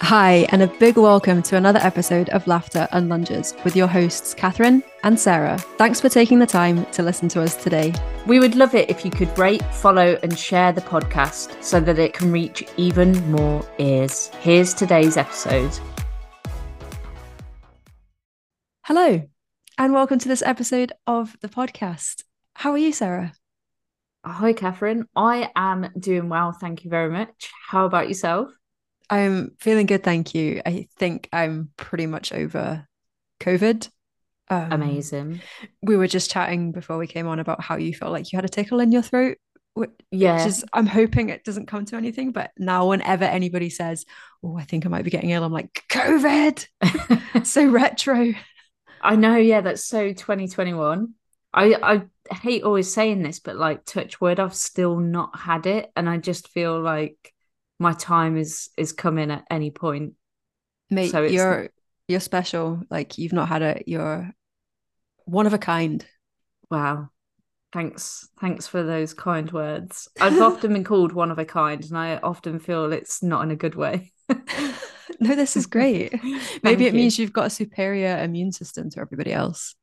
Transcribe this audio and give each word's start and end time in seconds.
Hi, 0.00 0.46
and 0.50 0.60
a 0.60 0.66
big 0.66 0.96
welcome 0.96 1.40
to 1.44 1.56
another 1.56 1.78
episode 1.78 2.28
of 2.30 2.46
Laughter 2.48 2.88
and 2.90 3.08
Lunges 3.08 3.54
with 3.64 3.76
your 3.76 3.86
hosts, 3.86 4.34
Catherine 4.34 4.82
and 5.04 5.18
Sarah. 5.18 5.56
Thanks 5.78 6.00
for 6.00 6.08
taking 6.08 6.40
the 6.40 6.46
time 6.46 6.84
to 6.86 7.02
listen 7.02 7.28
to 7.28 7.40
us 7.40 7.54
today. 7.54 7.94
We 8.26 8.40
would 8.40 8.56
love 8.56 8.74
it 8.74 8.90
if 8.90 9.04
you 9.04 9.10
could 9.12 9.38
rate, 9.38 9.64
follow, 9.76 10.18
and 10.22 10.36
share 10.36 10.72
the 10.72 10.80
podcast 10.80 11.62
so 11.62 11.78
that 11.80 11.98
it 11.98 12.12
can 12.12 12.32
reach 12.32 12.64
even 12.76 13.30
more 13.30 13.66
ears. 13.78 14.30
Here's 14.40 14.74
today's 14.74 15.16
episode. 15.16 15.78
Hello, 18.82 19.22
and 19.78 19.92
welcome 19.92 20.18
to 20.18 20.28
this 20.28 20.42
episode 20.42 20.92
of 21.06 21.36
the 21.40 21.48
podcast. 21.48 22.24
How 22.56 22.72
are 22.72 22.78
you, 22.78 22.92
Sarah? 22.92 23.32
Hi, 24.26 24.52
Catherine. 24.54 25.06
I 25.14 25.50
am 25.54 25.92
doing 25.98 26.28
well. 26.28 26.50
Thank 26.52 26.84
you 26.84 26.90
very 26.90 27.10
much. 27.10 27.50
How 27.68 27.86
about 27.86 28.08
yourself? 28.08 28.50
I'm 29.10 29.52
feeling 29.58 29.86
good, 29.86 30.02
thank 30.02 30.34
you. 30.34 30.62
I 30.64 30.88
think 30.98 31.28
I'm 31.32 31.70
pretty 31.76 32.06
much 32.06 32.32
over 32.32 32.86
COVID. 33.40 33.88
Um, 34.48 34.72
Amazing. 34.72 35.40
We 35.82 35.96
were 35.96 36.06
just 36.06 36.30
chatting 36.30 36.72
before 36.72 36.98
we 36.98 37.06
came 37.06 37.26
on 37.26 37.38
about 37.38 37.62
how 37.62 37.76
you 37.76 37.94
felt 37.94 38.12
like 38.12 38.32
you 38.32 38.36
had 38.36 38.44
a 38.44 38.48
tickle 38.48 38.80
in 38.80 38.92
your 38.92 39.02
throat. 39.02 39.38
Which 39.74 39.90
yeah. 40.12 40.46
is, 40.46 40.64
I'm 40.72 40.86
hoping 40.86 41.30
it 41.30 41.42
doesn't 41.42 41.66
come 41.66 41.84
to 41.86 41.96
anything. 41.96 42.30
But 42.30 42.52
now, 42.56 42.88
whenever 42.88 43.24
anybody 43.24 43.70
says, 43.70 44.04
Oh, 44.42 44.56
I 44.56 44.62
think 44.62 44.86
I 44.86 44.88
might 44.88 45.04
be 45.04 45.10
getting 45.10 45.30
ill, 45.30 45.42
I'm 45.42 45.52
like, 45.52 45.82
COVID. 45.90 46.66
so 47.44 47.66
retro. 47.66 48.34
I 49.00 49.16
know. 49.16 49.36
Yeah. 49.36 49.62
That's 49.62 49.84
so 49.84 50.12
2021. 50.12 51.14
I, 51.52 51.74
I 52.30 52.34
hate 52.34 52.62
always 52.62 52.92
saying 52.92 53.22
this, 53.22 53.40
but 53.40 53.56
like, 53.56 53.84
touch 53.84 54.20
wood, 54.20 54.38
I've 54.38 54.54
still 54.54 54.98
not 54.98 55.36
had 55.38 55.66
it. 55.66 55.90
And 55.96 56.08
I 56.08 56.18
just 56.18 56.48
feel 56.48 56.80
like 56.80 57.33
my 57.78 57.92
time 57.92 58.36
is 58.36 58.70
is 58.76 58.92
coming 58.92 59.30
at 59.30 59.44
any 59.50 59.70
point. 59.70 60.14
Mate, 60.90 61.10
so 61.10 61.22
you're 61.22 61.70
you're 62.08 62.20
special. 62.20 62.82
Like 62.90 63.18
you've 63.18 63.32
not 63.32 63.48
had 63.48 63.62
it. 63.62 63.84
You're 63.86 64.30
one 65.24 65.46
of 65.46 65.54
a 65.54 65.58
kind. 65.58 66.04
Wow. 66.70 67.10
Thanks. 67.72 68.28
Thanks 68.40 68.68
for 68.68 68.84
those 68.84 69.14
kind 69.14 69.50
words. 69.50 70.08
I've 70.20 70.40
often 70.40 70.72
been 70.72 70.84
called 70.84 71.12
one 71.12 71.32
of 71.32 71.38
a 71.40 71.44
kind, 71.44 71.84
and 71.84 71.98
I 71.98 72.18
often 72.18 72.60
feel 72.60 72.92
it's 72.92 73.22
not 73.22 73.42
in 73.42 73.50
a 73.50 73.56
good 73.56 73.74
way. 73.74 74.12
no, 75.20 75.34
this 75.34 75.56
is 75.56 75.66
great. 75.66 76.14
Maybe 76.62 76.86
it 76.86 76.94
you. 76.94 77.00
means 77.00 77.18
you've 77.18 77.32
got 77.32 77.46
a 77.46 77.50
superior 77.50 78.18
immune 78.18 78.52
system 78.52 78.90
to 78.90 79.00
everybody 79.00 79.32
else. 79.32 79.74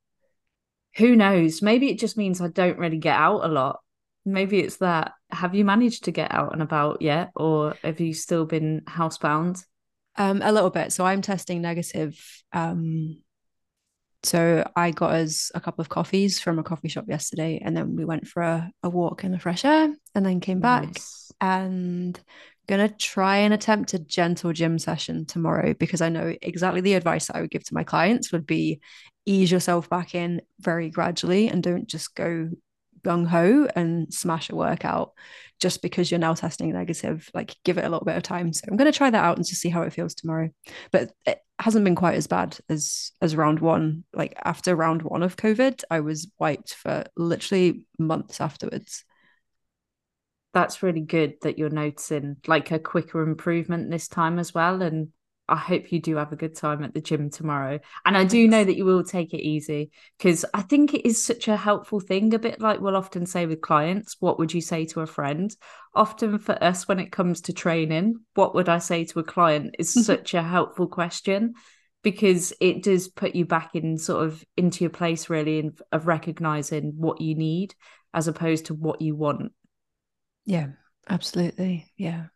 Who 0.97 1.17
knows? 1.17 1.61
Maybe 1.61 1.89
it 1.89 1.99
just 1.99 2.17
means 2.17 2.39
I 2.39 2.47
don't 2.47 2.79
really 2.79 2.97
get 2.97 3.15
out 3.15 3.43
a 3.43 3.49
lot 3.49 3.80
maybe 4.25 4.59
it's 4.59 4.77
that. 4.77 5.13
Have 5.29 5.55
you 5.55 5.65
managed 5.65 6.05
to 6.05 6.11
get 6.11 6.31
out 6.31 6.53
and 6.53 6.61
about 6.61 7.01
yet, 7.01 7.31
or 7.35 7.75
have 7.83 7.99
you 7.99 8.13
still 8.13 8.45
been 8.45 8.81
housebound? 8.87 9.63
Um, 10.17 10.41
a 10.43 10.51
little 10.51 10.69
bit. 10.69 10.91
So 10.91 11.05
I'm 11.05 11.21
testing 11.21 11.61
negative. 11.61 12.19
Um, 12.51 13.21
so 14.23 14.69
I 14.75 14.91
got 14.91 15.11
us 15.13 15.51
a 15.55 15.59
couple 15.59 15.81
of 15.81 15.89
coffees 15.89 16.39
from 16.39 16.59
a 16.59 16.63
coffee 16.63 16.89
shop 16.89 17.05
yesterday, 17.07 17.61
and 17.63 17.75
then 17.75 17.95
we 17.95 18.05
went 18.05 18.27
for 18.27 18.43
a, 18.43 18.71
a 18.83 18.89
walk 18.89 19.23
in 19.23 19.31
the 19.31 19.39
fresh 19.39 19.65
air, 19.65 19.93
and 20.13 20.25
then 20.25 20.39
came 20.39 20.59
back 20.59 20.85
nice. 20.85 21.31
and 21.41 22.19
gonna 22.67 22.89
try 22.89 23.37
and 23.37 23.53
attempt 23.53 23.93
a 23.93 23.99
gentle 23.99 24.53
gym 24.53 24.77
session 24.77 25.25
tomorrow 25.25 25.73
because 25.73 26.01
I 26.01 26.09
know 26.09 26.33
exactly 26.41 26.81
the 26.81 26.93
advice 26.93 27.27
that 27.27 27.35
I 27.35 27.41
would 27.41 27.49
give 27.49 27.63
to 27.65 27.73
my 27.73 27.83
clients 27.83 28.31
would 28.31 28.45
be 28.45 28.79
ease 29.25 29.51
yourself 29.51 29.89
back 29.89 30.15
in 30.15 30.41
very 30.59 30.89
gradually 30.89 31.49
and 31.49 31.61
don't 31.61 31.87
just 31.87 32.15
go 32.15 32.49
gung 33.03 33.27
ho 33.27 33.67
and 33.75 34.13
smash 34.13 34.49
a 34.49 34.55
workout 34.55 35.13
just 35.59 35.81
because 35.81 36.09
you're 36.09 36.19
now 36.19 36.33
testing 36.33 36.71
negative. 36.71 37.29
Like, 37.33 37.55
give 37.63 37.77
it 37.77 37.85
a 37.85 37.89
little 37.89 38.05
bit 38.05 38.17
of 38.17 38.23
time. 38.23 38.51
So 38.53 38.65
I'm 38.69 38.77
going 38.77 38.91
to 38.91 38.97
try 38.97 39.09
that 39.09 39.23
out 39.23 39.37
and 39.37 39.45
just 39.45 39.61
see 39.61 39.69
how 39.69 39.83
it 39.83 39.93
feels 39.93 40.15
tomorrow. 40.15 40.49
But 40.91 41.11
it 41.25 41.39
hasn't 41.61 41.85
been 41.85 41.95
quite 41.95 42.15
as 42.15 42.27
bad 42.27 42.57
as 42.69 43.11
as 43.21 43.35
round 43.35 43.59
one. 43.59 44.03
Like 44.13 44.33
after 44.43 44.75
round 44.75 45.03
one 45.03 45.23
of 45.23 45.37
COVID, 45.37 45.83
I 45.89 45.99
was 45.99 46.31
wiped 46.39 46.73
for 46.73 47.05
literally 47.15 47.83
months 47.99 48.41
afterwards. 48.41 49.05
That's 50.53 50.83
really 50.83 51.01
good 51.01 51.35
that 51.43 51.57
you're 51.57 51.69
noticing 51.69 52.37
like 52.47 52.71
a 52.71 52.79
quicker 52.79 53.21
improvement 53.21 53.89
this 53.89 54.07
time 54.07 54.39
as 54.39 54.53
well. 54.53 54.81
And 54.81 55.09
I 55.51 55.57
hope 55.57 55.91
you 55.91 55.99
do 55.99 56.15
have 56.15 56.31
a 56.31 56.37
good 56.37 56.55
time 56.55 56.81
at 56.83 56.93
the 56.93 57.01
gym 57.01 57.29
tomorrow. 57.29 57.79
And 58.05 58.15
I 58.15 58.23
do 58.23 58.47
know 58.47 58.63
that 58.63 58.77
you 58.77 58.85
will 58.85 59.03
take 59.03 59.33
it 59.33 59.45
easy 59.45 59.91
because 60.17 60.45
I 60.53 60.61
think 60.61 60.93
it 60.93 61.05
is 61.05 61.21
such 61.21 61.49
a 61.49 61.57
helpful 61.57 61.99
thing. 61.99 62.33
A 62.33 62.39
bit 62.39 62.61
like 62.61 62.79
we'll 62.79 62.95
often 62.95 63.25
say 63.25 63.45
with 63.45 63.59
clients, 63.59 64.15
what 64.19 64.39
would 64.39 64.53
you 64.53 64.61
say 64.61 64.85
to 64.85 65.01
a 65.01 65.05
friend? 65.05 65.53
Often 65.93 66.39
for 66.39 66.61
us, 66.63 66.87
when 66.87 66.99
it 66.99 67.11
comes 67.11 67.41
to 67.41 67.53
training, 67.53 68.15
what 68.33 68.55
would 68.55 68.69
I 68.69 68.77
say 68.77 69.03
to 69.05 69.19
a 69.19 69.23
client 69.23 69.75
is 69.77 69.93
such 70.05 70.33
a 70.33 70.41
helpful 70.41 70.87
question 70.87 71.55
because 72.01 72.53
it 72.61 72.81
does 72.81 73.09
put 73.09 73.35
you 73.35 73.45
back 73.45 73.75
in 73.75 73.97
sort 73.97 74.25
of 74.25 74.43
into 74.55 74.85
your 74.85 74.89
place, 74.89 75.29
really, 75.29 75.59
in, 75.59 75.75
of 75.91 76.07
recognizing 76.07 76.93
what 76.95 77.19
you 77.19 77.35
need 77.35 77.75
as 78.13 78.29
opposed 78.29 78.67
to 78.67 78.73
what 78.73 79.01
you 79.01 79.15
want. 79.15 79.51
Yeah, 80.45 80.67
absolutely. 81.09 81.91
Yeah. 81.97 82.27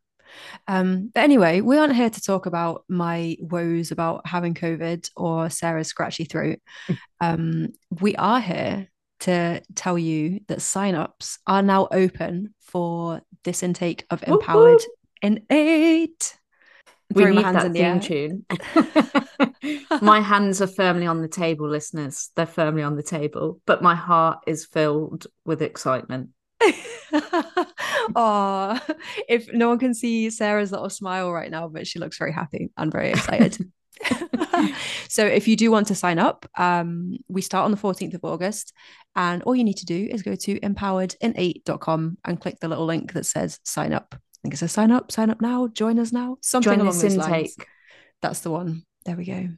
Um, 0.68 1.12
but 1.14 1.24
anyway, 1.24 1.62
we 1.62 1.78
aren't 1.78 1.96
here 1.96 2.10
to 2.10 2.22
talk 2.22 2.46
about 2.46 2.84
my 2.88 3.38
woes 3.40 3.92
about 3.92 4.28
having 4.28 4.54
COVID 4.54 5.10
or 5.16 5.50
Sarah's 5.50 5.88
scratchy 5.88 6.26
throat. 6.26 6.60
Um, 7.22 7.70
we 8.02 8.14
are 8.18 8.42
here 8.42 8.90
to 9.22 9.62
tell 9.74 9.98
you 9.98 10.42
that 10.48 10.60
signups 10.60 11.40
are 11.48 11.64
now 11.64 11.88
open 11.90 12.54
for 12.60 13.22
this 13.46 13.64
intake 13.64 14.06
of 14.10 14.22
Empowered 14.28 14.82
in 15.22 15.46
Eight. 15.50 16.38
We 17.14 17.26
need 17.26 17.46
that 17.46 17.72
theme 17.72 18.00
tune. 18.00 18.46
my 20.02 20.20
hands 20.20 20.62
are 20.62 20.68
firmly 20.68 21.08
on 21.08 21.22
the 21.22 21.28
table, 21.28 21.70
listeners. 21.70 22.32
They're 22.36 22.46
firmly 22.46 22.84
on 22.84 22.96
the 22.96 23.04
table, 23.04 23.62
but 23.66 23.82
my 23.82 23.96
heart 23.96 24.40
is 24.48 24.66
filled 24.66 25.28
with 25.46 25.62
excitement. 25.62 26.30
oh, 28.16 28.80
if 29.28 29.52
no 29.52 29.70
one 29.70 29.80
can 29.80 29.94
see 29.94 30.30
Sarah's 30.30 30.72
little 30.72 30.90
smile 30.90 31.32
right 31.32 31.52
now, 31.52 31.68
but 31.68 31.88
she 31.88 32.00
looks 32.00 32.18
very 32.18 32.32
happy 32.34 32.72
and 32.78 32.92
very 32.92 33.10
excited. 33.10 33.58
so 35.10 35.26
if 35.26 35.48
you 35.48 35.56
do 35.56 35.72
want 35.72 35.88
to 35.88 35.96
sign 35.96 36.20
up, 36.20 36.46
um, 36.58 37.18
we 37.28 37.42
start 37.42 37.66
on 37.66 37.72
the 37.72 37.78
14th 37.78 38.14
of 38.14 38.24
August. 38.24 38.74
And 39.16 39.44
all 39.44 39.56
you 39.56 39.64
need 39.64 39.78
to 39.78 39.86
do 39.86 40.08
is 40.10 40.22
go 40.22 40.36
to 40.36 40.60
empoweredin8.com 40.60 42.18
and 42.26 42.42
click 42.42 42.60
the 42.60 42.68
little 42.68 42.86
link 42.86 43.14
that 43.14 43.26
says 43.26 43.60
sign 43.64 43.94
up. 43.94 44.10
I 44.14 44.18
think 44.42 44.54
it 44.54 44.58
says 44.58 44.72
sign 44.72 44.92
up, 44.92 45.12
sign 45.12 45.30
up 45.30 45.42
now, 45.42 45.68
join 45.68 46.00
us 46.00 46.12
now, 46.12 46.38
something 46.42 46.74
join 46.74 46.82
along 46.82 47.00
those 47.00 47.14
intake. 47.14 47.30
lines. 47.30 47.56
That's 48.22 48.42
the 48.42 48.52
one. 48.52 48.84
There 49.06 49.16
we 49.16 49.26
go. 49.26 49.50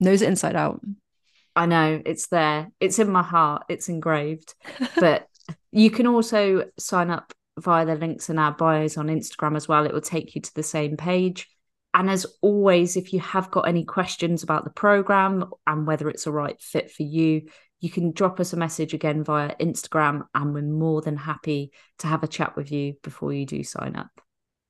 Knows 0.00 0.22
it 0.22 0.28
inside 0.28 0.56
out. 0.56 0.80
I 1.56 1.66
know 1.66 2.02
it's 2.04 2.28
there. 2.28 2.68
It's 2.80 2.98
in 2.98 3.10
my 3.10 3.22
heart. 3.22 3.64
It's 3.68 3.88
engraved. 3.88 4.54
But 4.96 5.28
you 5.72 5.90
can 5.90 6.06
also 6.06 6.64
sign 6.78 7.10
up 7.10 7.32
via 7.58 7.86
the 7.86 7.94
links 7.94 8.30
in 8.30 8.38
our 8.38 8.52
bios 8.52 8.96
on 8.96 9.06
Instagram 9.06 9.56
as 9.56 9.68
well. 9.68 9.86
It 9.86 9.92
will 9.92 10.00
take 10.00 10.34
you 10.34 10.40
to 10.40 10.54
the 10.54 10.62
same 10.62 10.96
page. 10.96 11.48
And 11.92 12.10
as 12.10 12.26
always, 12.40 12.96
if 12.96 13.12
you 13.12 13.20
have 13.20 13.50
got 13.52 13.68
any 13.68 13.84
questions 13.84 14.42
about 14.42 14.64
the 14.64 14.70
program 14.70 15.50
and 15.66 15.86
whether 15.86 16.08
it's 16.08 16.26
a 16.26 16.32
right 16.32 16.60
fit 16.60 16.90
for 16.90 17.04
you, 17.04 17.42
you 17.80 17.90
can 17.90 18.12
drop 18.12 18.40
us 18.40 18.52
a 18.52 18.56
message 18.56 18.94
again 18.94 19.22
via 19.22 19.54
Instagram, 19.60 20.22
and 20.34 20.54
we're 20.54 20.62
more 20.62 21.02
than 21.02 21.16
happy 21.16 21.70
to 21.98 22.06
have 22.06 22.22
a 22.22 22.28
chat 22.28 22.56
with 22.56 22.72
you 22.72 22.94
before 23.02 23.32
you 23.32 23.44
do 23.44 23.62
sign 23.62 23.94
up. 23.94 24.08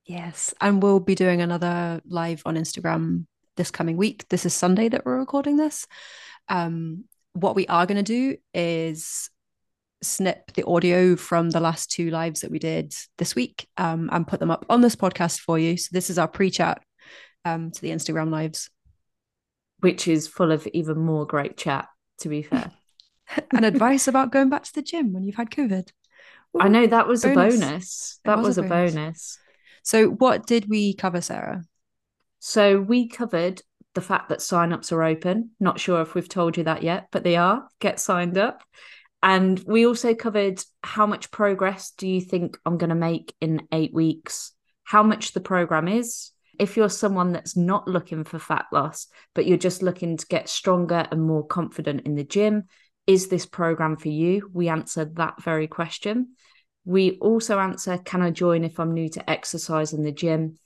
Yes. 0.04 0.52
And 0.60 0.82
we'll 0.82 1.00
be 1.00 1.14
doing 1.14 1.40
another 1.40 2.02
live 2.04 2.42
on 2.44 2.56
Instagram 2.56 3.26
this 3.56 3.70
coming 3.70 3.96
week. 3.96 4.26
This 4.28 4.44
is 4.44 4.52
Sunday 4.52 4.88
that 4.88 5.06
we're 5.06 5.18
recording 5.18 5.56
this. 5.56 5.86
Um, 6.48 7.04
what 7.32 7.54
we 7.54 7.66
are 7.68 7.86
going 7.86 7.96
to 7.96 8.02
do 8.02 8.36
is 8.52 9.30
snip 10.04 10.52
the 10.52 10.66
audio 10.66 11.16
from 11.16 11.50
the 11.50 11.60
last 11.60 11.90
two 11.90 12.10
lives 12.10 12.42
that 12.42 12.50
we 12.50 12.58
did 12.58 12.94
this 13.18 13.34
week 13.34 13.68
um, 13.76 14.08
and 14.12 14.26
put 14.26 14.40
them 14.40 14.50
up 14.50 14.64
on 14.68 14.80
this 14.80 14.96
podcast 14.96 15.40
for 15.40 15.58
you. 15.58 15.76
So 15.76 15.88
this 15.92 16.10
is 16.10 16.18
our 16.18 16.28
pre-chat 16.28 16.82
um, 17.44 17.70
to 17.70 17.80
the 17.80 17.90
Instagram 17.90 18.30
lives, 18.30 18.70
which 19.80 20.06
is 20.08 20.28
full 20.28 20.52
of 20.52 20.66
even 20.68 20.98
more 20.98 21.26
great 21.26 21.56
chat. 21.56 21.88
To 22.18 22.28
be 22.28 22.42
fair, 22.42 22.70
and 23.50 23.64
advice 23.64 24.06
about 24.06 24.30
going 24.30 24.48
back 24.48 24.62
to 24.64 24.74
the 24.74 24.82
gym 24.82 25.12
when 25.12 25.24
you've 25.24 25.34
had 25.34 25.50
COVID. 25.50 25.90
Ooh, 26.56 26.60
I 26.60 26.68
know 26.68 26.86
that 26.86 27.08
was 27.08 27.24
bonus. 27.24 27.56
a 27.56 27.60
bonus. 27.60 28.20
That 28.24 28.38
was, 28.38 28.46
was, 28.46 28.58
a 28.58 28.62
bonus. 28.62 28.94
bonus. 28.94 29.38
So 29.82 30.08
what 30.08 30.46
did 30.46 30.68
we 30.68 30.94
cover, 30.94 31.20
Sarah? 31.20 31.64
So 32.38 32.80
we 32.80 33.08
covered 33.08 33.62
the 33.94 34.00
fact 34.00 34.28
that 34.28 34.40
signups 34.40 34.92
are 34.92 35.02
open. 35.02 35.50
Not 35.60 35.80
sure 35.80 36.00
if 36.02 36.14
we've 36.14 36.28
told 36.28 36.56
you 36.56 36.64
that 36.64 36.82
yet, 36.82 37.08
but 37.10 37.24
they 37.24 37.36
are. 37.36 37.68
Get 37.80 38.00
signed 38.00 38.38
up. 38.38 38.62
And 39.24 39.58
we 39.66 39.86
also 39.86 40.14
covered 40.14 40.62
how 40.82 41.06
much 41.06 41.30
progress 41.30 41.92
do 41.96 42.06
you 42.06 42.20
think 42.20 42.58
I'm 42.66 42.76
going 42.76 42.90
to 42.90 42.94
make 42.94 43.34
in 43.40 43.66
eight 43.72 43.94
weeks? 43.94 44.52
How 44.84 45.02
much 45.02 45.32
the 45.32 45.40
program 45.40 45.88
is. 45.88 46.30
If 46.60 46.76
you're 46.76 46.90
someone 46.90 47.32
that's 47.32 47.56
not 47.56 47.88
looking 47.88 48.24
for 48.24 48.38
fat 48.38 48.66
loss, 48.70 49.06
but 49.34 49.46
you're 49.46 49.56
just 49.56 49.82
looking 49.82 50.18
to 50.18 50.26
get 50.26 50.50
stronger 50.50 51.08
and 51.10 51.22
more 51.22 51.44
confident 51.44 52.02
in 52.02 52.16
the 52.16 52.22
gym, 52.22 52.64
is 53.06 53.28
this 53.28 53.46
program 53.46 53.96
for 53.96 54.10
you? 54.10 54.50
We 54.52 54.68
answer 54.68 55.06
that 55.14 55.42
very 55.42 55.68
question. 55.68 56.34
We 56.84 57.12
also 57.12 57.58
answer 57.58 57.96
Can 57.96 58.20
I 58.20 58.30
join 58.30 58.62
if 58.62 58.78
I'm 58.78 58.92
new 58.92 59.08
to 59.08 59.30
exercise 59.30 59.94
in 59.94 60.02
the 60.02 60.12
gym? 60.12 60.58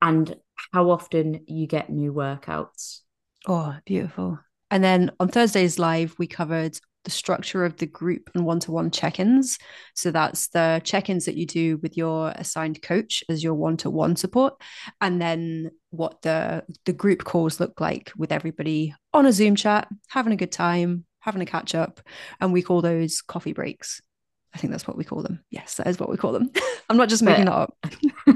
And 0.00 0.34
how 0.72 0.90
often 0.90 1.44
you 1.46 1.66
get 1.66 1.90
new 1.90 2.14
workouts. 2.14 3.00
Oh, 3.46 3.76
beautiful. 3.84 4.38
And 4.70 4.82
then 4.82 5.10
on 5.20 5.28
Thursday's 5.28 5.78
live, 5.78 6.14
we 6.18 6.26
covered 6.26 6.78
the 7.06 7.10
structure 7.12 7.64
of 7.64 7.76
the 7.76 7.86
group 7.86 8.28
and 8.34 8.44
one 8.44 8.58
to 8.60 8.72
one 8.72 8.90
check 8.90 9.20
ins. 9.20 9.58
So 9.94 10.10
that's 10.10 10.48
the 10.48 10.82
check 10.84 11.08
ins 11.08 11.24
that 11.26 11.36
you 11.36 11.46
do 11.46 11.78
with 11.78 11.96
your 11.96 12.32
assigned 12.34 12.82
coach 12.82 13.22
as 13.28 13.44
your 13.44 13.54
one 13.54 13.76
to 13.78 13.90
one 13.90 14.16
support. 14.16 14.60
And 15.00 15.22
then 15.22 15.70
what 15.90 16.20
the, 16.22 16.64
the 16.84 16.92
group 16.92 17.22
calls 17.22 17.60
look 17.60 17.80
like 17.80 18.12
with 18.16 18.32
everybody 18.32 18.92
on 19.14 19.24
a 19.24 19.32
Zoom 19.32 19.54
chat, 19.54 19.88
having 20.08 20.32
a 20.32 20.36
good 20.36 20.50
time, 20.50 21.06
having 21.20 21.40
a 21.40 21.46
catch 21.46 21.76
up. 21.76 22.00
And 22.40 22.52
we 22.52 22.60
call 22.60 22.82
those 22.82 23.22
coffee 23.22 23.52
breaks. 23.52 24.02
I 24.52 24.58
think 24.58 24.72
that's 24.72 24.88
what 24.88 24.96
we 24.96 25.04
call 25.04 25.22
them. 25.22 25.44
Yes, 25.50 25.76
that 25.76 25.86
is 25.86 26.00
what 26.00 26.10
we 26.10 26.16
call 26.16 26.32
them. 26.32 26.50
I'm 26.90 26.96
not 26.96 27.08
just 27.08 27.22
making 27.22 27.44
that 27.44 27.52
up. 27.52 27.76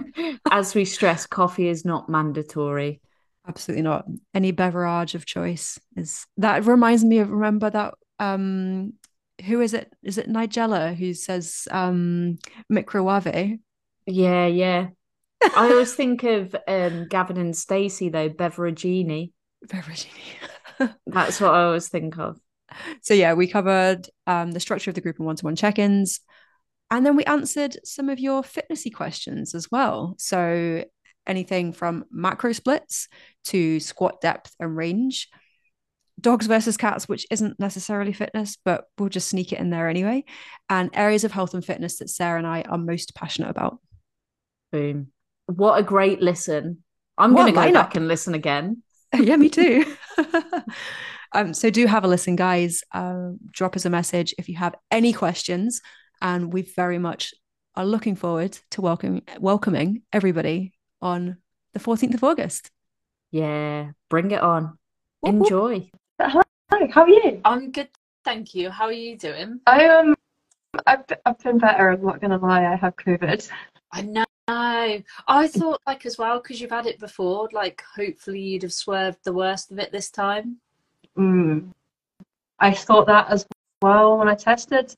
as 0.51 0.77
we 0.77 0.85
stress, 0.85 1.27
coffee 1.27 1.67
is 1.67 1.85
not 1.85 2.09
mandatory. 2.09 3.01
Absolutely 3.49 3.83
not. 3.83 4.05
Any 4.33 4.53
beverage 4.53 5.17
of 5.17 5.27
choice 5.27 5.81
is 5.97 6.27
that 6.37 6.65
reminds 6.67 7.05
me 7.05 7.19
of 7.19 7.31
remember 7.31 7.69
that 7.69 7.95
um 8.21 8.93
who 9.47 9.61
is 9.61 9.75
it? 9.75 9.93
Is 10.03 10.19
it 10.19 10.29
Nigella 10.29 10.95
who 10.95 11.15
says 11.15 11.67
um 11.71 12.39
microwave? 12.69 13.59
Yeah, 14.07 14.47
yeah. 14.47 14.89
I 15.43 15.71
always 15.71 15.95
think 15.95 16.23
of 16.23 16.55
um 16.69 17.09
Gavin 17.09 17.39
and 17.39 17.57
Stacey 17.57 18.11
though, 18.11 18.29
Beveragini. 18.29 19.33
Beveragini. 19.67 20.95
That's 21.07 21.41
what 21.41 21.55
I 21.55 21.65
always 21.65 21.89
think 21.89 22.19
of. 22.19 22.39
So 23.03 23.15
yeah, 23.15 23.35
we 23.35 23.47
covered 23.47 24.09
um 24.27 24.53
the 24.53 24.61
structure 24.61 24.91
of 24.91 24.95
the 24.95 25.01
group 25.01 25.17
and 25.17 25.27
one-to-one 25.27 25.57
check-ins. 25.57 26.21
And 26.91 27.07
then 27.07 27.17
we 27.17 27.25
answered 27.25 27.77
some 27.85 28.09
of 28.09 28.19
your 28.19 28.43
fitnessy 28.43 28.93
questions 28.93 29.55
as 29.55 29.71
well. 29.71 30.17
So 30.19 30.85
anything 31.27 31.73
from 31.73 32.05
macro 32.11 32.53
splits 32.53 33.09
to 33.45 33.79
squat 33.81 34.21
depth 34.21 34.55
and 34.59 34.77
range. 34.77 35.29
Dogs 36.21 36.47
versus 36.47 36.77
cats, 36.77 37.09
which 37.09 37.27
isn't 37.31 37.59
necessarily 37.59 38.13
fitness, 38.13 38.59
but 38.65 38.85
we'll 38.99 39.09
just 39.09 39.29
sneak 39.29 39.53
it 39.53 39.59
in 39.59 39.71
there 39.71 39.89
anyway. 39.89 40.25
And 40.69 40.91
areas 40.93 41.25
of 41.25 41.33
health 41.33 41.55
and 41.55 41.65
fitness 41.65 41.99
that 41.99 42.11
Sarah 42.11 42.39
and 42.39 42.47
I 42.47 42.63
are 42.63 42.79
most 42.79 43.15
passionate 43.15 43.51
about. 43.51 43.79
Boom. 44.73 45.09
What 45.47 45.79
a 45.79 45.83
great 45.83 46.21
listen. 46.21 46.85
I'm 47.19 47.35
going 47.35 47.47
to 47.47 47.53
go 47.53 47.73
back 47.73 47.97
and 47.97 48.09
listen 48.09 48.35
again. 48.35 48.83
yeah, 49.19 49.37
me 49.37 49.49
too. 49.49 49.85
um, 51.33 51.55
so 51.55 51.71
do 51.71 51.87
have 51.87 52.05
a 52.05 52.09
listen, 52.09 52.37
guys. 52.37 52.83
Uh, 52.93 53.31
drop 53.51 53.77
us 53.77 53.85
a 53.85 53.91
message 53.91 54.35
if 54.39 54.49
you 54.49 54.57
have 54.57 54.75
any 54.91 55.13
questions. 55.13 55.81
And 56.23 56.53
we 56.53 56.63
very 56.63 56.99
much 56.99 57.35
are 57.75 57.85
looking 57.85 58.17
forward 58.17 58.59
to 58.73 58.81
welcome, 58.81 59.23
welcoming 59.39 60.03
everybody 60.13 60.75
on 61.01 61.39
the 61.73 61.81
14th 61.81 62.15
of 62.15 62.25
August. 62.25 62.71
Yeah, 63.31 63.91
bring 64.09 64.33
it 64.33 64.41
on. 64.41 64.79
Enjoy. 65.23 65.91
Hi, 66.23 66.43
how 66.93 67.03
are 67.03 67.09
you? 67.09 67.41
I'm 67.45 67.71
good, 67.71 67.89
thank 68.25 68.55
you. 68.55 68.69
How 68.71 68.85
are 68.85 68.93
you 68.93 69.17
doing? 69.17 69.61
I 69.67 69.87
um, 69.87 70.15
I've 70.87 71.05
I've 71.25 71.39
been 71.39 71.59
better. 71.59 71.89
I'm 71.91 72.05
not 72.05 72.21
gonna 72.21 72.37
lie. 72.37 72.67
I 72.67 72.77
have 72.77 72.95
COVID. 72.97 73.49
I 73.93 74.03
know. 74.03 74.25
I 74.49 75.49
thought 75.49 75.81
like 75.87 76.05
as 76.05 76.19
well 76.19 76.41
because 76.41 76.61
you've 76.61 76.71
had 76.71 76.87
it 76.87 76.99
before. 76.99 77.49
Like 77.53 77.83
hopefully 77.97 78.41
you'd 78.41 78.63
have 78.63 78.73
swerved 78.73 79.19
the 79.25 79.33
worst 79.33 79.71
of 79.71 79.79
it 79.79 79.93
this 79.93 80.11
time. 80.11 80.57
Mm. 81.17 81.71
I 82.59 82.73
thought 82.73 83.07
that 83.07 83.31
as 83.31 83.47
well 83.81 84.19
when 84.19 84.29
I 84.29 84.35
tested. 84.35 84.95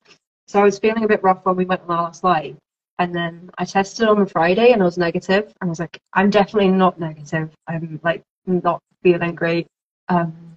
So 0.48 0.60
I 0.60 0.64
was 0.64 0.78
feeling 0.78 1.04
a 1.04 1.08
bit 1.08 1.22
rough 1.22 1.44
when 1.44 1.56
we 1.56 1.64
went 1.64 1.82
on 1.82 1.90
our 1.90 2.02
last 2.04 2.24
live, 2.24 2.56
and 2.98 3.14
then 3.14 3.50
I 3.58 3.64
tested 3.64 4.08
on 4.08 4.18
the 4.18 4.26
Friday 4.26 4.72
and 4.72 4.82
I 4.82 4.84
was 4.84 4.98
negative. 4.98 5.44
And 5.60 5.68
I 5.68 5.70
was 5.70 5.78
like, 5.78 6.00
I'm 6.14 6.30
definitely 6.30 6.68
not 6.68 6.98
negative. 6.98 7.50
I'm 7.68 8.00
like 8.02 8.22
not 8.46 8.82
feeling 9.02 9.34
great. 9.34 9.68
Um, 10.08 10.51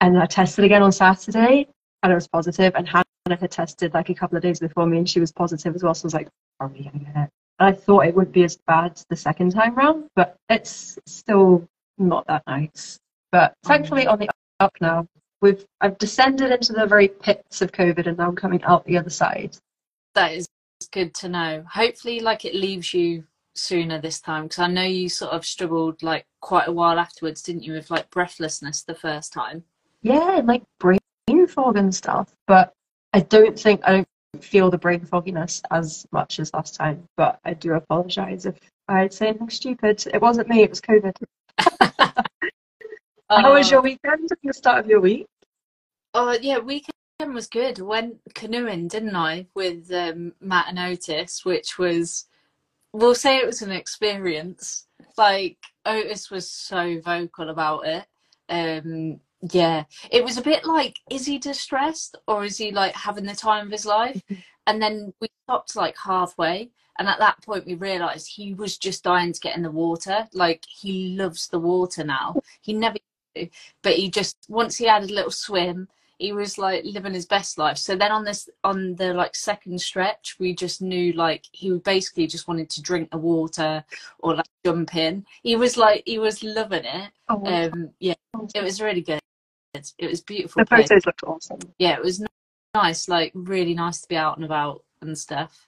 and 0.00 0.18
I 0.18 0.26
tested 0.26 0.64
again 0.64 0.82
on 0.82 0.92
Saturday 0.92 1.66
and 2.02 2.12
it 2.12 2.14
was 2.14 2.28
positive. 2.28 2.74
And 2.74 2.88
Hannah 2.88 3.04
had 3.28 3.50
tested 3.50 3.94
like 3.94 4.08
a 4.08 4.14
couple 4.14 4.36
of 4.36 4.42
days 4.42 4.60
before 4.60 4.86
me 4.86 4.98
and 4.98 5.08
she 5.08 5.20
was 5.20 5.32
positive 5.32 5.74
as 5.74 5.82
well. 5.82 5.94
So 5.94 6.04
I 6.04 6.06
was 6.06 6.14
like, 6.14 6.28
probably 6.58 6.84
going 6.84 6.98
to 7.00 7.04
get 7.04 7.16
it. 7.16 7.30
And 7.58 7.68
I 7.68 7.72
thought 7.72 8.06
it 8.06 8.14
wouldn't 8.14 8.32
be 8.32 8.44
as 8.44 8.56
bad 8.66 9.00
the 9.10 9.16
second 9.16 9.52
time 9.52 9.74
round, 9.74 10.04
but 10.16 10.36
it's 10.48 10.98
still 11.06 11.68
not 11.98 12.26
that 12.26 12.42
nice. 12.46 12.98
But 13.32 13.54
thankfully 13.64 14.06
on 14.06 14.18
the 14.18 14.28
up 14.60 14.74
now. 14.80 15.06
We've 15.42 15.64
I've 15.80 15.96
descended 15.98 16.52
into 16.52 16.74
the 16.74 16.86
very 16.86 17.08
pits 17.08 17.62
of 17.62 17.72
COVID 17.72 18.06
and 18.06 18.18
now 18.18 18.28
I'm 18.28 18.36
coming 18.36 18.62
out 18.64 18.84
the 18.84 18.98
other 18.98 19.10
side. 19.10 19.56
That 20.14 20.32
is 20.32 20.48
good 20.92 21.14
to 21.14 21.28
know. 21.28 21.64
Hopefully, 21.70 22.20
like 22.20 22.44
it 22.44 22.54
leaves 22.54 22.92
you 22.92 23.24
sooner 23.54 24.00
this 24.00 24.20
time 24.20 24.44
because 24.44 24.58
I 24.58 24.68
know 24.68 24.82
you 24.82 25.08
sort 25.08 25.32
of 25.32 25.44
struggled 25.44 26.02
like 26.02 26.26
quite 26.40 26.68
a 26.68 26.72
while 26.72 26.98
afterwards, 26.98 27.42
didn't 27.42 27.62
you, 27.62 27.72
with 27.72 27.90
like 27.90 28.10
breathlessness 28.10 28.82
the 28.82 28.94
first 28.94 29.32
time? 29.32 29.64
Yeah, 30.02 30.40
like 30.44 30.62
brain 30.78 30.98
fog 31.48 31.76
and 31.76 31.94
stuff. 31.94 32.32
But 32.46 32.72
I 33.12 33.20
don't 33.20 33.58
think 33.58 33.80
I 33.84 33.92
don't 33.92 34.08
feel 34.44 34.70
the 34.70 34.78
brain 34.78 35.04
fogginess 35.04 35.62
as 35.70 36.06
much 36.12 36.38
as 36.40 36.52
last 36.54 36.74
time. 36.74 37.04
But 37.16 37.38
I 37.44 37.54
do 37.54 37.74
apologise 37.74 38.46
if 38.46 38.58
I 38.88 39.00
had 39.00 39.12
said 39.12 39.28
anything 39.28 39.50
stupid. 39.50 40.04
It 40.12 40.20
wasn't 40.20 40.48
me. 40.48 40.62
It 40.62 40.70
was 40.70 40.80
COVID. 40.80 41.14
How 43.30 43.52
was 43.52 43.68
uh, 43.68 43.76
your 43.76 43.82
weekend? 43.82 44.28
The 44.42 44.52
start 44.52 44.80
of 44.80 44.86
your 44.86 45.00
week? 45.00 45.26
Oh 46.14 46.36
yeah, 46.40 46.58
weekend 46.58 46.94
was 47.28 47.46
good. 47.46 47.78
Went 47.78 48.16
canoeing, 48.34 48.88
didn't 48.88 49.14
I, 49.14 49.46
with 49.54 49.92
um, 49.92 50.32
Matt 50.40 50.66
and 50.68 50.78
Otis, 50.78 51.44
which 51.44 51.78
was, 51.78 52.26
we'll 52.92 53.14
say 53.14 53.38
it 53.38 53.46
was 53.46 53.62
an 53.62 53.70
experience. 53.70 54.86
Like 55.16 55.58
Otis 55.86 56.30
was 56.30 56.50
so 56.50 57.00
vocal 57.00 57.50
about 57.50 57.86
it. 57.86 58.06
Um, 58.48 59.20
yeah, 59.42 59.84
it 60.10 60.24
was 60.24 60.36
a 60.36 60.42
bit 60.42 60.64
like, 60.64 61.00
is 61.10 61.26
he 61.26 61.38
distressed 61.38 62.16
or 62.26 62.44
is 62.44 62.58
he 62.58 62.70
like 62.72 62.94
having 62.94 63.24
the 63.24 63.34
time 63.34 63.66
of 63.66 63.72
his 63.72 63.86
life? 63.86 64.22
and 64.66 64.82
then 64.82 65.12
we 65.20 65.28
stopped 65.44 65.76
like 65.76 65.96
halfway, 65.96 66.70
and 66.98 67.08
at 67.08 67.18
that 67.18 67.42
point 67.42 67.66
we 67.66 67.74
realised 67.74 68.28
he 68.28 68.54
was 68.54 68.76
just 68.76 69.04
dying 69.04 69.32
to 69.32 69.40
get 69.40 69.56
in 69.56 69.62
the 69.62 69.70
water. 69.70 70.28
Like 70.32 70.64
he 70.68 71.16
loves 71.16 71.48
the 71.48 71.58
water 71.58 72.04
now. 72.04 72.36
He 72.60 72.72
never, 72.72 72.98
but 73.82 73.94
he 73.94 74.10
just 74.10 74.36
once 74.48 74.76
he 74.76 74.86
had 74.86 75.04
a 75.04 75.06
little 75.06 75.30
swim 75.30 75.88
he 76.20 76.32
was 76.32 76.58
like 76.58 76.84
living 76.84 77.14
his 77.14 77.26
best 77.26 77.58
life. 77.58 77.78
So 77.78 77.96
then 77.96 78.12
on 78.12 78.24
this 78.24 78.48
on 78.62 78.94
the 78.96 79.14
like 79.14 79.34
second 79.34 79.80
stretch, 79.80 80.36
we 80.38 80.54
just 80.54 80.82
knew 80.82 81.12
like 81.14 81.46
he 81.50 81.72
basically 81.78 82.26
just 82.26 82.46
wanted 82.46 82.68
to 82.70 82.82
drink 82.82 83.10
the 83.10 83.16
water 83.16 83.82
or 84.18 84.36
like 84.36 84.46
jump 84.64 84.94
in. 84.94 85.24
He 85.42 85.56
was 85.56 85.76
like 85.78 86.02
he 86.04 86.18
was 86.18 86.44
loving 86.44 86.84
it. 86.84 87.10
Oh, 87.28 87.42
um, 87.46 87.90
yeah, 87.98 88.14
it 88.54 88.62
was 88.62 88.82
really 88.82 89.00
good. 89.00 89.19
It 89.74 90.10
was 90.10 90.20
beautiful. 90.20 90.62
The 90.62 90.66
place. 90.66 90.88
photos 90.88 91.06
looked 91.06 91.22
awesome. 91.22 91.60
Yeah, 91.78 91.96
it 91.96 92.02
was 92.02 92.24
nice. 92.74 93.08
Like 93.08 93.30
really 93.34 93.74
nice 93.74 94.00
to 94.00 94.08
be 94.08 94.16
out 94.16 94.36
and 94.36 94.44
about 94.44 94.82
and 95.00 95.16
stuff. 95.16 95.64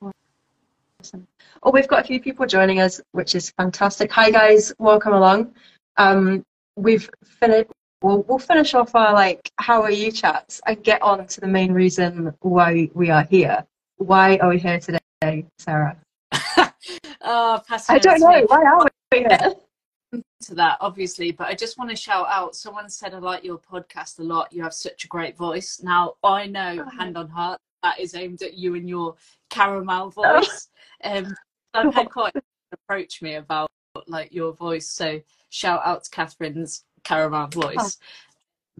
Awesome. 1.00 1.26
Oh, 1.62 1.70
we've 1.70 1.86
got 1.86 2.00
a 2.00 2.04
few 2.04 2.20
people 2.20 2.46
joining 2.46 2.80
us, 2.80 3.00
which 3.12 3.34
is 3.34 3.50
fantastic. 3.50 4.10
Hi 4.12 4.30
guys, 4.30 4.72
welcome 4.78 5.12
along. 5.12 5.54
Um, 5.98 6.44
we've 6.76 7.08
finished 7.24 7.70
we'll, 8.02 8.22
we'll 8.22 8.38
finish 8.38 8.74
off 8.74 8.94
our 8.96 9.12
like 9.12 9.50
how 9.58 9.82
are 9.82 9.90
you 9.90 10.10
chats 10.10 10.60
and 10.66 10.82
get 10.82 11.00
on 11.02 11.26
to 11.28 11.40
the 11.40 11.46
main 11.46 11.72
reason 11.72 12.34
why 12.40 12.90
we 12.94 13.10
are 13.10 13.24
here. 13.24 13.64
Why 13.98 14.36
are 14.38 14.48
we 14.48 14.58
here 14.58 14.80
today, 14.80 15.46
Sarah? 15.58 15.96
oh, 17.20 17.62
I 17.88 17.98
don't 17.98 18.18
know. 18.18 18.46
Why 18.48 18.64
are 18.64 18.88
we 19.12 19.18
here? 19.18 19.54
to 20.42 20.54
that 20.54 20.76
obviously 20.80 21.30
but 21.30 21.46
i 21.46 21.54
just 21.54 21.78
want 21.78 21.88
to 21.88 21.96
shout 21.96 22.26
out 22.28 22.54
someone 22.54 22.88
said 22.88 23.14
i 23.14 23.18
like 23.18 23.44
your 23.44 23.58
podcast 23.58 24.18
a 24.18 24.22
lot 24.22 24.52
you 24.52 24.62
have 24.62 24.74
such 24.74 25.04
a 25.04 25.08
great 25.08 25.36
voice 25.36 25.80
now 25.82 26.14
i 26.22 26.46
know 26.46 26.84
oh. 26.86 26.98
hand 26.98 27.16
on 27.16 27.28
heart 27.28 27.58
that 27.82 27.98
is 27.98 28.14
aimed 28.14 28.42
at 28.42 28.54
you 28.54 28.74
and 28.74 28.88
your 28.88 29.14
caramel 29.50 30.12
oh. 30.16 30.40
voice 30.40 30.68
oh. 31.04 31.18
um 31.18 31.34
i've 31.74 31.94
had 31.94 32.10
quite 32.10 32.32
approach 32.72 33.22
me 33.22 33.34
about 33.34 33.68
like 34.06 34.32
your 34.32 34.52
voice 34.52 34.88
so 34.88 35.20
shout 35.50 35.82
out 35.84 36.04
to 36.04 36.10
catherine's 36.10 36.84
caramel 37.04 37.48
voice. 37.48 37.98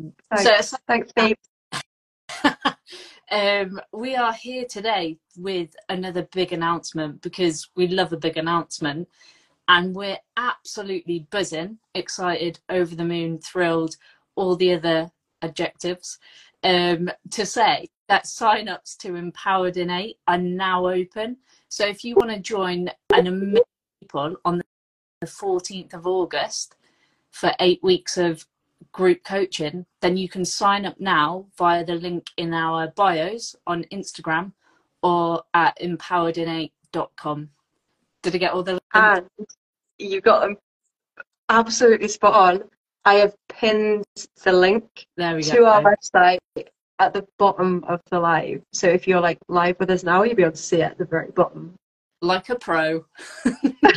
Oh, 0.01 0.13
thanks. 0.35 0.69
So, 0.71 0.77
thanks, 0.87 1.13
babe. 1.13 1.37
um, 3.31 3.81
we 3.93 4.17
are 4.17 4.33
here 4.33 4.65
today 4.65 5.19
with 5.37 5.75
another 5.89 6.23
big 6.33 6.53
announcement 6.53 7.23
because 7.23 7.69
we 7.77 7.89
love 7.89 8.13
a 8.13 8.17
big 8.17 8.37
announcement 8.37 9.09
and 9.73 9.95
we're 9.95 10.19
absolutely 10.37 11.27
buzzing, 11.31 11.79
excited, 11.95 12.61
over 12.69 12.95
the 12.95 13.05
moon, 13.05 13.39
thrilled, 13.39 13.97
all 14.35 14.55
the 14.55 14.75
other 14.75 15.11
adjectives 15.41 16.19
um, 16.63 17.11
to 17.31 17.47
say 17.47 17.89
that 18.07 18.27
sign-ups 18.27 18.95
to 18.97 19.15
Empowered 19.15 19.79
in 19.79 19.89
Eight 19.89 20.19
are 20.29 20.37
now 20.37 20.87
open. 20.87 21.39
So 21.69 21.87
if 21.87 22.05
you 22.05 22.17
want 22.17 22.31
to 22.31 22.39
join 22.39 22.91
an 23.15 23.27
amazing 23.27 23.63
people 24.03 24.37
on 24.45 24.63
the 25.23 25.27
14th 25.27 25.95
of 25.95 26.07
August, 26.07 26.77
for 27.31 27.53
eight 27.61 27.83
weeks 27.83 28.19
of 28.19 28.47
group 28.93 29.25
coaching, 29.25 29.87
then 30.03 30.19
you 30.19 30.29
can 30.29 30.45
sign 30.45 30.85
up 30.85 31.01
now 31.01 31.47
via 31.57 31.83
the 31.83 31.95
link 31.95 32.29
in 32.37 32.53
our 32.53 32.89
bios 32.89 33.57
on 33.67 33.85
Instagram 33.85 34.53
or 35.03 35.43
at 35.55 35.79
empoweredin8.com. 35.81 37.49
Did 38.23 38.35
I 38.35 38.39
get 38.39 38.53
all 38.53 38.63
the 38.63 38.79
And 38.93 39.27
you 40.03 40.21
got 40.21 40.41
them 40.41 40.57
absolutely 41.49 42.09
spot 42.09 42.35
on. 42.35 42.65
I 43.05 43.15
have 43.15 43.35
pinned 43.49 44.05
the 44.45 44.53
link 44.53 44.85
There 45.17 45.35
we 45.35 45.43
to 45.43 45.57
go. 45.57 45.67
our 45.67 45.83
website 45.83 46.39
at 46.99 47.13
the 47.13 47.27
bottom 47.39 47.83
of 47.89 48.01
the 48.11 48.21
live. 48.21 48.63
So 48.73 48.87
if 48.89 49.09
you're 49.09 49.21
like 49.21 49.39
live 49.49 49.79
with 49.81 49.91
us 49.91 50.05
now, 50.05 50.23
you'll 50.23 50.37
be 50.37 50.43
able 50.43 50.53
to 50.53 50.59
see 50.59 50.77
it 50.77 50.83
at 50.93 50.99
the 50.99 51.05
very 51.05 51.31
bottom. 51.33 51.75
Like 52.21 52.49
a 52.51 52.57
pro. 52.57 53.05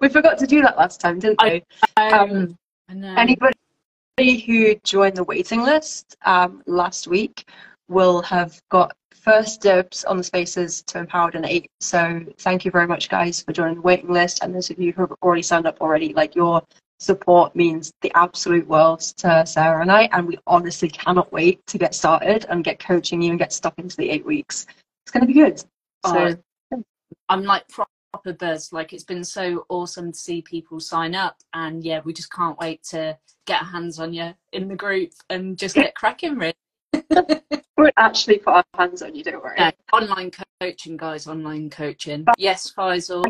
We 0.00 0.08
forgot 0.08 0.38
to 0.38 0.46
do 0.46 0.62
that 0.62 0.76
last 0.78 1.00
time, 1.00 1.18
didn't 1.18 1.42
we? 1.42 1.64
Um, 1.96 2.56
I 2.88 2.94
know. 2.94 3.14
anybody 3.16 4.40
who 4.46 4.74
joined 4.84 5.16
the 5.16 5.24
waiting 5.24 5.62
list 5.62 6.16
um, 6.24 6.62
last 6.66 7.08
week 7.08 7.50
will 7.88 8.22
have 8.22 8.60
got 8.70 8.94
first 9.12 9.60
dibs 9.60 10.04
on 10.04 10.16
the 10.16 10.22
spaces 10.22 10.82
to 10.82 10.98
Empowered 10.98 11.34
in 11.34 11.44
Eight. 11.44 11.70
So 11.80 12.20
thank 12.38 12.64
you 12.64 12.70
very 12.70 12.86
much, 12.86 13.08
guys, 13.08 13.42
for 13.42 13.52
joining 13.52 13.76
the 13.76 13.80
waiting 13.82 14.10
list. 14.10 14.42
And 14.42 14.54
those 14.54 14.70
of 14.70 14.78
you 14.78 14.92
who 14.92 15.02
have 15.02 15.12
already 15.22 15.42
signed 15.42 15.66
up 15.66 15.80
already, 15.80 16.12
like 16.14 16.34
your 16.34 16.62
support 17.00 17.54
means 17.54 17.92
the 18.02 18.12
absolute 18.14 18.66
world 18.66 19.00
to 19.00 19.44
Sarah 19.46 19.82
and 19.82 19.90
I. 19.90 20.08
And 20.12 20.26
we 20.26 20.38
honestly 20.46 20.88
cannot 20.88 21.32
wait 21.32 21.66
to 21.66 21.78
get 21.78 21.94
started 21.94 22.46
and 22.48 22.64
get 22.64 22.78
coaching 22.78 23.22
you 23.22 23.30
and 23.30 23.38
get 23.38 23.52
stuck 23.52 23.78
into 23.78 23.96
the 23.96 24.08
eight 24.10 24.24
weeks. 24.24 24.66
It's 25.04 25.12
going 25.12 25.22
to 25.22 25.26
be 25.26 25.34
good. 25.34 25.58
So 26.06 26.36
Oh, 26.74 26.82
I'm 27.28 27.44
like 27.44 27.66
proper 27.68 28.32
buzz. 28.32 28.72
Like 28.72 28.92
it's 28.92 29.04
been 29.04 29.24
so 29.24 29.64
awesome 29.68 30.12
to 30.12 30.18
see 30.18 30.42
people 30.42 30.80
sign 30.80 31.14
up, 31.14 31.36
and 31.54 31.84
yeah, 31.84 32.00
we 32.04 32.12
just 32.12 32.32
can't 32.32 32.58
wait 32.58 32.82
to 32.90 33.18
get 33.46 33.62
our 33.62 33.68
hands 33.68 33.98
on 33.98 34.12
you 34.12 34.34
in 34.52 34.68
the 34.68 34.76
group 34.76 35.10
and 35.30 35.58
just 35.58 35.74
get 35.74 35.94
cracking. 35.94 36.36
Really, 36.36 36.54
we'll 37.76 37.90
actually 37.96 38.38
put 38.38 38.54
our 38.54 38.64
hands 38.76 39.02
on 39.02 39.14
you, 39.14 39.22
don't 39.24 39.42
worry. 39.42 39.56
yeah, 39.58 39.70
online 39.92 40.30
coaching, 40.60 40.96
guys. 40.96 41.26
Online 41.26 41.68
coaching. 41.70 42.24
Yes, 42.36 42.72
Faisal. 42.76 43.24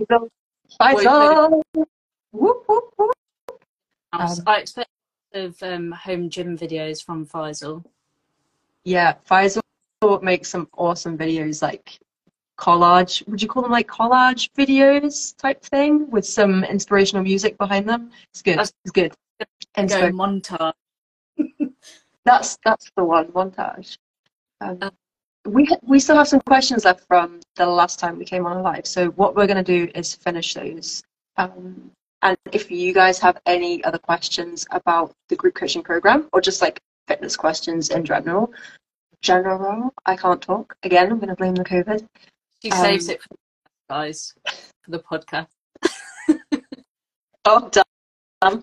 Faisal. 0.81 1.63
Whoop, 2.33 2.65
whoop, 2.67 2.93
whoop. 2.97 3.13
I 4.13 4.25
was- 4.25 4.39
Um, 4.41 4.45
I 4.47 4.59
expect 4.61 4.89
of 5.35 5.63
um, 5.63 5.93
home 5.93 6.31
gym 6.31 6.57
videos 6.57 7.05
from 7.05 7.27
Faisal. 7.27 7.85
Yeah, 8.85 9.15
Faisal 9.29 9.61
makes 10.23 10.49
some 10.49 10.69
awesome 10.77 11.19
videos 11.19 11.61
like 11.63 11.99
collage. 12.59 13.27
Would 13.29 13.43
you 13.43 13.49
call 13.49 13.63
them 13.63 13.73
like 13.73 13.87
collage 13.87 14.49
videos 14.57 15.37
type 15.37 15.63
thing 15.63 16.11
with 16.11 16.25
some 16.27 16.65
inspirational 16.65 17.23
music 17.23 17.59
behind 17.59 17.89
them? 17.89 18.11
It's 18.33 18.43
good. 18.43 18.53
That's- 18.59 18.73
It's 18.85 18.93
good. 18.93 19.13
And 19.77 19.89
Go 19.89 20.01
so 20.01 20.11
montage. 20.11 20.73
That's 22.25 22.59
that's 22.65 22.91
the 22.97 23.05
one 23.05 23.27
montage. 23.33 23.97
Um, 24.61 24.79
Uh, 24.83 24.91
we 25.47 25.65
ha- 25.67 25.79
we 25.83 25.99
still 26.01 26.17
have 26.17 26.29
some 26.29 26.41
questions 26.47 26.85
left 26.85 27.05
from 27.07 27.41
the 27.57 27.67
last 27.67 27.99
time 27.99 28.19
we 28.19 28.25
came 28.25 28.45
on 28.47 28.63
live. 28.63 28.87
So 28.87 29.09
what 29.11 29.35
we're 29.35 29.47
going 29.47 29.65
to 29.65 29.87
do 29.87 29.91
is 29.95 30.15
finish 30.15 30.55
those. 30.55 31.03
Um, 31.37 31.91
and 32.23 32.37
if 32.53 32.71
you 32.71 32.93
guys 32.93 33.19
have 33.21 33.41
any 33.47 33.83
other 33.85 33.99
questions 33.99 34.67
about 34.73 35.13
the 35.29 35.37
group 35.37 35.55
coaching 35.55 35.83
program 35.83 36.29
or 36.33 36.41
just 36.41 36.61
like 36.61 36.81
fitness 37.07 37.37
questions 37.37 37.91
in 37.91 38.05
general, 38.05 38.53
general, 39.23 39.95
I 40.05 40.17
can't 40.17 40.43
talk. 40.43 40.77
Again, 40.83 41.11
I'm 41.13 41.19
going 41.19 41.29
to 41.29 41.37
blame 41.37 41.55
the 41.55 41.65
COVID. 41.65 42.05
She 42.63 42.71
saves 42.73 43.09
Um, 43.09 43.15
it 43.15 43.23
for 43.23 43.37
guys 43.89 44.35
for 44.85 44.91
the 44.91 44.99
podcast. 44.99 45.47
Oh, 47.45 47.71
damn. 48.43 48.63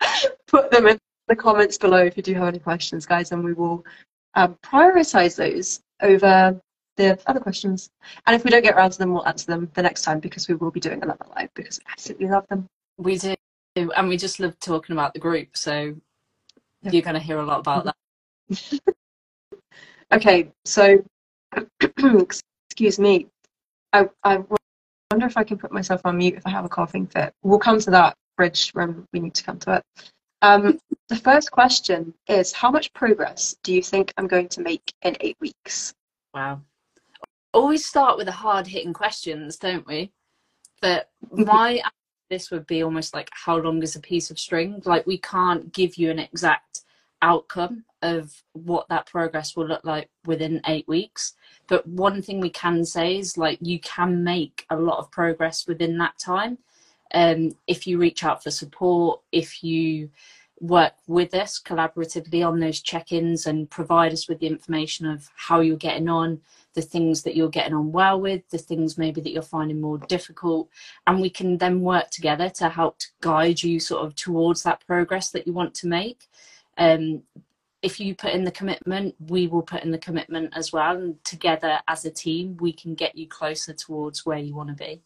Put 0.46 0.70
them 0.70 0.86
in 0.86 0.98
the 1.28 1.36
comments 1.36 1.78
below 1.78 1.98
if 2.04 2.16
you 2.16 2.22
do 2.22 2.34
have 2.34 2.48
any 2.48 2.58
questions, 2.58 3.06
guys, 3.06 3.32
and 3.32 3.42
we 3.44 3.52
will 3.52 3.84
um, 4.34 4.56
prioritize 4.62 5.36
those 5.36 5.80
over 6.02 6.60
the 6.96 7.18
other 7.26 7.40
questions. 7.40 7.90
And 8.26 8.36
if 8.36 8.44
we 8.44 8.50
don't 8.50 8.62
get 8.62 8.74
around 8.74 8.90
to 8.90 8.98
them, 8.98 9.12
we'll 9.12 9.26
answer 9.26 9.46
them 9.46 9.70
the 9.74 9.82
next 9.82 10.02
time 10.02 10.20
because 10.20 10.48
we 10.48 10.54
will 10.54 10.70
be 10.70 10.80
doing 10.80 11.02
another 11.02 11.26
live 11.36 11.50
because 11.54 11.78
we 11.78 11.92
absolutely 11.92 12.28
love 12.28 12.46
them. 12.48 12.66
We 12.98 13.18
do, 13.18 13.34
and 13.92 14.08
we 14.08 14.16
just 14.16 14.38
love 14.40 14.58
talking 14.60 14.94
about 14.94 15.14
the 15.14 15.20
group. 15.20 15.56
So 15.56 15.94
Yeah. 16.82 16.90
you're 16.90 17.02
going 17.02 17.14
to 17.14 17.20
hear 17.20 17.38
a 17.38 17.44
lot 17.44 17.60
about 17.60 17.84
that. 17.86 18.80
Okay, 20.12 20.52
so 20.64 21.02
excuse 22.68 23.00
me. 23.00 23.26
I, 23.92 24.08
I 24.22 24.36
wonder 25.10 25.26
if 25.26 25.36
I 25.36 25.42
can 25.42 25.58
put 25.58 25.72
myself 25.72 26.02
on 26.04 26.18
mute 26.18 26.34
if 26.34 26.46
I 26.46 26.50
have 26.50 26.64
a 26.64 26.68
coughing 26.68 27.06
fit. 27.06 27.32
We'll 27.42 27.58
come 27.58 27.80
to 27.80 27.90
that 27.90 28.14
bridge 28.36 28.70
when 28.74 29.06
we 29.12 29.18
need 29.18 29.34
to 29.34 29.42
come 29.42 29.58
to 29.60 29.76
it. 29.76 29.82
Um, 30.44 30.78
the 31.08 31.16
first 31.16 31.50
question 31.50 32.12
is 32.28 32.52
How 32.52 32.70
much 32.70 32.92
progress 32.92 33.56
do 33.62 33.72
you 33.72 33.82
think 33.82 34.12
I'm 34.18 34.26
going 34.26 34.48
to 34.50 34.60
make 34.60 34.92
in 35.00 35.16
eight 35.20 35.38
weeks? 35.40 35.94
Wow. 36.34 36.60
Always 37.54 37.86
start 37.86 38.18
with 38.18 38.26
the 38.26 38.32
hard 38.32 38.66
hitting 38.66 38.92
questions, 38.92 39.56
don't 39.56 39.86
we? 39.86 40.12
But 40.82 41.08
my 41.32 41.70
answer 41.76 41.90
this 42.28 42.50
would 42.50 42.66
be 42.66 42.82
almost 42.82 43.14
like 43.14 43.30
how 43.32 43.56
long 43.56 43.82
is 43.82 43.96
a 43.96 44.00
piece 44.00 44.30
of 44.30 44.38
string? 44.38 44.82
Like 44.84 45.06
we 45.06 45.16
can't 45.16 45.72
give 45.72 45.96
you 45.96 46.10
an 46.10 46.18
exact 46.18 46.82
outcome 47.22 47.84
of 48.02 48.42
what 48.52 48.86
that 48.90 49.06
progress 49.06 49.56
will 49.56 49.66
look 49.66 49.84
like 49.84 50.10
within 50.26 50.60
eight 50.66 50.86
weeks. 50.86 51.34
But 51.68 51.86
one 51.86 52.20
thing 52.20 52.38
we 52.40 52.50
can 52.50 52.84
say 52.84 53.18
is 53.18 53.38
like 53.38 53.58
you 53.62 53.78
can 53.80 54.22
make 54.22 54.66
a 54.68 54.76
lot 54.76 54.98
of 54.98 55.10
progress 55.10 55.66
within 55.66 55.96
that 55.98 56.18
time. 56.18 56.58
Um, 57.14 57.52
if 57.66 57.86
you 57.86 57.96
reach 57.96 58.24
out 58.24 58.42
for 58.42 58.50
support, 58.50 59.20
if 59.32 59.62
you 59.62 60.10
work 60.60 60.94
with 61.06 61.34
us 61.34 61.60
collaboratively 61.60 62.46
on 62.46 62.58
those 62.58 62.80
check-ins 62.80 63.46
and 63.46 63.70
provide 63.70 64.12
us 64.12 64.28
with 64.28 64.40
the 64.40 64.46
information 64.46 65.06
of 65.06 65.30
how 65.36 65.60
you're 65.60 65.76
getting 65.76 66.08
on, 66.08 66.40
the 66.74 66.82
things 66.82 67.22
that 67.22 67.36
you're 67.36 67.48
getting 67.48 67.74
on 67.74 67.92
well 67.92 68.20
with, 68.20 68.48
the 68.50 68.58
things 68.58 68.98
maybe 68.98 69.20
that 69.20 69.30
you're 69.30 69.42
finding 69.42 69.80
more 69.80 69.98
difficult, 69.98 70.68
and 71.06 71.20
we 71.20 71.30
can 71.30 71.56
then 71.58 71.80
work 71.80 72.10
together 72.10 72.48
to 72.48 72.68
help 72.68 72.98
to 72.98 73.06
guide 73.20 73.62
you 73.62 73.78
sort 73.78 74.04
of 74.04 74.14
towards 74.16 74.62
that 74.64 74.84
progress 74.86 75.30
that 75.30 75.46
you 75.46 75.52
want 75.52 75.74
to 75.74 75.86
make. 75.86 76.28
Um, 76.78 77.22
if 77.82 78.00
you 78.00 78.14
put 78.14 78.32
in 78.32 78.44
the 78.44 78.50
commitment, 78.50 79.14
we 79.28 79.46
will 79.46 79.62
put 79.62 79.84
in 79.84 79.90
the 79.90 79.98
commitment 79.98 80.52
as 80.56 80.72
well, 80.72 80.96
and 80.96 81.24
together 81.24 81.78
as 81.86 82.04
a 82.04 82.10
team, 82.10 82.56
we 82.58 82.72
can 82.72 82.94
get 82.94 83.16
you 83.16 83.28
closer 83.28 83.72
towards 83.72 84.26
where 84.26 84.38
you 84.38 84.54
want 84.54 84.70
to 84.70 84.74
be. 84.74 85.02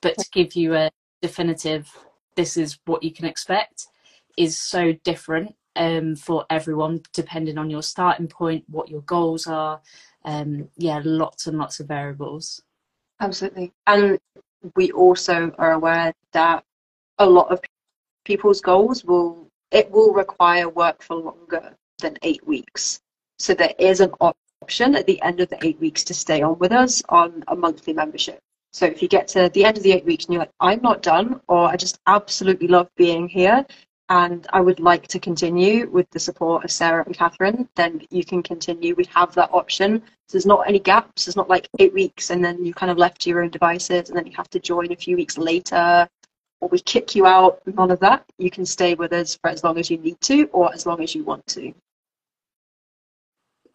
But 0.00 0.18
to 0.18 0.30
give 0.30 0.54
you 0.54 0.74
a 0.74 0.90
definitive, 1.20 1.90
this 2.36 2.56
is 2.56 2.78
what 2.86 3.02
you 3.02 3.12
can 3.12 3.24
expect, 3.24 3.86
is 4.36 4.58
so 4.58 4.92
different 5.04 5.54
um, 5.76 6.16
for 6.16 6.44
everyone, 6.50 7.02
depending 7.12 7.58
on 7.58 7.70
your 7.70 7.82
starting 7.82 8.28
point, 8.28 8.64
what 8.68 8.88
your 8.88 9.02
goals 9.02 9.46
are. 9.46 9.80
Um, 10.24 10.68
yeah, 10.76 11.00
lots 11.04 11.46
and 11.46 11.58
lots 11.58 11.80
of 11.80 11.88
variables. 11.88 12.62
Absolutely. 13.20 13.72
And 13.86 14.18
we 14.76 14.90
also 14.92 15.52
are 15.58 15.72
aware 15.72 16.12
that 16.32 16.64
a 17.18 17.28
lot 17.28 17.50
of 17.50 17.60
people's 18.24 18.60
goals 18.60 19.04
will 19.04 19.48
it 19.70 19.90
will 19.90 20.12
require 20.12 20.68
work 20.68 21.02
for 21.02 21.16
longer 21.16 21.76
than 22.00 22.16
eight 22.22 22.46
weeks. 22.46 23.00
So 23.38 23.54
there 23.54 23.74
is 23.78 24.00
an 24.00 24.12
option 24.20 24.94
at 24.94 25.06
the 25.06 25.20
end 25.22 25.40
of 25.40 25.48
the 25.50 25.58
eight 25.64 25.78
weeks 25.78 26.04
to 26.04 26.14
stay 26.14 26.42
on 26.42 26.58
with 26.58 26.72
us 26.72 27.02
on 27.08 27.44
a 27.48 27.56
monthly 27.56 27.92
membership. 27.92 28.40
So 28.78 28.86
if 28.86 29.02
you 29.02 29.08
get 29.08 29.26
to 29.28 29.50
the 29.54 29.64
end 29.64 29.76
of 29.76 29.82
the 29.82 29.90
eight 29.90 30.04
weeks 30.04 30.26
and 30.26 30.34
you're 30.34 30.42
like, 30.42 30.52
I'm 30.60 30.80
not 30.82 31.02
done, 31.02 31.40
or 31.48 31.66
I 31.66 31.74
just 31.74 31.98
absolutely 32.06 32.68
love 32.68 32.88
being 32.96 33.28
here, 33.28 33.66
and 34.08 34.46
I 34.52 34.60
would 34.60 34.78
like 34.78 35.08
to 35.08 35.18
continue 35.18 35.90
with 35.90 36.08
the 36.10 36.20
support 36.20 36.64
of 36.64 36.70
Sarah 36.70 37.02
and 37.04 37.12
Catherine, 37.12 37.68
then 37.74 38.02
you 38.10 38.24
can 38.24 38.40
continue. 38.40 38.94
We 38.94 39.06
have 39.12 39.34
that 39.34 39.50
option. 39.52 40.00
So 40.28 40.38
there's 40.38 40.46
not 40.46 40.68
any 40.68 40.78
gaps. 40.78 41.24
There's 41.24 41.34
not 41.34 41.48
like 41.48 41.68
eight 41.80 41.92
weeks 41.92 42.30
and 42.30 42.42
then 42.42 42.64
you 42.64 42.72
kind 42.72 42.92
of 42.92 42.98
left 42.98 43.20
to 43.22 43.30
your 43.30 43.42
own 43.42 43.50
devices 43.50 44.10
and 44.10 44.16
then 44.16 44.26
you 44.26 44.32
have 44.36 44.48
to 44.50 44.60
join 44.60 44.92
a 44.92 44.96
few 44.96 45.16
weeks 45.16 45.36
later 45.36 46.08
or 46.60 46.68
we 46.68 46.78
kick 46.78 47.16
you 47.16 47.26
out. 47.26 47.60
None 47.66 47.90
of 47.90 47.98
that. 47.98 48.24
You 48.38 48.50
can 48.50 48.64
stay 48.64 48.94
with 48.94 49.12
us 49.12 49.34
for 49.34 49.50
as 49.50 49.64
long 49.64 49.76
as 49.76 49.90
you 49.90 49.98
need 49.98 50.20
to 50.20 50.44
or 50.52 50.72
as 50.72 50.86
long 50.86 51.02
as 51.02 51.16
you 51.16 51.24
want 51.24 51.44
to. 51.48 51.74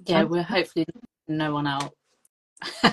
Yeah, 0.06 0.24
we're 0.24 0.44
hopefully 0.44 0.86
no 1.28 1.54
one 1.54 1.68
out. 1.68 1.94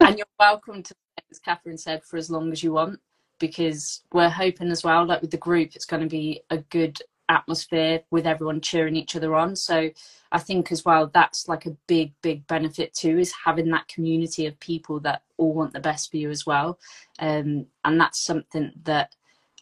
and 0.00 0.18
you're 0.18 0.26
welcome 0.38 0.82
to, 0.82 0.94
as 1.30 1.38
Catherine 1.38 1.78
said, 1.78 2.04
for 2.04 2.16
as 2.16 2.30
long 2.30 2.52
as 2.52 2.62
you 2.62 2.72
want, 2.72 3.00
because 3.38 4.02
we're 4.12 4.28
hoping 4.28 4.70
as 4.70 4.84
well, 4.84 5.04
like 5.06 5.20
with 5.20 5.30
the 5.30 5.36
group, 5.36 5.74
it's 5.74 5.84
going 5.84 6.02
to 6.02 6.08
be 6.08 6.42
a 6.50 6.58
good 6.58 6.98
atmosphere 7.28 8.00
with 8.10 8.26
everyone 8.26 8.60
cheering 8.60 8.96
each 8.96 9.16
other 9.16 9.34
on. 9.34 9.56
So 9.56 9.90
I 10.32 10.38
think 10.38 10.70
as 10.72 10.84
well, 10.84 11.10
that's 11.12 11.48
like 11.48 11.66
a 11.66 11.76
big, 11.86 12.12
big 12.22 12.46
benefit 12.46 12.94
too, 12.94 13.18
is 13.18 13.32
having 13.44 13.70
that 13.70 13.88
community 13.88 14.46
of 14.46 14.58
people 14.60 15.00
that 15.00 15.22
all 15.36 15.52
want 15.54 15.72
the 15.72 15.80
best 15.80 16.10
for 16.10 16.16
you 16.16 16.30
as 16.30 16.46
well. 16.46 16.78
Um, 17.18 17.66
and 17.84 18.00
that's 18.00 18.20
something 18.20 18.72
that 18.84 19.14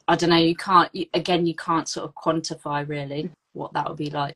I 0.08 0.16
don't 0.16 0.30
know, 0.30 0.36
you 0.36 0.56
can't, 0.56 0.92
you, 0.94 1.06
again, 1.14 1.46
you 1.46 1.54
can't 1.54 1.88
sort 1.88 2.08
of 2.08 2.14
quantify 2.14 2.86
really 2.86 3.30
what 3.52 3.72
that 3.74 3.88
would 3.88 3.98
be 3.98 4.10
like. 4.10 4.34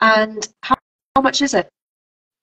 And 0.00 0.46
how, 0.62 0.76
how 1.18 1.22
much 1.22 1.42
is 1.42 1.52
it? 1.52 1.68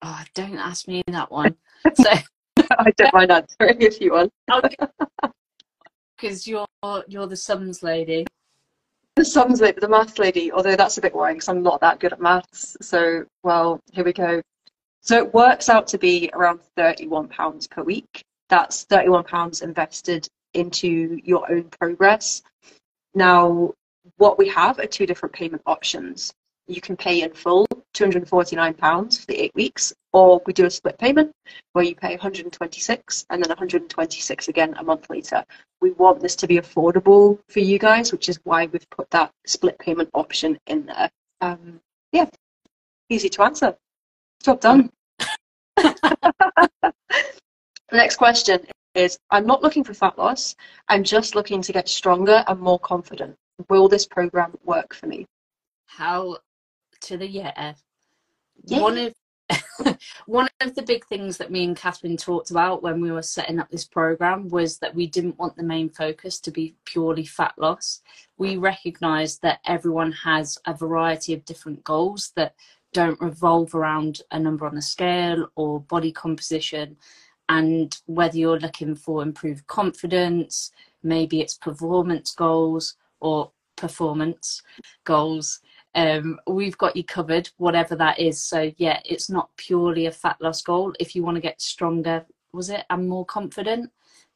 Oh, 0.02 0.22
don't 0.34 0.58
ask 0.58 0.86
me 0.86 1.02
that 1.08 1.32
one. 1.32 1.56
So, 1.94 2.10
I 2.78 2.92
don't 2.98 3.14
mind 3.14 3.32
answering 3.32 3.82
if 3.82 4.02
you 4.02 4.12
want. 4.12 4.34
because 6.18 6.46
you're 6.46 6.68
you're 7.08 7.26
the 7.26 7.38
sums 7.38 7.82
lady. 7.84 8.26
The 9.16 9.24
sums 9.24 9.62
lady, 9.62 9.80
the 9.80 9.88
maths 9.88 10.20
lady, 10.20 10.52
although 10.52 10.76
that's 10.76 10.98
a 10.98 11.02
bit 11.02 11.16
worrying 11.16 11.38
because 11.38 11.48
I'm 11.48 11.64
not 11.64 11.80
that 11.80 12.02
good 12.02 12.12
at 12.12 12.20
maths. 12.20 12.76
So, 12.82 13.24
well, 13.44 13.80
here 13.94 14.04
we 14.04 14.12
go. 14.12 14.42
So 15.00 15.20
it 15.20 15.34
works 15.34 15.70
out 15.70 15.88
to 15.88 15.98
be 15.98 16.30
around 16.34 16.60
£31 16.78 17.70
per 17.70 17.82
week. 17.82 18.26
That's 18.50 18.86
£31 18.88 19.64
invested 19.64 20.28
into 20.54 21.18
your 21.24 21.50
own 21.50 21.70
progress. 21.80 22.42
Now, 23.14 23.72
what 24.18 24.38
we 24.38 24.50
have 24.50 24.80
are 24.80 24.86
two 24.86 25.06
different 25.06 25.34
payment 25.34 25.62
options. 25.66 26.34
You 26.68 26.82
can 26.82 26.98
pay 26.98 27.22
in 27.22 27.32
full, 27.32 27.68
£249 27.96 29.20
for 29.20 29.26
the 29.26 29.40
eight 29.40 29.56
weeks, 29.56 29.94
or 30.14 30.42
we 30.46 30.54
do 30.54 30.66
a 30.66 30.70
split 30.70 30.98
payment 30.98 31.32
where 31.74 31.86
you 31.86 31.96
pay 31.96 32.10
126 32.10 33.26
and 33.30 33.44
then 33.44 33.50
126 33.50 34.48
again 34.48 34.76
a 34.78 34.84
month 34.84 35.10
later. 35.10 35.44
We 35.82 35.92
want 35.92 36.20
this 36.20 36.36
to 36.38 36.48
be 36.48 36.58
affordable 36.58 37.40
for 37.50 37.60
you 37.60 37.80
guys, 37.80 38.12
which 38.12 38.30
is 38.30 38.40
why 38.44 38.68
we've 38.68 38.90
put 38.90 39.10
that 39.12 39.32
split 39.46 39.80
payment 39.80 40.10
option 40.14 40.58
in 40.68 40.86
there. 40.86 41.10
Um, 41.42 41.80
yeah, 42.12 42.30
easy 43.10 43.30
to 43.30 43.44
answer. 43.44 43.76
Job 44.44 44.60
done. 44.60 44.92
Next 47.92 48.18
question 48.18 48.60
is 48.94 49.18
I'm 49.30 49.46
not 49.46 49.62
looking 49.62 49.84
for 49.84 49.94
fat 49.94 50.18
loss. 50.18 50.56
I'm 50.88 51.04
just 51.04 51.36
looking 51.36 51.62
to 51.62 51.74
get 51.74 51.88
stronger 51.90 52.44
and 52.48 52.60
more 52.60 52.80
confident. 52.80 53.36
Will 53.70 53.88
this 53.88 54.06
program 54.06 54.54
work 54.64 54.94
for 54.94 55.08
me? 55.08 55.26
How 55.88 56.38
to 57.02 57.18
the 57.18 57.28
yeah. 57.28 57.74
Yeah. 58.66 58.82
One 58.82 58.98
of 58.98 59.14
one 60.26 60.50
of 60.62 60.74
the 60.74 60.82
big 60.82 61.06
things 61.06 61.38
that 61.38 61.52
me 61.52 61.64
and 61.64 61.78
Catherine 61.78 62.18
talked 62.18 62.50
about 62.50 62.82
when 62.82 63.00
we 63.00 63.12
were 63.12 63.22
setting 63.22 63.60
up 63.60 63.70
this 63.70 63.86
program 63.86 64.50
was 64.50 64.80
that 64.80 64.96
we 64.96 65.06
didn't 65.06 65.38
want 65.38 65.56
the 65.56 65.64
main 65.64 65.90
focus 65.90 66.40
to 66.40 66.52
be 66.52 66.76
purely 66.86 67.26
fat 67.26 67.54
loss. 67.58 68.02
We 68.38 68.58
recognised 68.58 69.42
that 69.44 69.60
everyone 69.66 70.12
has 70.12 70.58
a 70.66 70.74
variety 70.74 71.34
of 71.34 71.46
different 71.46 71.84
goals 71.84 72.32
that 72.36 72.56
don't 72.92 73.22
revolve 73.22 73.76
around 73.76 74.22
a 74.32 74.40
number 74.40 74.66
on 74.66 74.78
a 74.78 74.82
scale 74.82 75.48
or 75.56 75.82
body 75.82 76.12
composition. 76.12 76.98
And 77.50 77.96
whether 78.08 78.38
you're 78.38 78.60
looking 78.60 78.96
for 78.96 79.22
improved 79.22 79.68
confidence, 79.68 80.72
maybe 81.04 81.42
it's 81.42 81.56
performance 81.56 82.34
goals 82.34 82.96
or 83.20 83.52
performance 83.76 84.62
goals, 85.04 85.60
um, 85.96 86.40
we've 86.48 86.78
got 86.78 86.96
you 86.96 87.04
covered, 87.04 87.50
whatever 87.58 87.96
that 87.96 88.20
is. 88.20 88.40
So, 88.42 88.72
yeah, 88.78 89.00
it's 89.06 89.30
not 89.30 89.50
purely 89.58 90.06
a 90.08 90.12
fat 90.12 90.38
loss 90.42 90.62
goal. 90.62 90.94
If 91.00 91.16
you 91.16 91.24
want 91.24 91.36
to 91.36 91.42
get 91.42 91.62
stronger, 91.62 92.26
was 92.54 92.70
it, 92.70 92.86
and 92.90 93.08
more 93.08 93.26
confident, 93.26 93.92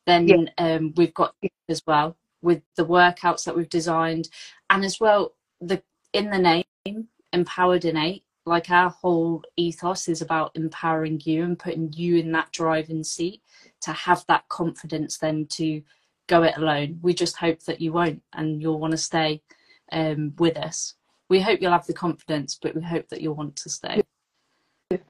then 0.06 0.28
Yeah. 0.28 0.46
um, 0.58 0.94
we've 0.96 1.14
got 1.14 1.36
as 1.68 1.84
well 1.86 2.18
with 2.42 2.62
the 2.78 2.86
workouts 2.86 3.44
that 3.44 3.56
we've 3.56 3.70
designed, 3.70 4.30
and 4.70 4.84
as 4.86 5.00
well 5.00 5.36
the 5.62 5.84
in 6.14 6.30
the 6.30 6.40
name 6.40 7.08
empowered 7.34 7.86
in 7.86 7.98
eight. 7.98 8.24
Like 8.46 8.72
our 8.72 8.90
whole 8.90 9.44
ethos 9.58 10.08
is 10.08 10.22
about 10.22 10.52
empowering 10.56 11.22
you 11.24 11.44
and 11.44 11.60
putting 11.60 11.94
you 11.94 12.16
in 12.16 12.32
that 12.32 12.52
driving 12.52 13.04
seat 13.04 13.44
to 13.82 13.92
have 13.92 14.26
that 14.28 14.48
confidence 14.50 15.18
then 15.20 15.46
to 15.52 15.84
go 16.28 16.44
it 16.44 16.58
alone. 16.58 17.00
We 17.04 17.14
just 17.14 17.36
hope 17.36 17.60
that 17.64 17.82
you 17.82 17.92
won't 17.92 18.24
and 18.34 18.62
you'll 18.62 18.80
want 18.80 18.92
to 18.92 18.98
stay 18.98 19.44
um, 19.92 20.34
with 20.40 20.58
us. 20.58 20.96
We 21.30 21.40
hope 21.40 21.62
you'll 21.62 21.72
have 21.72 21.88
the 21.88 21.94
confidence, 21.94 22.58
but 22.62 22.76
we 22.76 22.82
hope 22.82 23.08
that 23.10 23.22
you'll 23.22 23.36
want 23.36 23.56
to 23.58 23.70
stay. 23.70 24.04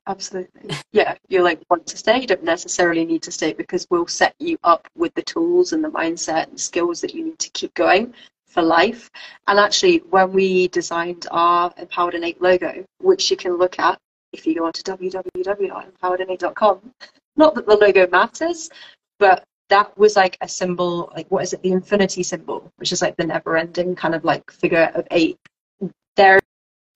Absolutely. 0.07 0.75
Yeah, 0.91 1.15
you 1.29 1.41
like 1.41 1.61
want 1.69 1.87
to 1.87 1.97
stay. 1.97 2.19
You 2.19 2.27
don't 2.27 2.43
necessarily 2.43 3.05
need 3.05 3.23
to 3.23 3.31
stay 3.31 3.53
because 3.53 3.87
we'll 3.89 4.07
set 4.07 4.35
you 4.39 4.57
up 4.63 4.87
with 4.97 5.13
the 5.13 5.21
tools 5.21 5.71
and 5.71 5.81
the 5.81 5.89
mindset 5.89 6.49
and 6.49 6.59
skills 6.59 6.99
that 7.01 7.13
you 7.13 7.23
need 7.23 7.39
to 7.39 7.49
keep 7.51 7.73
going 7.75 8.13
for 8.47 8.61
life. 8.61 9.09
And 9.47 9.57
actually, 9.57 9.99
when 10.09 10.33
we 10.33 10.67
designed 10.69 11.27
our 11.31 11.73
Empowered 11.77 12.15
in 12.15 12.25
Eight 12.25 12.41
logo, 12.41 12.83
which 12.99 13.31
you 13.31 13.37
can 13.37 13.57
look 13.57 13.79
at 13.79 13.97
if 14.33 14.45
you 14.45 14.55
go 14.55 14.61
on 14.61 14.67
onto 14.67 14.83
www.empoweredin8.com, 14.83 16.93
not 17.35 17.55
that 17.55 17.65
the 17.65 17.75
logo 17.75 18.07
matters, 18.07 18.69
but 19.17 19.43
that 19.69 19.97
was 19.97 20.15
like 20.15 20.37
a 20.41 20.47
symbol, 20.47 21.11
like 21.15 21.27
what 21.29 21.41
is 21.43 21.53
it, 21.53 21.61
the 21.61 21.71
infinity 21.71 22.23
symbol, 22.23 22.71
which 22.77 22.91
is 22.91 23.01
like 23.01 23.15
the 23.17 23.25
never 23.25 23.57
ending 23.57 23.95
kind 23.95 24.13
of 24.13 24.23
like 24.25 24.51
figure 24.51 24.91
of 24.93 25.07
eight. 25.11 25.39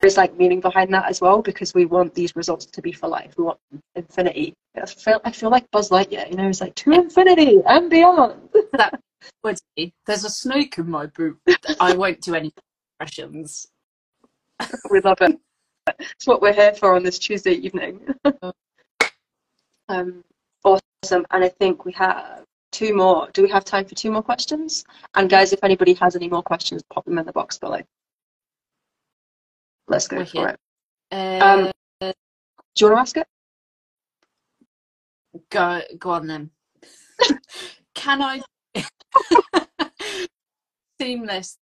Is 0.03 0.17
like 0.17 0.37
meaning 0.37 0.59
behind 0.59 0.93
that 0.93 1.07
as 1.07 1.21
well 1.21 1.41
because 1.41 1.73
we 1.73 1.85
want 1.85 2.13
these 2.13 2.35
results 2.35 2.65
to 2.65 2.81
be 2.81 2.91
for 2.91 3.07
life. 3.07 3.35
We 3.37 3.45
want 3.45 3.59
infinity. 3.95 4.53
I 4.75 4.85
feel, 4.85 5.21
I 5.23 5.31
feel 5.31 5.49
like 5.49 5.69
Buzz 5.71 5.91
Lightyear, 5.91 6.29
you 6.29 6.35
know, 6.35 6.49
it's 6.49 6.59
like 6.59 6.75
to 6.75 6.91
infinity 6.91 7.61
and 7.65 7.89
beyond. 7.89 8.49
That 8.73 8.99
would 9.43 9.57
be. 9.77 9.93
There's 10.05 10.25
a 10.25 10.29
snake 10.29 10.77
in 10.77 10.89
my 10.89 11.05
boot. 11.05 11.39
I 11.79 11.95
won't 11.95 12.19
do 12.19 12.35
any 12.35 12.51
impressions. 12.99 13.67
we 14.89 14.99
love 14.99 15.19
it. 15.21 15.39
It's 15.99 16.27
what 16.27 16.41
we're 16.41 16.53
here 16.53 16.73
for 16.73 16.95
on 16.95 17.03
this 17.03 17.19
Tuesday 17.19 17.53
evening. 17.53 18.05
um, 19.89 20.23
awesome. 20.65 21.25
And 21.31 21.43
I 21.43 21.49
think 21.49 21.85
we 21.85 21.93
have 21.93 22.43
two 22.71 22.93
more. 22.93 23.29
Do 23.31 23.43
we 23.43 23.49
have 23.49 23.63
time 23.63 23.85
for 23.85 23.95
two 23.95 24.11
more 24.11 24.23
questions? 24.23 24.83
And 25.15 25.29
guys, 25.29 25.53
if 25.53 25.63
anybody 25.63 25.93
has 25.93 26.15
any 26.15 26.27
more 26.27 26.43
questions, 26.43 26.83
pop 26.91 27.05
them 27.05 27.19
in 27.19 27.25
the 27.25 27.31
box 27.31 27.57
below. 27.57 27.81
Let's 29.93 30.07
go 30.07 30.25
for 30.25 30.47
Wicked. 30.47 30.57
it. 31.11 31.41
Uh, 31.41 31.71
Do 32.01 32.13
you 32.79 32.87
want 32.91 32.97
to 32.97 33.01
ask 33.01 33.17
it? 33.17 33.27
go 35.49 35.81
go 35.99 36.09
on 36.11 36.27
then. 36.27 36.49
Can 37.95 38.21
I 38.23 38.41
seamless? 41.01 41.57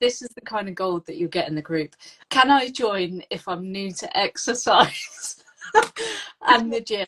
This 0.00 0.20
is 0.22 0.28
the 0.34 0.40
kind 0.40 0.68
of 0.68 0.74
gold 0.74 1.06
that 1.06 1.16
you 1.16 1.28
get 1.28 1.48
in 1.48 1.54
the 1.54 1.62
group. 1.62 1.94
Can 2.30 2.50
I 2.50 2.70
join 2.70 3.22
if 3.30 3.46
I'm 3.46 3.70
new 3.70 3.92
to 3.92 4.16
exercise 4.18 5.44
and 6.48 6.72
the 6.72 6.80
gym? 6.80 7.06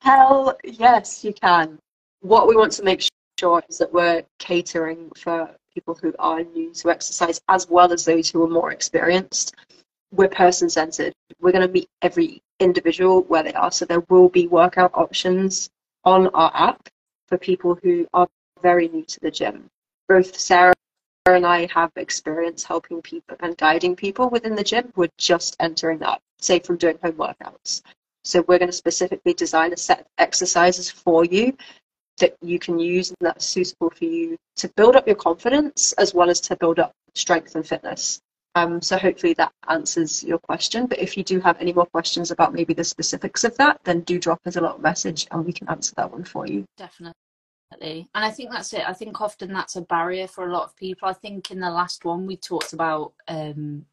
Hell 0.00 0.56
yes, 0.62 1.24
you 1.24 1.32
can. 1.32 1.78
What 2.20 2.46
we 2.46 2.54
want 2.56 2.70
to 2.72 2.84
make 2.84 3.02
sure 3.40 3.62
is 3.68 3.78
that 3.78 3.92
we're 3.92 4.22
catering 4.38 5.10
for 5.16 5.50
people 5.76 5.98
who 6.00 6.14
are 6.18 6.42
new 6.42 6.72
to 6.72 6.88
exercise 6.88 7.38
as 7.48 7.68
well 7.68 7.92
as 7.92 8.06
those 8.06 8.30
who 8.30 8.42
are 8.42 8.48
more 8.48 8.72
experienced. 8.72 9.54
We're 10.10 10.28
person 10.28 10.70
centered. 10.70 11.12
We're 11.38 11.52
going 11.52 11.66
to 11.66 11.72
meet 11.72 11.90
every 12.00 12.42
individual 12.60 13.24
where 13.24 13.42
they 13.42 13.52
are. 13.52 13.70
So 13.70 13.84
there 13.84 14.04
will 14.08 14.30
be 14.30 14.46
workout 14.46 14.92
options 14.94 15.68
on 16.04 16.28
our 16.28 16.50
app 16.54 16.88
for 17.28 17.36
people 17.36 17.78
who 17.82 18.06
are 18.14 18.26
very 18.62 18.88
new 18.88 19.04
to 19.04 19.20
the 19.20 19.30
gym. 19.30 19.68
Both 20.08 20.38
Sarah 20.38 20.72
and 21.26 21.44
I 21.44 21.68
have 21.74 21.90
experience 21.96 22.64
helping 22.64 23.02
people 23.02 23.36
and 23.40 23.58
guiding 23.58 23.96
people 23.96 24.30
within 24.30 24.54
the 24.54 24.64
gym 24.64 24.90
who 24.94 25.02
are 25.02 25.18
just 25.18 25.56
entering 25.60 25.98
that, 25.98 26.22
say 26.38 26.58
from 26.58 26.78
doing 26.78 26.98
home 27.02 27.18
workouts. 27.24 27.82
So 28.24 28.40
we're 28.48 28.58
going 28.58 28.70
to 28.70 28.82
specifically 28.84 29.34
design 29.34 29.74
a 29.74 29.76
set 29.76 30.00
of 30.00 30.06
exercises 30.16 30.90
for 30.90 31.26
you 31.26 31.54
that 32.18 32.36
you 32.42 32.58
can 32.58 32.78
use 32.78 33.10
and 33.10 33.16
that's 33.20 33.44
suitable 33.44 33.90
for 33.90 34.04
you 34.04 34.36
to 34.56 34.68
build 34.76 34.96
up 34.96 35.06
your 35.06 35.16
confidence 35.16 35.92
as 35.94 36.14
well 36.14 36.30
as 36.30 36.40
to 36.40 36.56
build 36.56 36.78
up 36.78 36.92
strength 37.14 37.54
and 37.54 37.66
fitness. 37.66 38.20
Um, 38.54 38.80
so 38.80 38.96
hopefully 38.96 39.34
that 39.34 39.52
answers 39.68 40.24
your 40.24 40.38
question. 40.38 40.86
But 40.86 40.98
if 40.98 41.16
you 41.16 41.22
do 41.22 41.40
have 41.40 41.60
any 41.60 41.74
more 41.74 41.86
questions 41.86 42.30
about 42.30 42.54
maybe 42.54 42.72
the 42.72 42.84
specifics 42.84 43.44
of 43.44 43.54
that, 43.58 43.80
then 43.84 44.00
do 44.00 44.18
drop 44.18 44.40
us 44.46 44.56
a 44.56 44.60
little 44.62 44.80
message 44.80 45.26
and 45.30 45.44
we 45.44 45.52
can 45.52 45.68
answer 45.68 45.92
that 45.96 46.10
one 46.10 46.24
for 46.24 46.46
you. 46.46 46.64
Definitely. 46.78 47.12
And 47.82 48.24
I 48.24 48.30
think 48.30 48.50
that's 48.50 48.72
it. 48.72 48.88
I 48.88 48.94
think 48.94 49.20
often 49.20 49.52
that's 49.52 49.76
a 49.76 49.82
barrier 49.82 50.26
for 50.26 50.48
a 50.48 50.52
lot 50.52 50.64
of 50.64 50.76
people. 50.76 51.06
I 51.06 51.12
think 51.12 51.50
in 51.50 51.60
the 51.60 51.70
last 51.70 52.06
one 52.06 52.26
we 52.26 52.38
talked 52.38 52.72
about 52.72 53.12
um, 53.28 53.84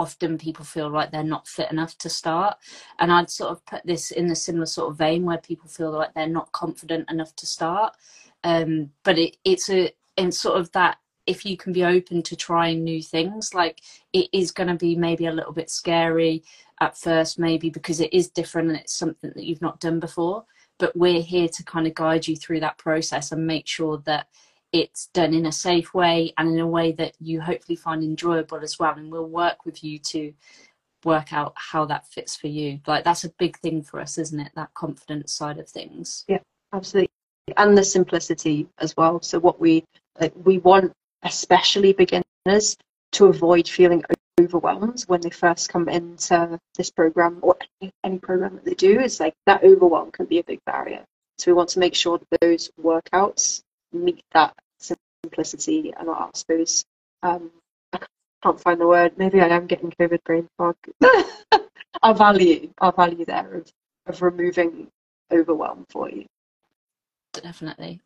often 0.00 0.38
people 0.38 0.64
feel 0.64 0.88
like 0.88 1.10
they're 1.10 1.22
not 1.22 1.46
fit 1.46 1.70
enough 1.70 1.96
to 1.98 2.08
start. 2.08 2.56
And 2.98 3.12
I'd 3.12 3.28
sort 3.28 3.50
of 3.50 3.64
put 3.66 3.84
this 3.84 4.10
in 4.10 4.30
a 4.30 4.34
similar 4.34 4.66
sort 4.66 4.90
of 4.90 4.96
vein 4.96 5.24
where 5.24 5.38
people 5.38 5.68
feel 5.68 5.90
like 5.90 6.14
they're 6.14 6.26
not 6.26 6.50
confident 6.52 7.10
enough 7.10 7.36
to 7.36 7.46
start. 7.46 7.94
Um, 8.42 8.92
but 9.04 9.18
it, 9.18 9.36
it's 9.44 9.68
a 9.68 9.92
in 10.16 10.32
sort 10.32 10.58
of 10.58 10.72
that 10.72 10.96
if 11.26 11.44
you 11.44 11.56
can 11.56 11.72
be 11.72 11.84
open 11.84 12.22
to 12.22 12.34
trying 12.34 12.82
new 12.82 13.02
things, 13.02 13.54
like 13.54 13.82
it 14.14 14.28
is 14.32 14.50
going 14.50 14.68
to 14.68 14.74
be 14.74 14.96
maybe 14.96 15.26
a 15.26 15.32
little 15.32 15.52
bit 15.52 15.70
scary 15.70 16.42
at 16.80 16.96
first, 16.96 17.38
maybe 17.38 17.68
because 17.68 18.00
it 18.00 18.12
is 18.12 18.30
different 18.30 18.68
and 18.70 18.78
it's 18.78 18.94
something 18.94 19.30
that 19.36 19.44
you've 19.44 19.60
not 19.60 19.80
done 19.80 20.00
before. 20.00 20.44
But 20.78 20.96
we're 20.96 21.20
here 21.20 21.48
to 21.48 21.64
kind 21.64 21.86
of 21.86 21.94
guide 21.94 22.26
you 22.26 22.36
through 22.36 22.60
that 22.60 22.78
process 22.78 23.32
and 23.32 23.46
make 23.46 23.66
sure 23.66 23.98
that 24.06 24.28
it's 24.72 25.06
done 25.08 25.34
in 25.34 25.46
a 25.46 25.52
safe 25.52 25.92
way 25.94 26.32
and 26.38 26.54
in 26.54 26.60
a 26.60 26.66
way 26.66 26.92
that 26.92 27.14
you 27.20 27.40
hopefully 27.40 27.76
find 27.76 28.02
enjoyable 28.02 28.58
as 28.58 28.78
well. 28.78 28.94
And 28.94 29.10
we'll 29.10 29.26
work 29.26 29.64
with 29.64 29.82
you 29.82 29.98
to 29.98 30.32
work 31.04 31.32
out 31.32 31.54
how 31.56 31.84
that 31.86 32.06
fits 32.06 32.36
for 32.36 32.46
you. 32.46 32.80
Like 32.86 33.04
that's 33.04 33.24
a 33.24 33.30
big 33.30 33.58
thing 33.58 33.82
for 33.82 34.00
us, 34.00 34.18
isn't 34.18 34.40
it? 34.40 34.52
That 34.54 34.74
confidence 34.74 35.32
side 35.32 35.58
of 35.58 35.68
things. 35.68 36.24
Yeah, 36.28 36.40
absolutely. 36.72 37.10
And 37.56 37.76
the 37.76 37.84
simplicity 37.84 38.68
as 38.78 38.96
well. 38.96 39.20
So 39.22 39.38
what 39.38 39.60
we 39.60 39.84
like, 40.20 40.32
we 40.44 40.58
want 40.58 40.92
especially 41.22 41.92
beginners 41.92 42.76
to 43.12 43.26
avoid 43.26 43.68
feeling 43.68 44.04
overwhelmed 44.40 45.02
when 45.02 45.20
they 45.20 45.30
first 45.30 45.68
come 45.68 45.88
into 45.88 46.58
this 46.76 46.90
program 46.90 47.38
or 47.42 47.56
any, 48.04 48.18
program 48.18 48.54
that 48.54 48.64
they 48.64 48.74
do 48.74 49.00
is 49.00 49.20
like 49.20 49.34
that 49.46 49.64
overwhelm 49.64 50.10
can 50.10 50.26
be 50.26 50.38
a 50.38 50.44
big 50.44 50.60
barrier. 50.64 51.04
So 51.38 51.50
we 51.50 51.54
want 51.54 51.70
to 51.70 51.78
make 51.78 51.94
sure 51.94 52.18
that 52.18 52.40
those 52.40 52.70
workouts 52.80 53.62
meet 53.92 54.22
that 54.32 54.54
simplicity 54.78 55.92
a 55.98 56.04
lot, 56.04 56.30
I 56.34 56.38
suppose 56.38 56.84
um, 57.22 57.50
I 57.92 58.00
can't 58.42 58.60
find 58.60 58.80
the 58.80 58.86
word. 58.86 59.18
Maybe 59.18 59.40
I 59.40 59.48
am 59.48 59.66
getting 59.66 59.90
COVID 59.90 60.22
brain 60.24 60.48
fog. 60.56 60.76
our 62.02 62.14
value, 62.14 62.72
our 62.78 62.92
value 62.92 63.24
there 63.24 63.54
of, 63.54 63.72
of 64.06 64.22
removing 64.22 64.88
overwhelm 65.30 65.86
for 65.90 66.10
you. 66.10 66.26
Definitely. 67.32 68.00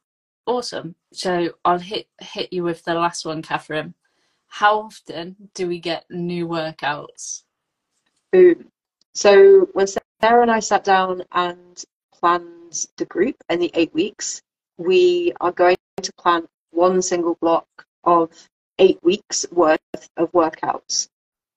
Awesome. 0.46 0.94
So 1.12 1.54
I'll 1.64 1.78
hit 1.78 2.06
hit 2.20 2.52
you 2.52 2.64
with 2.64 2.84
the 2.84 2.94
last 2.94 3.24
one, 3.24 3.42
Catherine. 3.42 3.94
How 4.48 4.80
often 4.80 5.36
do 5.54 5.66
we 5.66 5.78
get 5.80 6.04
new 6.10 6.46
workouts? 6.46 7.44
Boom. 8.30 8.66
So 9.14 9.68
when 9.72 9.86
Sarah 9.86 10.42
and 10.42 10.50
I 10.50 10.60
sat 10.60 10.84
down 10.84 11.22
and 11.32 11.82
planned 12.12 12.86
the 12.96 13.06
group 13.06 13.36
and 13.48 13.60
the 13.60 13.70
eight 13.74 13.94
weeks, 13.94 14.42
we 14.78 15.32
are 15.40 15.52
going 15.52 15.76
to 16.02 16.12
plan 16.14 16.46
one 16.70 17.02
single 17.02 17.36
block 17.40 17.66
of 18.04 18.30
eight 18.78 18.98
weeks 19.02 19.46
worth 19.50 19.80
of 20.16 20.32
workouts. 20.32 21.08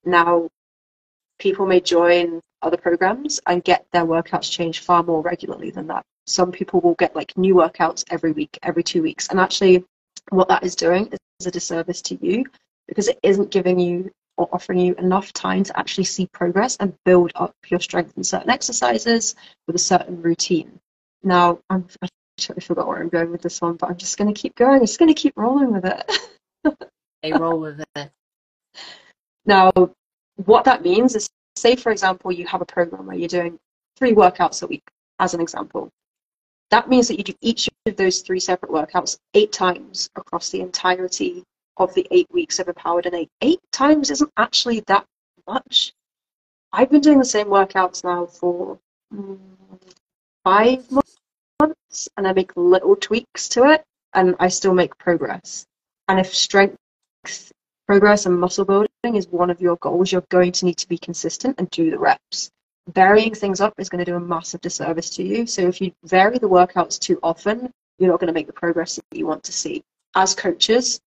Now, 0.04 0.48
people 1.38 1.66
may 1.66 1.80
join 1.80 2.40
other 2.62 2.76
programs 2.76 3.40
and 3.46 3.62
get 3.62 3.86
their 3.92 4.04
workouts 4.04 4.50
changed 4.50 4.84
far 4.84 5.02
more 5.02 5.22
regularly 5.22 5.70
than 5.70 5.86
that. 5.88 6.04
Some 6.26 6.52
people 6.52 6.80
will 6.80 6.94
get 6.94 7.16
like 7.16 7.36
new 7.36 7.54
workouts 7.54 8.04
every 8.10 8.32
week, 8.32 8.58
every 8.62 8.82
two 8.82 9.02
weeks. 9.02 9.28
And 9.28 9.40
actually, 9.40 9.84
what 10.30 10.48
that 10.48 10.64
is 10.64 10.74
doing 10.74 11.12
is 11.40 11.46
a 11.46 11.50
disservice 11.50 12.02
to 12.02 12.18
you 12.24 12.44
because 12.86 13.08
it 13.08 13.18
isn't 13.22 13.50
giving 13.50 13.78
you 13.78 14.10
or 14.36 14.48
offering 14.52 14.78
you 14.78 14.94
enough 14.94 15.32
time 15.32 15.64
to 15.64 15.78
actually 15.78 16.04
see 16.04 16.26
progress 16.28 16.76
and 16.78 16.94
build 17.04 17.32
up 17.34 17.54
your 17.68 17.80
strength 17.80 18.16
in 18.16 18.24
certain 18.24 18.50
exercises 18.50 19.34
with 19.66 19.76
a 19.76 19.80
certain 19.80 20.22
routine. 20.22 20.78
Now, 21.22 21.58
I'm, 21.68 21.86
I 22.00 22.08
totally 22.38 22.64
forgot 22.64 22.86
where 22.86 22.98
I'm 22.98 23.08
going 23.08 23.30
with 23.30 23.42
this 23.42 23.60
one, 23.60 23.76
but 23.76 23.90
I'm 23.90 23.96
just 23.96 24.16
going 24.16 24.32
to 24.32 24.40
keep 24.40 24.54
going. 24.54 24.80
I'm 24.80 24.86
just 24.86 24.98
going 24.98 25.12
to 25.12 25.20
keep 25.20 25.34
rolling 25.36 25.72
with 25.72 25.84
it. 25.84 26.10
they 27.22 27.32
roll 27.32 27.60
with 27.60 27.84
it. 27.96 28.10
Now, 29.46 29.70
what 30.44 30.64
that 30.64 30.82
means 30.82 31.14
is, 31.14 31.28
say, 31.56 31.76
for 31.76 31.90
example, 31.90 32.30
you 32.32 32.46
have 32.46 32.60
a 32.60 32.66
program 32.66 33.06
where 33.06 33.16
you're 33.16 33.28
doing 33.28 33.58
three 33.96 34.12
workouts 34.12 34.62
a 34.62 34.66
week, 34.66 34.84
as 35.18 35.34
an 35.34 35.40
example. 35.40 35.90
That 36.70 36.88
means 36.88 37.08
that 37.08 37.16
you 37.16 37.24
do 37.24 37.34
each 37.40 37.68
of 37.86 37.96
those 37.96 38.20
three 38.20 38.40
separate 38.40 38.70
workouts 38.70 39.18
eight 39.34 39.52
times 39.52 40.10
across 40.16 40.50
the 40.50 40.60
entirety 40.60 41.42
of 41.78 41.94
the 41.94 42.06
eight 42.10 42.28
weeks 42.30 42.58
of 42.58 42.68
Empowered 42.68 43.06
Innate. 43.06 43.30
Eight 43.40 43.48
Eight 43.52 43.72
times 43.72 44.10
isn't 44.10 44.32
actually 44.36 44.80
that 44.80 45.06
much. 45.46 45.92
I've 46.72 46.90
been 46.90 47.00
doing 47.00 47.18
the 47.18 47.24
same 47.24 47.46
workouts 47.46 48.04
now 48.04 48.26
for 48.26 48.78
mm, 49.14 49.38
five 50.44 50.90
months, 50.90 51.16
and 51.60 52.26
I 52.26 52.32
make 52.32 52.52
little 52.56 52.96
tweaks 52.96 53.48
to 53.50 53.64
it, 53.70 53.84
and 54.14 54.34
I 54.38 54.48
still 54.48 54.74
make 54.74 54.96
progress. 54.98 55.66
And 56.08 56.18
if 56.18 56.34
strength 56.34 56.76
progress 57.86 58.26
and 58.26 58.38
muscle 58.38 58.64
building 58.64 58.88
is 59.02 59.28
one 59.28 59.50
of 59.50 59.60
your 59.60 59.76
goals, 59.76 60.12
you're 60.12 60.24
going 60.30 60.52
to 60.52 60.64
need 60.64 60.76
to 60.78 60.88
be 60.88 60.98
consistent 60.98 61.56
and 61.58 61.68
do 61.70 61.90
the 61.90 61.98
reps. 61.98 62.50
Varying 62.92 63.34
things 63.34 63.60
up 63.60 63.74
is 63.78 63.88
going 63.88 64.04
to 64.04 64.10
do 64.10 64.16
a 64.16 64.20
massive 64.20 64.60
disservice 64.60 65.10
to 65.10 65.22
you. 65.22 65.46
So 65.46 65.62
if 65.62 65.80
you 65.80 65.92
vary 66.04 66.38
the 66.38 66.48
workouts 66.48 66.98
too 66.98 67.18
often, 67.22 67.70
you're 67.98 68.10
not 68.10 68.20
going 68.20 68.28
to 68.28 68.32
make 68.32 68.46
the 68.46 68.52
progress 68.52 68.96
that 68.96 69.18
you 69.18 69.26
want 69.26 69.42
to 69.44 69.52
see. 69.52 69.82
As 70.14 70.34
coaches, 70.34 71.00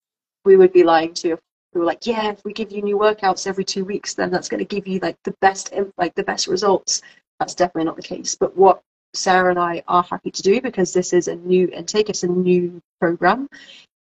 we 0.45 0.57
would 0.57 0.73
be 0.73 0.83
lying 0.83 1.15
to 1.15 1.29
you 1.29 1.35
if 1.35 1.41
we 1.75 1.81
were 1.81 1.87
like, 1.87 2.07
yeah, 2.07 2.31
if 2.31 2.43
we 2.45 2.53
give 2.53 2.73
you 2.73 2.83
new 2.83 2.97
workouts 2.97 3.47
every 3.47 3.65
two 3.65 3.85
weeks, 3.85 4.15
then 4.15 4.31
that's 4.31 4.49
going 4.49 4.59
to 4.59 4.65
give 4.65 4.87
you 4.89 4.99
like 5.01 5.17
the 5.25 5.35
best, 5.41 5.73
like 5.99 6.15
the 6.15 6.25
best 6.25 6.47
results. 6.47 7.03
That's 7.39 7.55
definitely 7.55 7.85
not 7.85 7.97
the 7.97 8.03
case. 8.03 8.35
But 8.35 8.57
what 8.57 8.83
Sarah 9.19 9.51
and 9.51 9.59
I 9.59 9.83
are 9.89 10.03
happy 10.03 10.31
to 10.31 10.43
do 10.43 10.61
because 10.61 10.93
this 10.93 11.13
is 11.13 11.29
a 11.29 11.35
new 11.35 11.69
intake, 11.69 12.09
it's 12.09 12.23
a 12.23 12.29
new 12.29 12.81
program, 13.01 13.49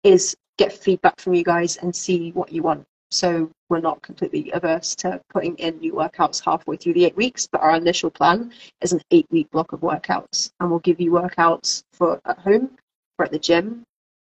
is 0.03 0.36
get 0.58 0.71
feedback 0.71 1.19
from 1.19 1.34
you 1.34 1.43
guys 1.43 1.77
and 1.77 1.95
see 1.95 2.32
what 2.32 2.51
you 2.51 2.62
want. 2.62 2.86
So 3.10 3.49
we're 3.69 3.80
not 3.80 4.01
completely 4.01 4.51
averse 4.51 4.95
to 4.97 5.21
putting 5.30 5.56
in 5.56 5.80
new 5.80 5.93
workouts 5.93 6.43
halfway 6.43 6.77
through 6.77 6.93
the 6.93 7.06
eight 7.06 7.15
weeks, 7.15 7.47
but 7.51 7.62
our 7.62 7.75
initial 7.75 8.10
plan 8.12 8.51
is 8.82 8.93
an 8.93 9.01
eight 9.12 9.27
week 9.32 9.49
block 9.51 9.71
of 9.71 9.80
workouts. 9.80 10.51
And 10.60 10.69
we'll 10.69 10.80
give 10.80 10.99
you 10.99 11.12
workouts 11.12 11.84
for 11.93 12.21
at 12.25 12.38
home, 12.39 12.77
for 13.15 13.25
at 13.25 13.32
the 13.32 13.39
gym, 13.39 13.84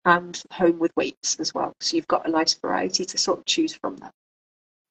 and 0.06 0.42
home 0.52 0.80
with 0.80 0.92
weights 0.96 1.40
as 1.40 1.54
well. 1.54 1.72
So 1.80 1.96
you've 1.96 2.08
got 2.08 2.28
a 2.28 2.32
nice 2.32 2.56
variety 2.56 3.06
to 3.06 3.18
sort 3.18 3.40
of 3.40 3.46
choose 3.46 3.74
from 3.74 3.96
that. 3.98 4.12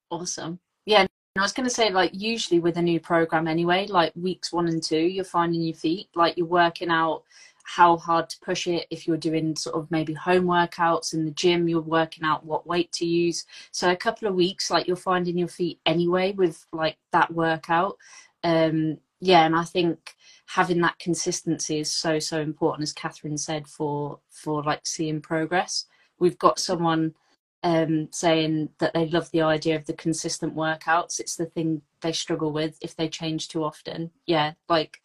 Awesome. 0.09 0.59
Yeah, 0.85 1.05
I 1.35 1.41
was 1.41 1.51
going 1.51 1.67
to 1.67 1.73
say, 1.73 1.89
like, 1.89 2.11
usually 2.13 2.59
with 2.59 2.77
a 2.77 2.81
new 2.81 2.99
program 2.99 3.47
anyway, 3.47 3.87
like 3.87 4.13
weeks 4.15 4.53
one 4.53 4.67
and 4.67 4.83
two, 4.83 4.99
you're 4.99 5.23
finding 5.23 5.61
your 5.61 5.73
feet, 5.73 6.09
like 6.13 6.37
you're 6.37 6.45
working 6.45 6.89
out 6.89 7.23
how 7.63 7.97
hard 7.97 8.29
to 8.29 8.39
push 8.41 8.67
it. 8.67 8.85
If 8.91 9.07
you're 9.07 9.17
doing 9.17 9.55
sort 9.55 9.75
of 9.75 9.89
maybe 9.89 10.13
home 10.13 10.45
workouts 10.45 11.15
in 11.15 11.25
the 11.25 11.31
gym, 11.31 11.67
you're 11.67 11.81
working 11.81 12.23
out 12.23 12.45
what 12.45 12.67
weight 12.67 12.91
to 12.93 13.07
use. 13.07 13.47
So 13.71 13.89
a 13.89 13.95
couple 13.95 14.27
of 14.27 14.35
weeks, 14.35 14.69
like 14.69 14.85
you're 14.85 14.95
finding 14.95 15.35
your 15.35 15.47
feet 15.47 15.79
anyway 15.87 16.33
with 16.33 16.67
like 16.71 16.97
that 17.13 17.33
workout. 17.33 17.97
Um, 18.43 18.99
yeah, 19.19 19.43
and 19.45 19.55
I 19.55 19.63
think 19.63 20.15
having 20.45 20.81
that 20.81 20.99
consistency 20.99 21.79
is 21.79 21.91
so 21.91 22.19
so 22.19 22.41
important, 22.41 22.83
as 22.83 22.93
Catherine 22.93 23.39
said, 23.39 23.67
for 23.67 24.19
for 24.29 24.61
like 24.61 24.85
seeing 24.85 25.19
progress. 25.19 25.85
We've 26.19 26.37
got 26.37 26.59
someone 26.59 27.15
um, 27.63 28.09
saying 28.11 28.69
that 28.79 28.93
they 28.93 29.07
love 29.07 29.31
the 29.31 29.41
idea 29.41 29.75
of 29.75 29.85
the 29.85 29.93
consistent 29.93 30.53
workouts. 30.53 31.19
It's 31.19 31.37
the 31.37 31.45
thing 31.45 31.81
they 32.01 32.11
struggle 32.11 32.51
with 32.51 32.77
if 32.81 32.95
they 32.95 33.07
change 33.07 33.47
too 33.47 33.63
often. 33.63 34.11
Yeah, 34.25 34.53
like 34.67 35.01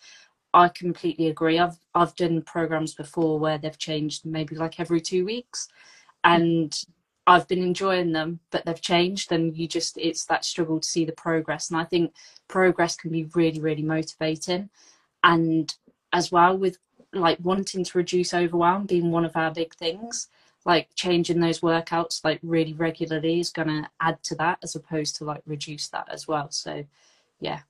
I 0.52 0.68
completely 0.68 1.28
agree. 1.28 1.58
I've 1.58 1.78
I've 1.94 2.16
done 2.16 2.42
programs 2.42 2.94
before 2.94 3.38
where 3.38 3.58
they've 3.58 3.78
changed 3.78 4.26
maybe 4.26 4.56
like 4.56 4.80
every 4.80 5.00
two 5.00 5.24
weeks, 5.24 5.68
and 6.24 6.76
I've 7.28 7.46
been 7.46 7.62
enjoying 7.62 8.12
them, 8.12 8.40
but 8.50 8.64
they've 8.64 8.80
changed, 8.80 9.30
and 9.30 9.56
you 9.56 9.68
just 9.68 9.96
it's 9.96 10.24
that 10.26 10.44
struggle 10.44 10.80
to 10.80 10.88
see 10.88 11.04
the 11.04 11.12
progress. 11.12 11.70
And 11.70 11.80
I 11.80 11.84
think 11.84 12.12
progress 12.48 12.96
can 12.96 13.12
be 13.12 13.24
really 13.34 13.60
really 13.60 13.82
motivating, 13.82 14.70
and 15.22 15.72
as 16.12 16.32
well 16.32 16.58
with 16.58 16.78
like 17.12 17.38
wanting 17.40 17.84
to 17.84 17.98
reduce 17.98 18.34
overwhelm 18.34 18.84
being 18.86 19.10
one 19.12 19.24
of 19.24 19.36
our 19.36 19.52
big 19.52 19.74
things 19.74 20.28
like 20.68 20.86
changing 20.94 21.40
those 21.40 21.60
workouts 21.60 22.22
like 22.22 22.38
really 22.42 22.74
regularly 22.74 23.40
is 23.40 23.48
going 23.48 23.68
to 23.68 23.88
add 24.00 24.22
to 24.22 24.34
that 24.34 24.58
as 24.62 24.76
opposed 24.76 25.16
to 25.16 25.24
like 25.24 25.40
reduce 25.46 25.88
that 25.88 26.06
as 26.12 26.28
well. 26.28 26.50
So 26.50 26.84
yeah. 27.40 27.60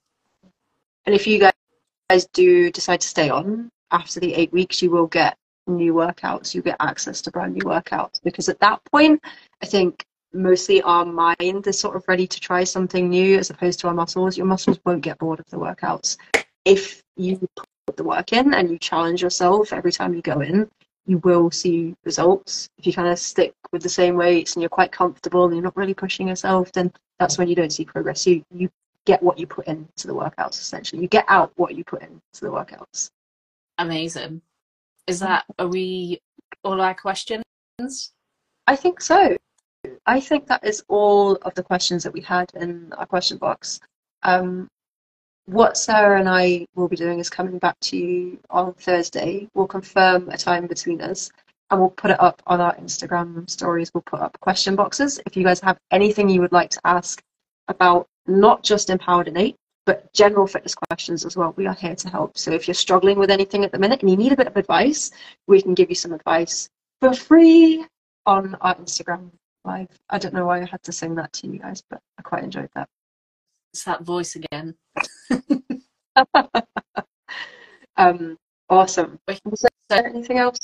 And 1.07 1.15
if 1.15 1.25
you 1.27 1.39
guys 1.39 2.27
do 2.33 2.71
decide 2.73 3.01
to 3.01 3.07
stay 3.07 3.31
on 3.31 3.71
after 3.93 4.19
the 4.19 4.35
eight 4.35 4.53
weeks 4.53 4.83
you 4.83 4.91
will 4.91 5.07
get 5.07 5.39
new 5.69 5.95
workouts. 5.95 6.55
You 6.55 6.61
get 6.61 6.77
access 6.81 7.23
to 7.23 7.31
brand 7.31 7.55
new 7.55 7.63
workouts 7.63 8.21
because 8.23 8.49
at 8.49 8.59
that 8.61 8.81
point 8.91 9.23
i 9.63 9.67
think 9.67 10.05
mostly 10.33 10.83
our 10.83 11.05
mind 11.05 11.67
is 11.67 11.79
sort 11.79 11.95
of 11.95 12.05
ready 12.09 12.27
to 12.27 12.41
try 12.41 12.65
something 12.65 13.09
new 13.09 13.39
as 13.39 13.51
opposed 13.51 13.79
to 13.81 13.89
our 13.89 13.95
muscles. 13.95 14.37
Your 14.37 14.47
muscles 14.47 14.79
won't 14.85 15.03
get 15.03 15.19
bored 15.19 15.41
of 15.41 15.47
the 15.51 15.57
workouts. 15.57 16.17
If 16.65 17.03
you 17.17 17.49
put 17.87 17.97
the 17.97 18.05
work 18.05 18.33
in 18.33 18.55
and 18.55 18.69
you 18.71 18.79
challenge 18.79 19.23
yourself 19.23 19.73
every 19.73 19.93
time 19.93 20.15
you 20.15 20.21
go 20.21 20.41
in 20.41 20.69
you 21.09 21.19
will 21.19 21.51
see 21.51 21.95
results. 22.05 22.69
If 22.79 22.87
you 22.87 22.93
kind 22.93 23.09
of 23.09 23.19
stick 23.19 23.55
with 23.73 23.83
the 23.83 23.89
same 23.89 24.15
weights 24.15 24.55
and 24.55 24.63
you're 24.63 24.69
quite 24.69 24.93
comfortable 24.93 25.47
and 25.47 25.55
you're 25.55 25.65
not 25.65 25.77
really 25.77 25.95
pushing 25.95 26.29
yourself, 26.29 26.71
then 26.73 26.93
that's 27.19 27.39
when 27.39 27.49
you 27.49 27.55
don't 27.55 27.73
see 27.73 27.85
progress. 27.85 28.27
You 28.27 28.45
you 28.55 28.69
get 29.07 29.23
what 29.23 29.39
you 29.39 29.47
put 29.47 29.67
into 29.67 30.07
the 30.07 30.15
workouts 30.15 30.61
essentially. 30.61 31.01
You 31.01 31.09
get 31.09 31.25
out 31.29 31.51
what 31.57 31.75
you 31.75 31.83
put 31.83 32.03
into 32.03 32.41
the 32.43 32.49
workouts. 32.49 33.11
Amazing. 33.79 34.43
Is 35.07 35.19
that 35.21 35.47
are 35.59 35.67
we 35.67 36.21
all 36.63 36.81
our 36.81 36.95
questions? 36.95 37.43
I 38.67 38.77
think 38.77 39.01
so. 39.01 39.35
I 40.05 40.21
think 40.21 40.47
that 40.47 40.63
is 40.63 40.85
all 40.89 41.37
of 41.37 41.55
the 41.55 41.63
questions 41.63 42.03
that 42.03 42.13
we 42.13 42.21
had 42.21 42.53
in 42.55 42.93
our 42.99 43.07
question 43.07 43.39
box. 43.39 43.81
Um, 44.25 44.69
what 45.49 45.79
Sarah 45.79 46.21
and 46.21 46.29
I 46.29 46.67
will 46.75 46.89
be 46.89 46.97
doing 46.97 47.21
is 47.21 47.31
coming 47.31 47.59
back 47.59 47.81
to 47.81 47.97
you 47.97 48.39
on 48.51 48.75
Thursday. 48.75 49.49
We'll 49.55 49.67
confirm 49.67 50.29
a 50.29 50.37
time 50.37 50.67
between 50.67 51.01
us 51.01 51.31
and 51.71 51.81
we'll 51.81 51.89
put 51.89 52.11
it 52.11 52.21
up 52.21 52.43
on 52.47 52.61
our 52.61 52.75
Instagram 52.77 53.49
stories. 53.49 53.91
We'll 53.95 54.03
put 54.03 54.21
up 54.21 54.39
question 54.41 54.77
boxes. 54.77 55.19
If 55.25 55.39
you 55.39 55.45
guys 55.45 55.59
have 55.61 55.79
anything 55.91 56.29
you 56.29 56.43
would 56.43 56.53
like 56.53 56.69
to 56.71 56.81
ask 56.85 57.23
about 57.69 58.07
not 58.27 58.63
just 58.63 58.91
Empowered 58.91 59.27
in 59.27 59.39
Eight, 59.39 59.57
but 59.87 60.13
general 60.13 60.47
fitness 60.47 60.75
questions 60.75 61.25
as 61.25 61.35
well, 61.35 61.55
we 61.57 61.67
are 61.67 61.73
here 61.73 61.97
to 61.97 62.11
help. 62.11 62.37
So 62.37 62.53
if 62.53 62.69
you're 62.69 62.75
struggling 62.75 63.19
with 63.19 63.31
anything 63.31 63.65
at 63.65 63.73
the 63.73 63.79
minute 63.79 64.03
and 64.03 64.11
you 64.11 64.19
need 64.19 64.33
a 64.33 64.37
bit 64.37 64.49
of 64.49 64.57
advice, 64.59 65.11
we 65.47 65.63
can 65.63 65.73
give 65.73 65.89
you 65.89 65.97
some 65.97 66.13
advice 66.13 66.69
for 67.01 67.15
free 67.15 67.87
on 68.27 68.55
our 68.61 68.75
Instagram 68.75 69.31
live. 69.65 69.89
I 70.11 70.19
don't 70.19 70.35
know 70.35 70.45
why 70.45 70.61
I 70.61 70.67
had 70.67 70.83
to 70.83 70.93
sing 70.93 71.15
that 71.15 71.33
to 71.35 71.47
you 71.47 71.59
guys, 71.59 71.83
but 71.89 72.01
I 72.19 72.23
quite 72.23 72.45
enjoyed 72.45 72.69
that. 72.75 72.87
It's 73.73 73.85
that 73.85 74.03
voice 74.03 74.37
again. 74.37 74.75
um, 77.97 78.39
awesome. 78.69 79.19
Was 79.45 79.65
there 79.89 80.07
anything 80.07 80.39
else? 80.39 80.59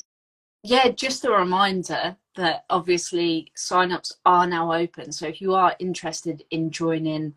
Yeah, 0.63 0.89
just 0.89 1.25
a 1.25 1.31
reminder 1.31 2.17
that 2.37 2.65
obviously 2.71 3.53
signups 3.57 4.13
are 4.25 4.47
now 4.47 4.73
open. 4.73 5.13
So 5.13 5.27
if 5.27 5.41
you 5.41 5.55
are 5.55 5.77
interested 5.79 6.45
in 6.51 6.71
joining 6.71 7.35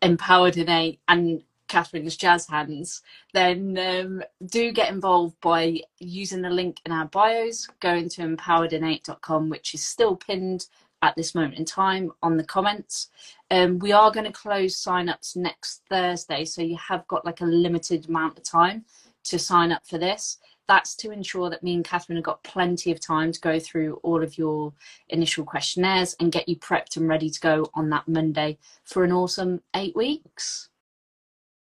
Empowered 0.00 0.56
in 0.56 0.62
Innate 0.62 1.00
and 1.08 1.42
Catherine's 1.68 2.16
jazz 2.16 2.46
hands, 2.46 3.02
then 3.34 3.76
um, 3.78 4.22
do 4.46 4.72
get 4.72 4.92
involved 4.92 5.38
by 5.40 5.80
using 5.98 6.40
the 6.40 6.50
link 6.50 6.80
in 6.86 6.92
our 6.92 7.06
bios, 7.06 7.66
going 7.80 8.08
to 8.10 8.22
empoweredin8.com, 8.22 9.48
which 9.50 9.74
is 9.74 9.84
still 9.84 10.16
pinned 10.16 10.66
at 11.02 11.14
this 11.16 11.34
moment 11.34 11.58
in 11.58 11.64
time 11.64 12.12
on 12.22 12.36
the 12.36 12.44
comments. 12.44 13.08
Um, 13.50 13.78
we 13.78 13.92
are 13.92 14.10
going 14.10 14.26
to 14.26 14.32
close 14.32 14.76
signups 14.76 15.36
next 15.36 15.82
Thursday, 15.88 16.44
so 16.44 16.60
you 16.60 16.76
have 16.76 17.06
got 17.08 17.24
like 17.24 17.40
a 17.40 17.46
limited 17.46 18.08
amount 18.08 18.36
of 18.36 18.44
time 18.44 18.84
to 19.24 19.38
sign 19.38 19.72
up 19.72 19.86
for 19.86 19.98
this. 19.98 20.38
that's 20.68 20.94
to 20.96 21.10
ensure 21.10 21.48
that 21.48 21.62
me 21.62 21.72
and 21.72 21.84
Catherine 21.84 22.18
have 22.18 22.24
got 22.24 22.44
plenty 22.44 22.92
of 22.92 23.00
time 23.00 23.32
to 23.32 23.40
go 23.40 23.58
through 23.58 23.94
all 24.02 24.22
of 24.22 24.36
your 24.36 24.74
initial 25.08 25.42
questionnaires 25.42 26.14
and 26.20 26.30
get 26.30 26.46
you 26.46 26.56
prepped 26.56 26.98
and 26.98 27.08
ready 27.08 27.30
to 27.30 27.40
go 27.40 27.64
on 27.72 27.88
that 27.88 28.06
Monday 28.06 28.58
for 28.84 29.02
an 29.02 29.10
awesome 29.10 29.62
eight 29.74 29.96
weeks. 29.96 30.68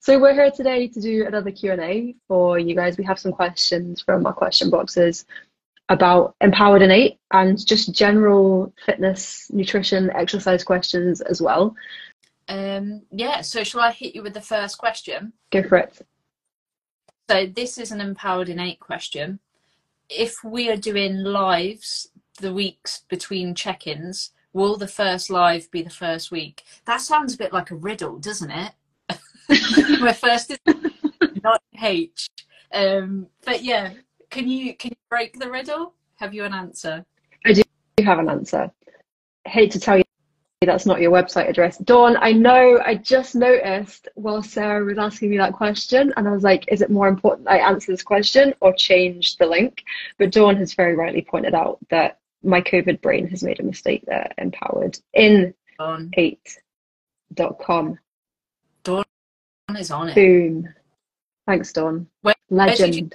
So 0.00 0.18
we're 0.18 0.34
here 0.34 0.50
today 0.50 0.86
to 0.88 1.00
do 1.00 1.26
another 1.26 1.50
Q&A 1.50 2.14
for 2.28 2.58
you 2.58 2.74
guys. 2.74 2.98
We 2.98 3.04
have 3.04 3.18
some 3.18 3.32
questions 3.32 4.02
from 4.02 4.26
our 4.26 4.34
question 4.34 4.68
boxes 4.68 5.24
about 5.90 6.36
Empowered 6.40 6.82
in 6.82 6.90
Eight 6.92 7.18
and 7.32 7.64
just 7.66 7.92
general 7.92 8.72
fitness, 8.86 9.50
nutrition, 9.50 10.10
exercise 10.12 10.62
questions 10.64 11.20
as 11.20 11.42
well. 11.42 11.74
Um, 12.48 13.02
yeah, 13.10 13.42
so 13.42 13.64
shall 13.64 13.80
I 13.80 13.90
hit 13.90 14.14
you 14.14 14.22
with 14.22 14.34
the 14.34 14.40
first 14.40 14.78
question? 14.78 15.32
Go 15.50 15.64
for 15.64 15.78
it. 15.78 16.06
So 17.28 17.46
this 17.46 17.76
is 17.76 17.90
an 17.90 18.00
Empowered 18.00 18.48
in 18.48 18.60
Eight 18.60 18.78
question. 18.78 19.40
If 20.08 20.42
we 20.44 20.70
are 20.70 20.76
doing 20.76 21.18
lives 21.18 22.08
the 22.40 22.54
weeks 22.54 23.02
between 23.08 23.54
check-ins, 23.54 24.30
will 24.52 24.76
the 24.76 24.88
first 24.88 25.28
live 25.28 25.70
be 25.72 25.82
the 25.82 25.90
first 25.90 26.30
week? 26.30 26.62
That 26.84 27.00
sounds 27.00 27.34
a 27.34 27.38
bit 27.38 27.52
like 27.52 27.72
a 27.72 27.76
riddle, 27.76 28.18
doesn't 28.18 28.50
it? 28.50 28.72
Where 30.00 30.14
first 30.14 30.52
is 30.52 30.58
not 31.42 31.62
H. 31.82 32.28
Um, 32.72 33.26
but 33.44 33.64
yeah, 33.64 33.92
can 34.30 34.48
you 34.48 34.74
can 34.76 34.90
you 34.90 34.96
break 35.08 35.38
the 35.38 35.50
riddle? 35.50 35.94
Have 36.16 36.34
you 36.34 36.44
an 36.44 36.54
answer? 36.54 37.04
I 37.44 37.52
do 37.52 37.62
have 38.02 38.18
an 38.18 38.28
answer. 38.28 38.70
hate 39.44 39.70
to 39.72 39.80
tell 39.80 39.98
you 39.98 40.04
that's 40.62 40.84
not 40.84 41.00
your 41.00 41.10
website 41.10 41.48
address. 41.48 41.78
Dawn, 41.78 42.18
I 42.20 42.32
know 42.32 42.78
I 42.84 42.94
just 42.94 43.34
noticed 43.34 44.08
while 44.14 44.42
Sarah 44.42 44.84
was 44.84 44.98
asking 44.98 45.30
me 45.30 45.38
that 45.38 45.54
question, 45.54 46.12
and 46.16 46.28
I 46.28 46.32
was 46.32 46.42
like, 46.42 46.70
is 46.70 46.82
it 46.82 46.90
more 46.90 47.08
important 47.08 47.48
I 47.48 47.58
answer 47.58 47.90
this 47.90 48.02
question 48.02 48.52
or 48.60 48.74
change 48.74 49.38
the 49.38 49.46
link? 49.46 49.82
But 50.18 50.32
Dawn 50.32 50.56
has 50.56 50.74
very 50.74 50.94
rightly 50.94 51.22
pointed 51.22 51.54
out 51.54 51.78
that 51.88 52.18
my 52.42 52.60
COVID 52.60 53.00
brain 53.00 53.26
has 53.28 53.42
made 53.42 53.58
a 53.58 53.62
mistake 53.62 54.04
there, 54.06 54.30
empowered 54.36 54.98
in 55.14 55.54
Dawn. 55.78 56.10
8.com. 56.16 57.98
Dawn 58.84 59.04
is 59.76 59.90
on 59.90 60.10
it. 60.10 60.14
Boom. 60.14 60.68
Thanks, 61.46 61.72
Dawn. 61.72 62.06
Where 62.20 62.34
Legend. 62.50 63.14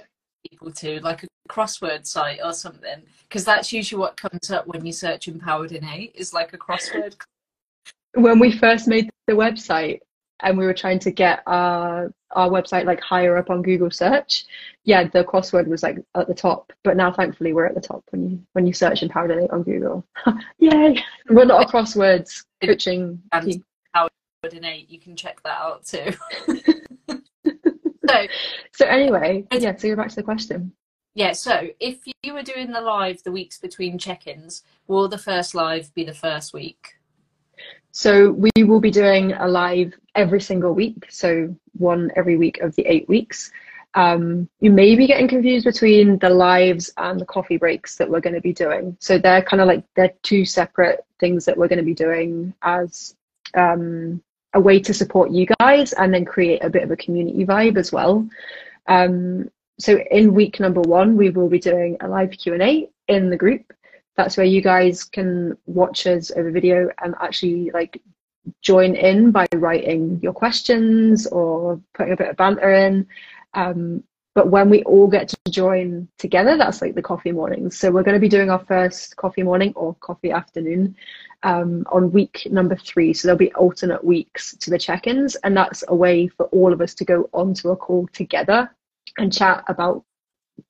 People 0.56 0.72
to, 0.72 1.00
like 1.00 1.22
a 1.22 1.26
crossword 1.50 2.06
site 2.06 2.40
or 2.42 2.54
something, 2.54 3.02
because 3.28 3.44
that's 3.44 3.74
usually 3.74 4.00
what 4.00 4.16
comes 4.16 4.50
up 4.50 4.66
when 4.66 4.86
you 4.86 4.92
search 4.92 5.28
Empowered 5.28 5.72
in 5.72 5.84
Eight 5.84 6.12
is 6.14 6.32
like 6.32 6.54
a 6.54 6.56
crossword. 6.56 7.14
when 8.14 8.38
we 8.38 8.50
first 8.56 8.88
made 8.88 9.10
the 9.26 9.34
website 9.34 10.00
and 10.40 10.56
we 10.56 10.64
were 10.64 10.72
trying 10.72 10.98
to 11.00 11.10
get 11.10 11.42
our 11.46 12.10
our 12.30 12.48
website 12.48 12.86
like 12.86 13.00
higher 13.00 13.36
up 13.36 13.50
on 13.50 13.60
Google 13.60 13.90
search, 13.90 14.46
yeah, 14.84 15.04
the 15.04 15.24
crossword 15.24 15.66
was 15.66 15.82
like 15.82 15.98
at 16.14 16.26
the 16.26 16.32
top. 16.32 16.72
But 16.84 16.96
now 16.96 17.12
thankfully 17.12 17.52
we're 17.52 17.66
at 17.66 17.74
the 17.74 17.82
top 17.82 18.02
when 18.12 18.30
you 18.30 18.40
when 18.54 18.66
you 18.66 18.72
search 18.72 19.02
Empowered 19.02 19.32
in 19.32 19.40
Eight 19.40 19.50
on 19.50 19.62
Google. 19.62 20.06
Yay! 20.58 21.04
We're 21.28 21.44
not 21.44 21.64
a 21.64 21.70
crosswords 21.70 22.46
coaching. 22.64 23.22
Empowered 23.30 24.10
in 24.52 24.64
Eight, 24.64 24.88
you 24.88 25.00
can 25.00 25.16
check 25.16 25.42
that 25.42 25.58
out 25.58 25.84
too. 25.84 26.14
so 28.72 28.84
So 28.84 28.86
anyway, 28.86 29.44
yeah, 29.52 29.76
so 29.76 29.86
you're 29.86 29.96
back 29.96 30.10
to 30.10 30.16
the 30.16 30.22
question. 30.22 30.72
yeah, 31.14 31.32
so 31.32 31.68
if 31.80 31.98
you 32.22 32.34
were 32.34 32.42
doing 32.42 32.70
the 32.72 32.80
live 32.80 33.22
the 33.22 33.32
weeks 33.32 33.58
between 33.58 33.98
check-ins, 33.98 34.62
will 34.86 35.08
the 35.08 35.18
first 35.18 35.54
live 35.54 35.92
be 35.94 36.04
the 36.04 36.14
first 36.14 36.52
week? 36.52 36.94
So 37.92 38.32
we 38.32 38.50
will 38.62 38.80
be 38.80 38.90
doing 38.90 39.32
a 39.32 39.48
live 39.48 39.94
every 40.14 40.40
single 40.40 40.74
week, 40.74 41.06
so 41.08 41.54
one 41.78 42.10
every 42.16 42.36
week 42.36 42.60
of 42.60 42.76
the 42.76 42.84
eight 42.86 43.08
weeks. 43.08 43.50
Um, 43.94 44.50
you 44.60 44.70
may 44.70 44.94
be 44.94 45.06
getting 45.06 45.26
confused 45.26 45.64
between 45.64 46.18
the 46.18 46.28
lives 46.28 46.92
and 46.98 47.18
the 47.18 47.24
coffee 47.24 47.56
breaks 47.56 47.96
that 47.96 48.10
we're 48.10 48.20
going 48.20 48.34
to 48.34 48.42
be 48.42 48.52
doing. 48.52 48.94
So 49.00 49.16
they're 49.16 49.40
kind 49.40 49.62
of 49.62 49.68
like 49.68 49.84
they're 49.94 50.12
two 50.22 50.44
separate 50.44 51.06
things 51.18 51.46
that 51.46 51.56
we're 51.56 51.68
going 51.68 51.78
to 51.78 51.84
be 51.84 51.94
doing 51.94 52.52
as 52.60 53.16
um, 53.54 54.22
a 54.56 54.60
way 54.60 54.80
to 54.80 54.92
support 54.92 55.30
you 55.30 55.46
guys 55.60 55.92
and 55.92 56.12
then 56.12 56.24
create 56.24 56.64
a 56.64 56.70
bit 56.70 56.82
of 56.82 56.90
a 56.90 56.96
community 56.96 57.44
vibe 57.44 57.76
as 57.76 57.92
well. 57.92 58.26
Um, 58.88 59.50
so 59.78 59.98
in 60.10 60.34
week 60.34 60.58
number 60.58 60.80
one, 60.80 61.16
we 61.16 61.30
will 61.30 61.48
be 61.48 61.58
doing 61.58 61.96
a 62.00 62.08
live 62.08 62.32
Q 62.32 62.54
and 62.54 62.62
A 62.62 62.88
in 63.08 63.30
the 63.30 63.36
group 63.36 63.72
that's 64.16 64.36
where 64.36 64.46
you 64.46 64.62
guys 64.62 65.04
can 65.04 65.56
watch 65.66 66.06
us 66.06 66.30
over 66.30 66.50
video 66.50 66.88
and 67.02 67.14
actually 67.20 67.70
like 67.72 68.00
join 68.62 68.94
in 68.94 69.30
by 69.30 69.46
writing 69.54 70.18
your 70.22 70.32
questions 70.32 71.26
or 71.26 71.80
putting 71.94 72.14
a 72.14 72.16
bit 72.16 72.30
of 72.30 72.36
banter 72.36 72.72
in 72.72 73.06
um, 73.54 74.02
but 74.36 74.50
when 74.50 74.68
we 74.68 74.82
all 74.84 75.08
get 75.08 75.28
to 75.28 75.36
join 75.50 76.06
together 76.18 76.56
that's 76.56 76.82
like 76.82 76.94
the 76.94 77.02
coffee 77.02 77.32
mornings 77.32 77.76
so 77.76 77.90
we're 77.90 78.02
going 78.02 78.14
to 78.14 78.20
be 78.20 78.28
doing 78.28 78.50
our 78.50 78.64
first 78.66 79.16
coffee 79.16 79.42
morning 79.42 79.72
or 79.74 79.94
coffee 79.96 80.30
afternoon 80.30 80.94
um, 81.42 81.84
on 81.90 82.12
week 82.12 82.46
number 82.50 82.76
three 82.76 83.12
so 83.12 83.26
there'll 83.26 83.38
be 83.38 83.52
alternate 83.54 84.04
weeks 84.04 84.54
to 84.58 84.70
the 84.70 84.78
check-ins 84.78 85.34
and 85.36 85.56
that's 85.56 85.82
a 85.88 85.94
way 85.94 86.28
for 86.28 86.46
all 86.46 86.72
of 86.72 86.80
us 86.80 86.94
to 86.94 87.04
go 87.04 87.28
onto 87.32 87.70
a 87.70 87.76
call 87.76 88.06
together 88.12 88.70
and 89.18 89.32
chat 89.32 89.64
about 89.68 90.04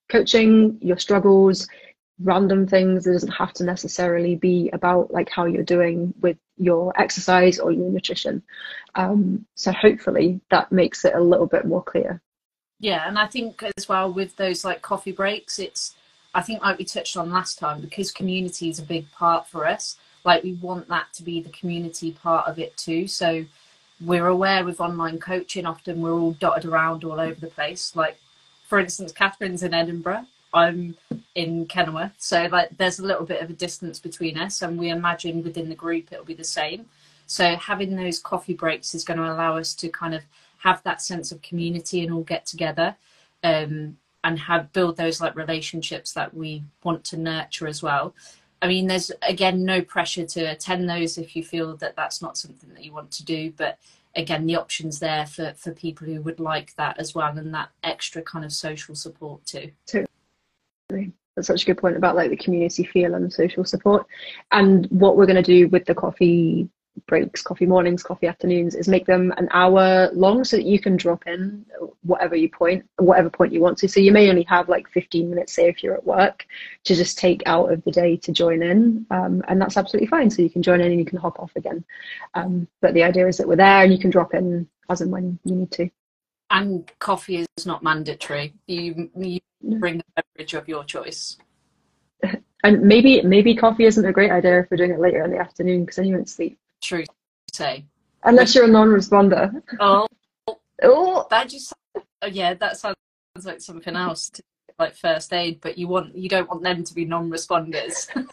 coaching 0.08 0.78
your 0.80 0.98
struggles 0.98 1.68
random 2.22 2.66
things. 2.66 3.06
It 3.06 3.12
doesn't 3.12 3.30
have 3.30 3.52
to 3.54 3.64
necessarily 3.64 4.36
be 4.36 4.70
about 4.72 5.12
like 5.12 5.28
how 5.28 5.44
you're 5.44 5.62
doing 5.62 6.14
with 6.20 6.38
your 6.56 6.98
exercise 6.98 7.58
or 7.58 7.72
your 7.72 7.90
nutrition. 7.90 8.42
Um, 8.94 9.44
so 9.54 9.72
hopefully 9.72 10.40
that 10.50 10.72
makes 10.72 11.04
it 11.04 11.14
a 11.14 11.20
little 11.20 11.46
bit 11.46 11.66
more 11.66 11.82
clear. 11.82 12.22
Yeah, 12.78 13.08
and 13.08 13.18
I 13.18 13.26
think 13.26 13.62
as 13.76 13.88
well 13.88 14.12
with 14.12 14.36
those 14.36 14.64
like 14.64 14.82
coffee 14.82 15.12
breaks, 15.12 15.58
it's 15.58 15.94
I 16.34 16.42
think 16.42 16.62
like 16.62 16.78
we 16.78 16.84
touched 16.84 17.16
on 17.16 17.30
last 17.30 17.58
time 17.58 17.80
because 17.80 18.12
community 18.12 18.68
is 18.68 18.78
a 18.78 18.82
big 18.82 19.10
part 19.12 19.48
for 19.48 19.66
us. 19.66 19.96
Like 20.24 20.42
we 20.42 20.54
want 20.54 20.88
that 20.88 21.12
to 21.14 21.22
be 21.22 21.40
the 21.40 21.50
community 21.50 22.12
part 22.12 22.46
of 22.46 22.58
it 22.58 22.76
too. 22.76 23.06
So 23.06 23.44
we're 24.04 24.26
aware 24.26 24.64
with 24.64 24.80
online 24.80 25.18
coaching, 25.18 25.64
often 25.64 26.02
we're 26.02 26.12
all 26.12 26.32
dotted 26.32 26.66
around 26.66 27.04
all 27.04 27.18
over 27.18 27.40
the 27.40 27.46
place. 27.46 27.96
Like 27.96 28.18
for 28.68 28.78
instance, 28.78 29.12
Catherine's 29.12 29.62
in 29.62 29.72
Edinburgh. 29.72 30.26
I'm 30.52 30.96
in 31.34 31.66
Kenilworth, 31.66 32.14
so 32.18 32.46
like 32.50 32.76
there's 32.76 32.98
a 32.98 33.04
little 33.04 33.26
bit 33.26 33.42
of 33.42 33.50
a 33.50 33.54
distance 33.54 33.98
between 33.98 34.38
us, 34.38 34.62
and 34.62 34.78
we 34.78 34.88
imagine 34.88 35.42
within 35.42 35.68
the 35.68 35.74
group 35.74 36.12
it'll 36.12 36.24
be 36.24 36.34
the 36.34 36.44
same. 36.44 36.86
So 37.26 37.56
having 37.56 37.96
those 37.96 38.18
coffee 38.18 38.54
breaks 38.54 38.94
is 38.94 39.04
going 39.04 39.18
to 39.18 39.30
allow 39.30 39.56
us 39.56 39.74
to 39.74 39.88
kind 39.88 40.14
of 40.14 40.22
have 40.66 40.82
that 40.82 41.00
sense 41.00 41.30
of 41.30 41.40
community 41.42 42.02
and 42.02 42.12
all 42.12 42.24
get 42.24 42.44
together, 42.44 42.96
um, 43.44 43.96
and 44.24 44.38
have 44.40 44.72
build 44.72 44.96
those 44.96 45.20
like 45.20 45.36
relationships 45.36 46.12
that 46.12 46.34
we 46.34 46.64
want 46.82 47.04
to 47.04 47.16
nurture 47.16 47.68
as 47.68 47.82
well. 47.84 48.12
I 48.60 48.66
mean, 48.66 48.88
there's 48.88 49.12
again 49.22 49.64
no 49.64 49.80
pressure 49.80 50.26
to 50.26 50.40
attend 50.54 50.90
those 50.90 51.18
if 51.18 51.36
you 51.36 51.44
feel 51.44 51.76
that 51.76 51.94
that's 51.94 52.20
not 52.20 52.36
something 52.36 52.70
that 52.74 52.84
you 52.84 52.92
want 52.92 53.12
to 53.12 53.24
do, 53.24 53.52
but 53.56 53.78
again, 54.16 54.46
the 54.46 54.56
options 54.56 54.98
there 54.98 55.26
for 55.26 55.54
for 55.56 55.70
people 55.72 56.06
who 56.06 56.20
would 56.22 56.40
like 56.40 56.74
that 56.74 56.98
as 56.98 57.14
well, 57.14 57.38
and 57.38 57.54
that 57.54 57.70
extra 57.84 58.22
kind 58.22 58.44
of 58.44 58.52
social 58.52 58.96
support 58.96 59.44
too. 59.46 59.70
That's 60.88 61.48
such 61.48 61.62
a 61.62 61.66
good 61.66 61.78
point 61.78 61.96
about 61.96 62.16
like 62.16 62.30
the 62.30 62.44
community 62.44 62.82
feel 62.82 63.14
and 63.14 63.24
the 63.24 63.30
social 63.30 63.64
support. 63.64 64.06
And 64.50 64.86
what 64.86 65.16
we're 65.16 65.26
going 65.26 65.44
to 65.44 65.52
do 65.54 65.68
with 65.68 65.84
the 65.84 65.94
coffee 65.94 66.68
breaks, 67.06 67.42
coffee 67.42 67.66
mornings, 67.66 68.02
coffee 68.02 68.26
afternoons 68.26 68.74
is 68.74 68.88
make 68.88 69.06
them 69.06 69.32
an 69.36 69.48
hour 69.52 70.10
long 70.12 70.44
so 70.44 70.56
that 70.56 70.66
you 70.66 70.78
can 70.78 70.96
drop 70.96 71.26
in 71.26 71.64
whatever 72.02 72.34
you 72.34 72.48
point, 72.48 72.84
whatever 72.96 73.30
point 73.30 73.52
you 73.52 73.60
want 73.60 73.78
to. 73.78 73.88
So 73.88 74.00
you 74.00 74.12
may 74.12 74.28
only 74.28 74.44
have 74.44 74.68
like 74.68 74.88
15 74.90 75.28
minutes, 75.28 75.52
say 75.52 75.68
if 75.68 75.82
you're 75.82 75.94
at 75.94 76.06
work, 76.06 76.46
to 76.84 76.94
just 76.94 77.18
take 77.18 77.42
out 77.46 77.72
of 77.72 77.82
the 77.84 77.90
day 77.90 78.16
to 78.16 78.32
join 78.32 78.62
in. 78.62 79.06
Um, 79.10 79.42
and 79.48 79.60
that's 79.60 79.76
absolutely 79.76 80.08
fine. 80.08 80.30
So 80.30 80.42
you 80.42 80.50
can 80.50 80.62
join 80.62 80.80
in 80.80 80.90
and 80.90 80.98
you 80.98 81.06
can 81.06 81.18
hop 81.18 81.38
off 81.38 81.52
again. 81.56 81.84
Um, 82.34 82.66
but 82.80 82.94
the 82.94 83.02
idea 83.02 83.26
is 83.28 83.36
that 83.38 83.48
we're 83.48 83.56
there 83.56 83.82
and 83.82 83.92
you 83.92 83.98
can 83.98 84.10
drop 84.10 84.34
in 84.34 84.68
as 84.88 85.00
and 85.00 85.10
when 85.10 85.38
you 85.44 85.56
need 85.56 85.70
to. 85.72 85.90
And 86.50 86.90
coffee 87.00 87.44
is 87.56 87.66
not 87.66 87.82
mandatory. 87.82 88.54
You 88.66 89.10
you 89.16 89.40
bring 89.62 90.00
a 90.00 90.22
beverage 90.22 90.54
of 90.54 90.68
your 90.68 90.84
choice. 90.84 91.36
And 92.64 92.82
maybe 92.82 93.22
maybe 93.22 93.54
coffee 93.54 93.84
isn't 93.84 94.04
a 94.04 94.12
great 94.12 94.32
idea 94.32 94.58
if 94.60 94.70
we're 94.70 94.76
doing 94.76 94.90
it 94.90 94.98
later 94.98 95.22
in 95.22 95.30
the 95.30 95.38
afternoon 95.38 95.84
because 95.84 95.96
then 95.96 96.06
you 96.06 96.14
won't 96.14 96.28
sleep. 96.28 96.58
True 96.82 97.04
say. 97.52 97.84
Unless 98.24 98.54
you're 98.54 98.64
a 98.64 98.68
non-responder. 98.68 99.62
Oh, 99.80 100.06
Oh, 100.82 101.26
that 101.30 101.48
just 101.48 101.72
oh, 101.96 102.26
yeah, 102.30 102.52
that 102.54 102.76
sounds 102.76 102.96
like 103.44 103.60
something 103.60 103.96
else, 103.96 104.28
to, 104.30 104.42
like 104.78 104.94
first 104.94 105.32
aid. 105.32 105.60
But 105.62 105.78
you 105.78 105.88
want 105.88 106.14
you 106.14 106.28
don't 106.28 106.48
want 106.48 106.62
them 106.62 106.84
to 106.84 106.94
be 106.94 107.04
non-responders. 107.04 108.08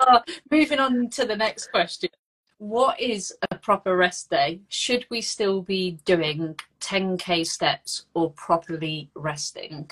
Uh, 0.00 0.20
moving 0.50 0.80
on 0.80 1.10
to 1.10 1.26
the 1.26 1.36
next 1.36 1.70
question. 1.70 2.08
What 2.56 2.98
is 2.98 3.34
a 3.50 3.56
proper 3.58 3.94
rest 3.94 4.30
day? 4.30 4.62
Should 4.68 5.06
we 5.10 5.20
still 5.20 5.60
be 5.60 5.98
doing 6.06 6.56
10k 6.80 7.46
steps 7.46 8.06
or 8.14 8.30
properly 8.32 9.10
resting? 9.14 9.90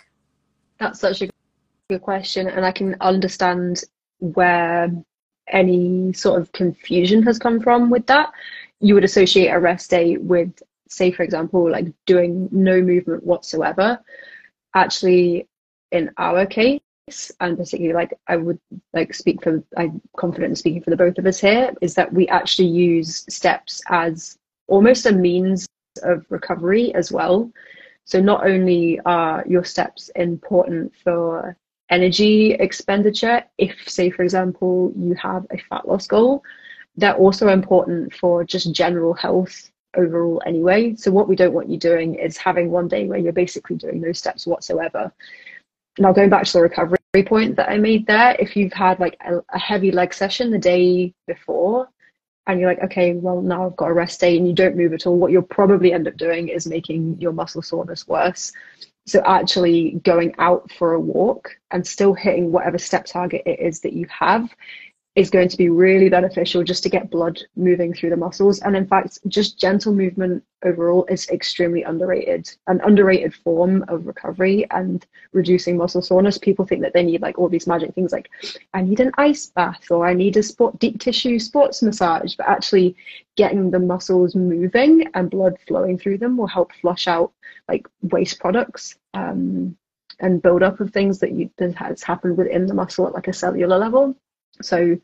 that's 0.81 1.01
such 1.01 1.21
a 1.23 1.29
good 1.91 2.01
question, 2.01 2.49
and 2.49 2.65
I 2.65 2.73
can 2.73 2.97
understand 3.03 3.85
where 4.21 4.91
any 5.51 6.13
sort 6.13 6.41
of 6.41 6.53
confusion 6.53 7.23
has 7.23 7.39
come 7.39 7.61
from 7.61 7.91
with 7.91 8.07
that. 8.07 8.31
You 8.81 8.95
would 8.95 9.05
associate 9.05 9.49
a 9.49 9.59
rest 9.59 9.91
day 9.91 10.17
with, 10.17 10.63
say, 10.89 11.11
for 11.11 11.23
example, 11.23 11.71
like 11.71 11.87
doing 12.07 12.49
no 12.53 12.81
movement 12.81 13.25
whatsoever. 13.25 14.01
actually 14.75 15.47
in 15.93 16.11
our 16.19 16.47
case, 16.47 16.81
and 17.41 17.57
particularly 17.57 17.95
like 17.95 18.13
I 18.27 18.37
would 18.37 18.61
like 18.93 19.15
speak 19.15 19.43
for 19.43 19.63
I'm 19.77 20.01
confident 20.17 20.51
in 20.51 20.57
speaking 20.57 20.83
for 20.83 20.91
the 20.91 20.97
both 20.97 21.19
of 21.19 21.27
us 21.27 21.41
here, 21.41 21.73
is 21.81 21.95
that 21.95 22.13
we 22.13 22.29
actually 22.29 22.69
use 22.69 23.25
steps 23.29 23.81
as 23.89 24.37
almost 24.67 25.07
a 25.07 25.13
means 25.13 25.67
of 26.03 26.27
recovery 26.29 26.95
as 26.95 27.11
well. 27.11 27.51
So 28.05 28.21
not 28.21 28.47
only 28.47 29.01
are 29.05 29.45
your 29.49 29.65
steps 29.65 30.11
important 30.17 30.93
for 31.03 31.57
energy 31.91 32.53
expenditure, 32.53 33.43
if 33.59 33.75
say 33.87 34.11
for 34.11 34.23
example 34.23 34.93
you 34.97 35.15
have 35.15 35.47
a 35.51 35.59
fat 35.59 35.89
loss 35.89 36.07
goal, 36.07 36.43
they're 36.97 37.17
also 37.17 37.49
important 37.49 38.13
for 38.15 38.45
just 38.45 38.73
general 38.73 39.15
health 39.15 39.71
overall 39.97 40.43
anyway. 40.47 40.95
So 40.97 41.11
what 41.11 41.29
we 41.29 41.37
don't 41.37 41.55
want 41.55 41.71
you 41.71 41.79
doing 41.79 42.15
is 42.15 42.37
having 42.37 42.71
one 42.71 42.89
day 42.89 43.07
where 43.07 43.19
you're 43.19 43.33
basically 43.33 43.77
doing 43.77 44.01
no 44.01 44.13
steps 44.13 44.47
whatsoever. 44.47 45.13
Now 45.99 46.13
going 46.13 46.31
back 46.31 46.45
to 46.45 46.53
the 46.53 46.63
recovery 46.63 46.99
point 47.25 47.57
that 47.57 47.71
I 47.71 47.79
made 47.79 48.07
there, 48.07 48.37
if 48.39 48.57
you've 48.57 48.73
had 48.73 49.01
like 49.01 49.17
a, 49.25 49.39
a 49.53 49.59
heavy 49.59 49.91
leg 49.91 50.13
session 50.13 50.51
the 50.51 50.59
day 50.59 51.15
before 51.27 51.89
and 52.47 52.61
you're 52.61 52.69
like, 52.69 52.83
okay, 52.83 53.15
well 53.15 53.43
now 53.43 53.67
I've 53.67 53.77
got 53.77 53.91
a 53.91 53.95
rest 53.95 54.21
day 54.21 54.37
and 54.37 54.47
you 54.47 54.55
don't 54.55 54.77
move 54.77 54.93
at 54.93 55.07
all, 55.07 55.17
what 55.17 55.33
you'll 55.33 55.43
probably 55.43 55.93
end 55.93 56.09
up 56.09 56.17
doing 56.17 56.49
is 56.49 56.67
making 56.67 57.21
your 57.21 57.33
muscle 57.33 57.63
soreness 57.63 58.07
worse. 58.07 58.53
So 59.09 59.23
actually 59.25 60.01
going 60.05 60.35
out 60.39 60.71
for 60.73 60.93
a 60.93 61.01
walk 61.01 61.57
and 61.71 61.87
still 61.87 62.13
hitting 62.13 62.53
whatever 62.53 62.77
step 62.77 63.07
target 63.07 63.43
it 63.47 63.59
is 63.59 63.81
that 63.81 63.95
you 63.95 64.07
have 64.11 64.55
is 65.19 65.31
going 65.31 65.49
to 65.49 65.57
be 65.57 65.69
really 65.69 66.09
beneficial 66.09 66.63
just 66.63 66.85
to 66.85 66.89
get 66.89 67.11
blood 67.11 67.41
moving 67.57 67.93
through 67.93 68.11
the 68.11 68.17
muscles. 68.17 68.61
And 68.61 68.77
in 68.77 68.87
fact, 68.87 69.19
just 69.27 69.59
gentle 69.59 69.93
movement 69.93 70.45
overall 70.65 71.07
is 71.07 71.29
extremely 71.31 71.83
underrated, 71.83 72.55
an 72.69 72.81
underrated 72.85 73.35
form 73.35 73.85
of 73.89 74.07
recovery 74.07 74.65
and 74.71 75.05
reducing 75.33 75.77
muscle 75.77 76.03
soreness. 76.03 76.39
People 76.39 76.67
think 76.67 76.83
that 76.83 76.93
they 76.93 77.03
need 77.03 77.21
like 77.21 77.37
all 77.37 77.49
these 77.49 77.67
magic 77.67 77.95
things 77.95 78.13
like, 78.13 78.29
I 78.75 78.83
need 78.83 79.01
an 79.01 79.11
ice 79.19 79.47
bath 79.47 79.91
or 79.91 80.07
I 80.07 80.15
need 80.15 80.37
a 80.37 80.43
sport 80.43 80.79
deep 80.79 81.01
tissue 81.01 81.41
sports 81.41 81.83
massage, 81.83 82.37
but 82.37 82.47
actually 82.47 82.95
getting 83.37 83.71
the 83.73 83.81
muscles 83.81 84.37
moving 84.37 85.09
and 85.15 85.31
blood 85.31 85.57
flowing 85.67 85.99
through 85.99 86.19
them 86.19 86.37
will 86.37 86.47
help 86.47 86.73
flush 86.81 87.09
out 87.09 87.33
like 87.69 87.87
waste 88.03 88.41
products. 88.41 88.97
Um, 89.15 89.77
and 90.21 90.43
build 90.43 90.63
up 90.63 90.81
of 90.81 90.93
things 90.93 91.19
that 91.21 91.33
you 91.33 91.51
that 91.59 91.75
has 91.75 92.03
happened 92.03 92.37
within 92.37 92.67
the 92.67 92.75
muscle 92.75 93.07
at 93.07 93.15
like 93.15 93.29
a 93.29 93.33
cellular 93.33 93.79
level. 93.79 94.17
So 94.63 94.99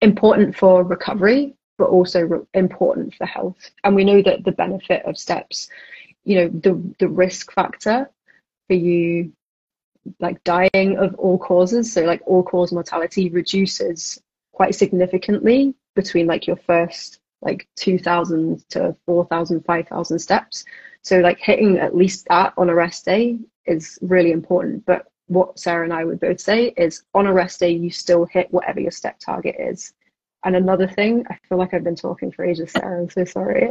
important 0.00 0.56
for 0.56 0.84
recovery, 0.84 1.54
but 1.78 1.88
also 1.88 2.22
re- 2.22 2.46
important 2.52 3.14
for 3.14 3.26
health. 3.26 3.70
And 3.82 3.94
we 3.94 4.04
know 4.04 4.22
that 4.22 4.44
the 4.44 4.52
benefit 4.52 5.04
of 5.06 5.16
steps, 5.16 5.68
you 6.24 6.36
know, 6.36 6.48
the 6.48 6.94
the 6.98 7.08
risk 7.08 7.52
factor 7.52 8.10
for 8.68 8.74
you 8.74 9.32
like 10.20 10.42
dying 10.44 10.98
of 10.98 11.14
all 11.14 11.38
causes, 11.38 11.90
so 11.90 12.02
like 12.02 12.20
all 12.26 12.42
cause 12.42 12.72
mortality 12.72 13.30
reduces 13.30 14.20
quite 14.52 14.74
significantly 14.74 15.74
between 15.94 16.26
like 16.26 16.46
your 16.46 16.56
first 16.56 17.20
like 17.40 17.66
2000 17.76 18.64
to 18.70 18.96
4000 19.06 19.64
5000 19.64 20.18
steps 20.18 20.64
so 21.04 21.20
like 21.20 21.38
hitting 21.38 21.78
at 21.78 21.96
least 21.96 22.26
that 22.28 22.52
on 22.56 22.68
a 22.68 22.74
rest 22.74 23.04
day 23.04 23.38
is 23.66 23.98
really 24.02 24.32
important 24.32 24.84
but 24.86 25.06
what 25.26 25.58
Sarah 25.58 25.84
and 25.84 25.92
I 25.92 26.04
would 26.04 26.20
both 26.20 26.40
say 26.40 26.72
is 26.76 27.02
on 27.14 27.26
a 27.26 27.32
rest 27.32 27.60
day, 27.60 27.70
you 27.70 27.90
still 27.90 28.26
hit 28.26 28.52
whatever 28.52 28.80
your 28.80 28.90
step 28.90 29.18
target 29.18 29.56
is. 29.58 29.92
And 30.44 30.54
another 30.56 30.86
thing, 30.86 31.24
I 31.30 31.38
feel 31.48 31.56
like 31.58 31.72
I've 31.72 31.84
been 31.84 31.96
talking 31.96 32.30
for 32.30 32.44
ages, 32.44 32.72
Sarah. 32.72 33.00
I'm 33.02 33.08
so 33.08 33.24
sorry. 33.24 33.70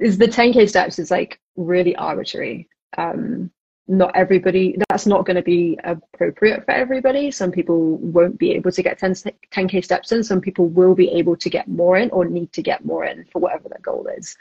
is 0.00 0.16
the 0.18 0.26
10k 0.26 0.68
steps 0.68 0.98
is 0.98 1.10
like 1.10 1.38
really 1.56 1.94
arbitrary. 1.96 2.68
Um, 2.96 3.50
not 3.86 4.10
everybody 4.14 4.76
that's 4.88 5.06
not 5.06 5.26
going 5.26 5.36
to 5.36 5.42
be 5.42 5.78
appropriate 5.84 6.64
for 6.64 6.70
everybody 6.70 7.30
some 7.30 7.50
people 7.50 7.96
won't 7.98 8.38
be 8.38 8.52
able 8.52 8.72
to 8.72 8.82
get 8.82 8.98
10, 8.98 9.12
10k 9.52 9.84
steps 9.84 10.10
in 10.12 10.24
some 10.24 10.40
people 10.40 10.68
will 10.68 10.94
be 10.94 11.10
able 11.10 11.36
to 11.36 11.50
get 11.50 11.68
more 11.68 11.96
in 11.98 12.08
or 12.10 12.24
need 12.24 12.50
to 12.52 12.62
get 12.62 12.84
more 12.84 13.04
in 13.04 13.24
for 13.30 13.40
whatever 13.40 13.68
their 13.68 13.80
goal 13.82 14.06
is 14.16 14.36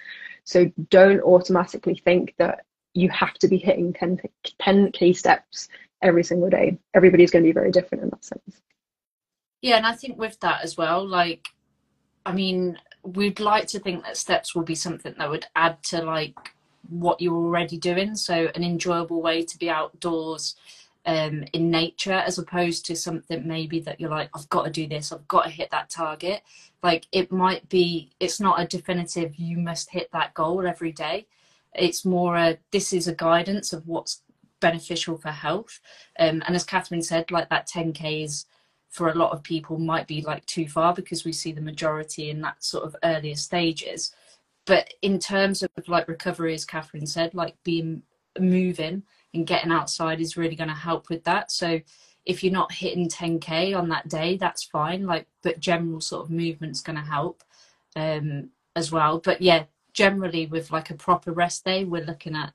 so 0.45 0.71
don't 0.89 1.21
automatically 1.21 2.01
think 2.05 2.33
that 2.37 2.65
you 2.93 3.09
have 3.09 3.33
to 3.35 3.47
be 3.47 3.57
hitting 3.57 3.93
10, 3.93 4.19
10k 4.61 5.15
steps 5.15 5.67
every 6.01 6.23
single 6.23 6.49
day. 6.49 6.77
Everybody's 6.93 7.31
going 7.31 7.43
to 7.43 7.47
be 7.47 7.53
very 7.53 7.71
different 7.71 8.03
in 8.03 8.09
that 8.09 8.23
sense. 8.23 8.61
Yeah, 9.61 9.77
and 9.77 9.85
I 9.85 9.93
think 9.93 10.17
with 10.17 10.39
that 10.41 10.63
as 10.63 10.77
well, 10.77 11.07
like, 11.07 11.47
I 12.25 12.33
mean, 12.33 12.77
we'd 13.03 13.39
like 13.39 13.67
to 13.67 13.79
think 13.79 14.03
that 14.03 14.17
steps 14.17 14.53
will 14.53 14.63
be 14.63 14.75
something 14.75 15.15
that 15.17 15.29
would 15.29 15.47
add 15.55 15.81
to 15.83 16.03
like 16.03 16.37
what 16.89 17.21
you're 17.21 17.35
already 17.35 17.77
doing. 17.77 18.15
So, 18.15 18.49
an 18.55 18.63
enjoyable 18.63 19.21
way 19.21 19.43
to 19.43 19.57
be 19.57 19.69
outdoors 19.69 20.55
um, 21.05 21.43
in 21.53 21.69
nature, 21.69 22.13
as 22.13 22.37
opposed 22.37 22.85
to 22.85 22.95
something 22.95 23.47
maybe 23.47 23.79
that 23.81 23.99
you're 23.99 24.09
like, 24.09 24.29
I've 24.35 24.49
got 24.49 24.63
to 24.65 24.71
do 24.71 24.87
this, 24.87 25.11
I've 25.11 25.27
got 25.27 25.43
to 25.43 25.49
hit 25.49 25.71
that 25.71 25.89
target. 25.89 26.43
Like, 26.81 27.07
it 27.11 27.31
might 27.31 27.67
be, 27.69 28.11
it's 28.19 28.39
not 28.39 28.59
a 28.59 28.67
definitive, 28.67 29.35
you 29.35 29.57
must 29.57 29.89
hit 29.89 30.09
that 30.11 30.33
goal 30.33 30.65
every 30.65 30.91
day 30.91 31.27
it's 31.75 32.05
more 32.05 32.35
a 32.37 32.57
this 32.71 32.93
is 32.93 33.07
a 33.07 33.15
guidance 33.15 33.73
of 33.73 33.87
what's 33.87 34.21
beneficial 34.59 35.17
for 35.17 35.29
health. 35.29 35.79
Um, 36.19 36.41
and 36.45 36.55
as 36.55 36.63
Catherine 36.63 37.01
said, 37.01 37.31
like 37.31 37.49
that 37.49 37.67
10k 37.67 38.23
is 38.23 38.45
for 38.89 39.09
a 39.09 39.15
lot 39.15 39.31
of 39.31 39.43
people 39.43 39.79
might 39.79 40.07
be 40.07 40.21
like 40.21 40.45
too 40.45 40.67
far 40.67 40.93
because 40.93 41.25
we 41.25 41.33
see 41.33 41.51
the 41.51 41.61
majority 41.61 42.29
in 42.29 42.41
that 42.41 42.63
sort 42.63 42.85
of 42.85 42.95
earlier 43.03 43.35
stages. 43.35 44.15
But 44.65 44.93
in 45.01 45.19
terms 45.19 45.61
of 45.63 45.69
like 45.87 46.07
recovery, 46.07 46.53
as 46.53 46.65
Catherine 46.65 47.05
said, 47.05 47.33
like 47.33 47.55
being 47.63 48.03
moving 48.39 49.03
and 49.33 49.47
getting 49.47 49.71
outside 49.71 50.21
is 50.21 50.37
really 50.37 50.55
going 50.55 50.69
to 50.69 50.75
help 50.75 51.09
with 51.09 51.23
that. 51.25 51.51
So 51.51 51.81
if 52.25 52.43
you're 52.43 52.53
not 52.53 52.71
hitting 52.71 53.09
10k 53.09 53.77
on 53.77 53.89
that 53.89 54.07
day, 54.07 54.37
that's 54.37 54.63
fine. 54.63 55.05
Like, 55.05 55.27
but 55.41 55.59
general 55.59 55.99
sort 55.99 56.25
of 56.25 56.31
movement's 56.31 56.81
going 56.81 56.95
to 56.95 57.01
help 57.01 57.43
um, 57.95 58.49
as 58.75 58.91
well. 58.91 59.19
But 59.19 59.41
yeah, 59.41 59.65
generally 59.93 60.45
with 60.45 60.71
like 60.71 60.89
a 60.89 60.95
proper 60.95 61.31
rest 61.31 61.65
day, 61.65 61.83
we're 61.83 62.05
looking 62.05 62.35
at 62.35 62.53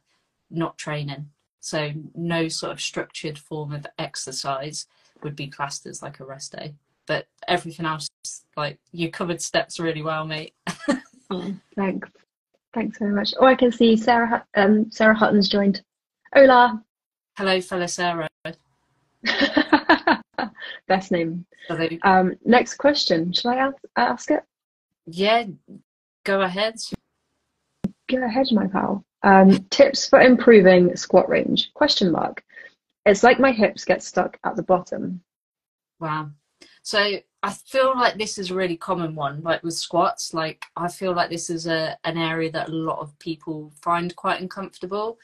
not 0.50 0.78
training. 0.78 1.30
So 1.60 1.92
no 2.14 2.48
sort 2.48 2.72
of 2.72 2.80
structured 2.80 3.38
form 3.38 3.72
of 3.72 3.86
exercise 3.98 4.86
would 5.22 5.36
be 5.36 5.48
classed 5.48 5.86
as 5.86 6.02
like 6.02 6.20
a 6.20 6.24
rest 6.24 6.52
day. 6.52 6.74
But 7.06 7.26
everything 7.46 7.86
else, 7.86 8.08
like 8.56 8.78
you 8.92 9.10
covered 9.10 9.42
steps 9.42 9.80
really 9.80 10.02
well, 10.02 10.26
mate. 10.26 10.54
oh, 11.30 11.54
thanks. 11.76 12.08
Thanks 12.74 12.98
very 12.98 13.12
much. 13.12 13.32
Oh, 13.38 13.46
I 13.46 13.54
can 13.54 13.72
see 13.72 13.96
Sarah. 13.96 14.44
Um, 14.54 14.90
Sarah 14.90 15.14
Hutton's 15.14 15.48
joined. 15.48 15.82
Hola. 16.34 16.82
Hello, 17.36 17.60
fellow 17.60 17.86
Sarah. 17.86 18.28
Best 20.86 21.10
name. 21.12 21.44
Um, 22.02 22.36
next 22.44 22.74
question. 22.74 23.32
Shall 23.32 23.52
I 23.52 23.56
ask, 23.56 23.76
ask 23.96 24.30
it? 24.30 24.42
Yeah, 25.06 25.44
go 26.24 26.42
ahead. 26.42 26.76
Go 28.08 28.24
ahead, 28.24 28.46
my 28.52 28.66
pal. 28.66 29.04
Um, 29.22 29.64
tips 29.70 30.08
for 30.08 30.20
improving 30.20 30.94
squat 30.96 31.28
range? 31.28 31.72
Question 31.74 32.12
mark. 32.12 32.42
It's 33.06 33.22
like 33.22 33.40
my 33.40 33.52
hips 33.52 33.84
get 33.84 34.02
stuck 34.02 34.38
at 34.44 34.56
the 34.56 34.62
bottom. 34.62 35.22
Wow. 36.00 36.30
So 36.82 37.18
I 37.42 37.50
feel 37.50 37.94
like 37.96 38.18
this 38.18 38.38
is 38.38 38.50
a 38.50 38.54
really 38.54 38.76
common 38.76 39.14
one, 39.14 39.42
like 39.42 39.62
with 39.62 39.74
squats. 39.74 40.34
Like 40.34 40.64
I 40.76 40.88
feel 40.88 41.12
like 41.12 41.30
this 41.30 41.50
is 41.50 41.66
a 41.66 41.96
an 42.04 42.18
area 42.18 42.50
that 42.52 42.68
a 42.68 42.72
lot 42.72 42.98
of 42.98 43.18
people 43.18 43.72
find 43.80 44.14
quite 44.16 44.40
uncomfortable. 44.40 45.18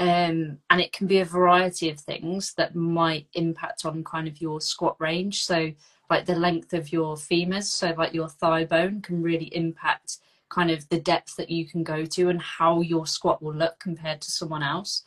Um, 0.00 0.58
and 0.70 0.80
it 0.80 0.92
can 0.92 1.08
be 1.08 1.18
a 1.18 1.24
variety 1.24 1.90
of 1.90 1.98
things 1.98 2.54
that 2.54 2.76
might 2.76 3.26
impact 3.34 3.84
on 3.84 4.04
kind 4.04 4.28
of 4.28 4.40
your 4.40 4.60
squat 4.60 4.96
range. 5.00 5.44
So 5.44 5.72
like 6.08 6.24
the 6.24 6.36
length 6.36 6.72
of 6.72 6.92
your 6.92 7.16
femurs, 7.16 7.64
so 7.64 7.92
like 7.98 8.14
your 8.14 8.28
thigh 8.28 8.64
bone 8.64 9.02
can 9.02 9.22
really 9.22 9.54
impact 9.54 10.18
kind 10.50 10.70
of 10.70 10.88
the 10.88 11.00
depth 11.00 11.36
that 11.36 11.50
you 11.50 11.66
can 11.66 11.82
go 11.82 12.04
to 12.04 12.28
and 12.28 12.40
how 12.40 12.80
your 12.80 13.06
squat 13.06 13.42
will 13.42 13.54
look 13.54 13.78
compared 13.78 14.20
to 14.22 14.30
someone 14.30 14.62
else. 14.62 15.02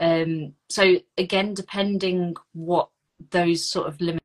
Um, 0.00 0.54
so 0.68 0.96
again, 1.18 1.52
depending 1.54 2.36
what 2.52 2.88
those 3.30 3.68
sort 3.68 3.88
of 3.88 4.00
limitations 4.00 4.17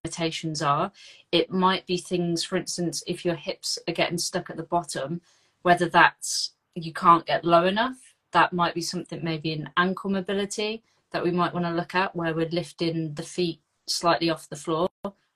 are, 0.62 0.92
it 1.32 1.52
might 1.52 1.86
be 1.86 1.98
things, 1.98 2.44
for 2.44 2.58
instance, 2.58 3.04
if 3.08 3.24
your 3.24 3.36
hips 3.36 3.80
are 3.88 3.94
getting 3.94 4.18
stuck 4.18 4.50
at 4.50 4.58
the 4.58 4.64
bottom, 4.64 5.22
whether 5.62 5.88
that's 5.88 6.52
you 6.76 6.92
can't 6.92 7.26
get 7.26 7.46
low 7.46 7.66
enough, 7.66 8.16
that 8.32 8.52
might 8.52 8.74
be 8.74 8.82
something 8.82 9.24
maybe 9.24 9.54
in 9.54 9.70
ankle 9.78 10.10
mobility 10.10 10.84
that 11.12 11.24
we 11.24 11.32
might 11.32 11.54
want 11.54 11.66
to 11.66 11.72
look 11.72 11.96
at 11.96 12.16
where 12.16 12.34
we're 12.34 12.50
lifting 12.50 13.14
the 13.14 13.24
feet 13.24 13.62
slightly 13.88 14.30
off 14.30 14.50
the 14.50 14.56
floor, 14.56 14.90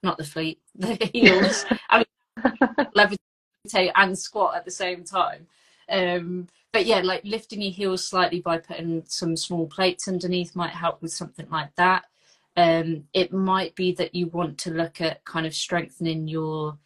not 0.03 0.17
the 0.17 0.23
feet, 0.23 0.59
the 0.75 0.95
heels. 1.13 1.65
I 1.89 1.99
mean, 1.99 3.89
and 3.95 4.17
squat 4.17 4.55
at 4.55 4.65
the 4.65 4.71
same 4.71 5.03
time. 5.03 5.47
Um, 5.89 6.47
but 6.73 6.85
yeah, 6.85 7.01
like 7.01 7.23
lifting 7.23 7.61
your 7.61 7.71
heels 7.71 8.05
slightly 8.05 8.41
by 8.41 8.57
putting 8.57 9.03
some 9.07 9.37
small 9.37 9.67
plates 9.67 10.07
underneath 10.07 10.55
might 10.55 10.71
help 10.71 11.01
with 11.01 11.13
something 11.13 11.47
like 11.49 11.73
that. 11.75 12.05
Um, 12.57 13.03
it 13.13 13.31
might 13.31 13.75
be 13.75 13.93
that 13.93 14.15
you 14.15 14.27
want 14.27 14.57
to 14.59 14.71
look 14.71 14.99
at 14.99 15.23
kind 15.25 15.45
of 15.45 15.53
strengthening 15.53 16.27
your 16.27 16.77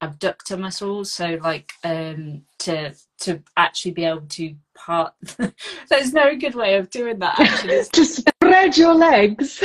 abductor 0.00 0.56
muscles. 0.56 1.12
So 1.12 1.38
like 1.42 1.72
um 1.82 2.42
to 2.60 2.94
to 3.20 3.42
actually 3.56 3.92
be 3.92 4.04
able 4.04 4.26
to 4.26 4.54
part 4.74 5.14
there's 5.88 6.12
no 6.12 6.36
good 6.36 6.54
way 6.54 6.76
of 6.76 6.90
doing 6.90 7.18
that 7.20 7.40
actually. 7.40 7.82
To 7.92 8.04
spread 8.04 8.76
your 8.76 8.94
legs. 8.94 9.64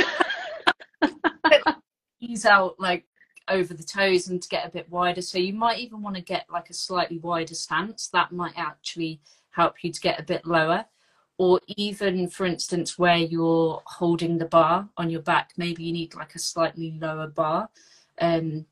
Ease 2.20 2.46
out 2.46 2.80
like 2.80 3.04
over 3.48 3.74
the 3.74 3.82
toes 3.82 4.28
and 4.28 4.40
to 4.40 4.48
get 4.48 4.66
a 4.66 4.70
bit 4.70 4.88
wider. 4.88 5.20
So 5.20 5.36
you 5.38 5.52
might 5.52 5.78
even 5.78 6.00
want 6.00 6.16
to 6.16 6.22
get 6.22 6.46
like 6.50 6.70
a 6.70 6.74
slightly 6.74 7.18
wider 7.18 7.54
stance. 7.54 8.08
That 8.08 8.32
might 8.32 8.54
actually 8.56 9.20
help 9.50 9.84
you 9.84 9.92
to 9.92 10.00
get 10.00 10.18
a 10.18 10.22
bit 10.22 10.46
lower 10.46 10.86
or 11.38 11.60
even 11.66 12.28
for 12.28 12.46
instance 12.46 12.98
where 12.98 13.16
you're 13.16 13.82
holding 13.86 14.38
the 14.38 14.44
bar 14.44 14.88
on 14.96 15.10
your 15.10 15.22
back 15.22 15.52
maybe 15.56 15.82
you 15.82 15.92
need 15.92 16.14
like 16.14 16.34
a 16.34 16.38
slightly 16.38 16.98
lower 17.00 17.26
bar. 17.26 17.68
Um, 18.20 18.66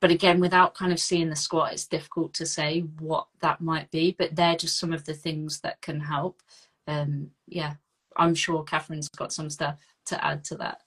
but 0.00 0.10
again 0.10 0.40
without 0.40 0.74
kind 0.74 0.92
of 0.92 1.00
seeing 1.00 1.30
the 1.30 1.36
squat 1.36 1.72
it's 1.72 1.86
difficult 1.86 2.34
to 2.34 2.46
say 2.46 2.80
what 2.98 3.26
that 3.40 3.60
might 3.60 3.90
be 3.90 4.14
but 4.18 4.36
they're 4.36 4.56
just 4.56 4.78
some 4.78 4.92
of 4.92 5.04
the 5.04 5.14
things 5.14 5.60
that 5.60 5.80
can 5.80 6.00
help. 6.00 6.42
Um, 6.86 7.30
yeah 7.46 7.74
i'm 8.16 8.34
sure 8.34 8.62
catherine's 8.62 9.08
got 9.08 9.32
some 9.32 9.50
stuff 9.50 9.76
to 10.06 10.24
add 10.24 10.44
to 10.44 10.56
that. 10.56 10.82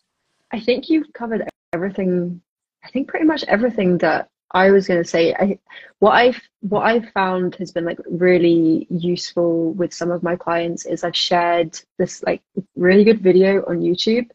I 0.51 0.59
think 0.59 0.89
you've 0.89 1.11
covered 1.13 1.43
everything 1.73 2.41
i 2.83 2.89
think 2.89 3.07
pretty 3.07 3.25
much 3.25 3.43
everything 3.45 3.97
that 3.97 4.29
I 4.51 4.71
was 4.71 4.87
going 4.87 5.01
to 5.03 5.09
say, 5.09 5.33
I, 5.33 5.59
what 5.99 6.11
I've 6.11 6.41
what 6.61 6.85
I've 6.85 7.09
found 7.09 7.55
has 7.55 7.71
been 7.71 7.85
like 7.85 7.99
really 8.09 8.87
useful 8.89 9.73
with 9.73 9.93
some 9.93 10.11
of 10.11 10.23
my 10.23 10.35
clients 10.35 10.85
is 10.85 11.03
I've 11.03 11.15
shared 11.15 11.79
this 11.97 12.23
like 12.23 12.41
really 12.75 13.03
good 13.03 13.21
video 13.21 13.63
on 13.67 13.79
YouTube 13.79 14.29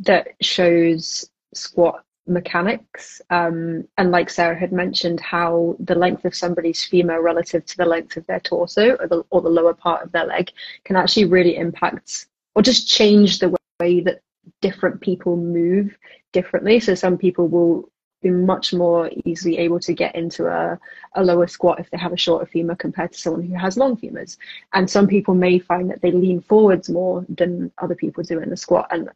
that 0.00 0.28
shows 0.40 1.28
squat 1.52 2.04
mechanics 2.26 3.20
um, 3.30 3.86
and 3.98 4.10
like 4.10 4.30
Sarah 4.30 4.58
had 4.58 4.72
mentioned 4.72 5.20
how 5.20 5.76
the 5.80 5.94
length 5.94 6.24
of 6.24 6.34
somebody's 6.34 6.84
femur 6.84 7.20
relative 7.20 7.66
to 7.66 7.76
the 7.76 7.84
length 7.84 8.16
of 8.16 8.26
their 8.26 8.40
torso 8.40 8.96
or 8.96 9.08
the, 9.08 9.24
or 9.30 9.42
the 9.42 9.48
lower 9.48 9.74
part 9.74 10.04
of 10.04 10.12
their 10.12 10.26
leg 10.26 10.50
can 10.84 10.96
actually 10.96 11.24
really 11.24 11.56
impact 11.56 12.26
or 12.54 12.62
just 12.62 12.88
change 12.88 13.38
the 13.38 13.54
way 13.80 14.00
that 14.00 14.20
different 14.60 15.00
people 15.00 15.36
move 15.36 15.96
differently. 16.32 16.80
So 16.80 16.94
some 16.94 17.18
people 17.18 17.48
will 17.48 17.90
be 18.22 18.30
much 18.30 18.72
more 18.72 19.10
easily 19.24 19.58
able 19.58 19.80
to 19.80 19.92
get 19.92 20.14
into 20.14 20.46
a, 20.46 20.78
a 21.14 21.24
lower 21.24 21.46
squat 21.46 21.80
if 21.80 21.90
they 21.90 21.98
have 21.98 22.12
a 22.12 22.16
shorter 22.16 22.46
femur 22.46 22.74
compared 22.74 23.12
to 23.12 23.18
someone 23.18 23.42
who 23.42 23.54
has 23.54 23.76
long 23.76 23.96
femurs. 23.96 24.36
And 24.72 24.88
some 24.88 25.06
people 25.06 25.34
may 25.34 25.58
find 25.58 25.90
that 25.90 26.02
they 26.02 26.12
lean 26.12 26.40
forwards 26.40 26.88
more 26.88 27.24
than 27.28 27.72
other 27.78 27.94
people 27.94 28.22
do 28.22 28.40
in 28.40 28.50
the 28.50 28.56
squat. 28.56 28.88
And 28.90 29.08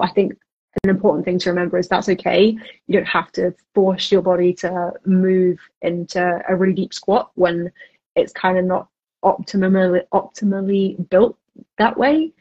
I 0.00 0.08
think 0.08 0.36
an 0.84 0.90
important 0.90 1.24
thing 1.24 1.38
to 1.40 1.50
remember 1.50 1.78
is 1.78 1.88
that's 1.88 2.08
okay. 2.08 2.56
You 2.86 2.92
don't 2.92 3.06
have 3.06 3.32
to 3.32 3.54
force 3.74 4.10
your 4.12 4.22
body 4.22 4.52
to 4.54 4.92
move 5.04 5.58
into 5.82 6.42
a 6.48 6.56
really 6.56 6.74
deep 6.74 6.94
squat 6.94 7.30
when 7.34 7.72
it's 8.14 8.32
kind 8.32 8.58
of 8.58 8.64
not 8.64 8.88
optimally 9.24 10.02
optimally 10.12 11.08
built 11.08 11.36
that 11.78 11.96
way. 11.96 12.32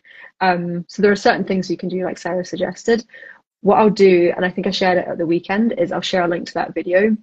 Um, 0.42 0.86
so 0.88 1.02
there 1.02 1.12
are 1.12 1.16
certain 1.16 1.46
things 1.46 1.70
you 1.70 1.78
can 1.78 1.90
do, 1.90 2.04
like 2.04 2.18
Sarah 2.18 2.44
suggested 2.44 3.06
what 3.66 3.80
I'll 3.80 3.90
do, 3.90 4.32
and 4.36 4.46
I 4.46 4.52
think 4.52 4.68
I 4.68 4.70
shared 4.70 5.00
it 5.00 5.08
at 5.08 5.18
the 5.18 5.26
weekend, 5.26 5.74
is 5.80 5.92
I'll 5.92 6.00
share 6.00 6.24
a 6.24 6.28
link 6.28 6.46
to 6.46 6.54
that 6.54 6.76
video. 6.76 7.18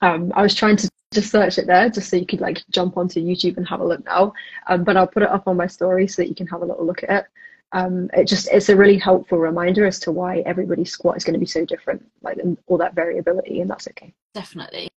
Um, 0.00 0.32
I 0.34 0.42
was 0.42 0.52
trying 0.52 0.74
to 0.78 0.90
just 1.12 1.30
search 1.30 1.56
it 1.56 1.68
there 1.68 1.88
just 1.88 2.10
so 2.10 2.16
you 2.16 2.26
could 2.26 2.40
like 2.40 2.64
jump 2.68 2.96
onto 2.96 3.20
YouTube 3.20 3.58
and 3.58 3.68
have 3.68 3.78
a 3.78 3.86
look 3.86 4.04
now. 4.04 4.32
Um, 4.66 4.82
but 4.82 4.96
I'll 4.96 5.06
put 5.06 5.22
it 5.22 5.28
up 5.28 5.46
on 5.46 5.56
my 5.56 5.68
story 5.68 6.08
so 6.08 6.20
that 6.20 6.28
you 6.28 6.34
can 6.34 6.48
have 6.48 6.62
a 6.62 6.64
little 6.64 6.84
look 6.84 7.04
at 7.04 7.10
it. 7.10 7.26
Um, 7.70 8.10
it 8.12 8.26
just 8.26 8.48
it's 8.50 8.70
a 8.70 8.76
really 8.76 8.98
helpful 8.98 9.38
reminder 9.38 9.86
as 9.86 10.00
to 10.00 10.10
why 10.10 10.38
everybody's 10.38 10.90
squat 10.90 11.16
is 11.16 11.22
going 11.22 11.34
to 11.34 11.38
be 11.38 11.46
so 11.46 11.64
different, 11.64 12.04
like 12.22 12.38
all 12.66 12.78
that 12.78 12.96
variability, 12.96 13.60
and 13.60 13.70
that's 13.70 13.86
okay. 13.86 14.12
Definitely. 14.34 14.88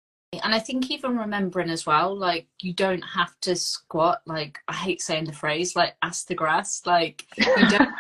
And 0.44 0.56
I 0.56 0.58
think 0.58 0.90
even 0.90 1.16
remembering 1.16 1.70
as 1.70 1.86
well, 1.86 2.18
like 2.18 2.48
you 2.60 2.74
don't 2.74 3.04
have 3.04 3.40
to 3.42 3.56
squat. 3.56 4.22
Like 4.26 4.58
I 4.68 4.74
hate 4.74 5.04
saying 5.04 5.26
the 5.26 5.32
phrase, 5.32 5.76
like 5.76 5.96
ass 6.02 6.24
to 6.26 6.34
grass. 6.34 6.82
Like 6.88 7.24
you 7.38 7.70
don't. 7.70 7.90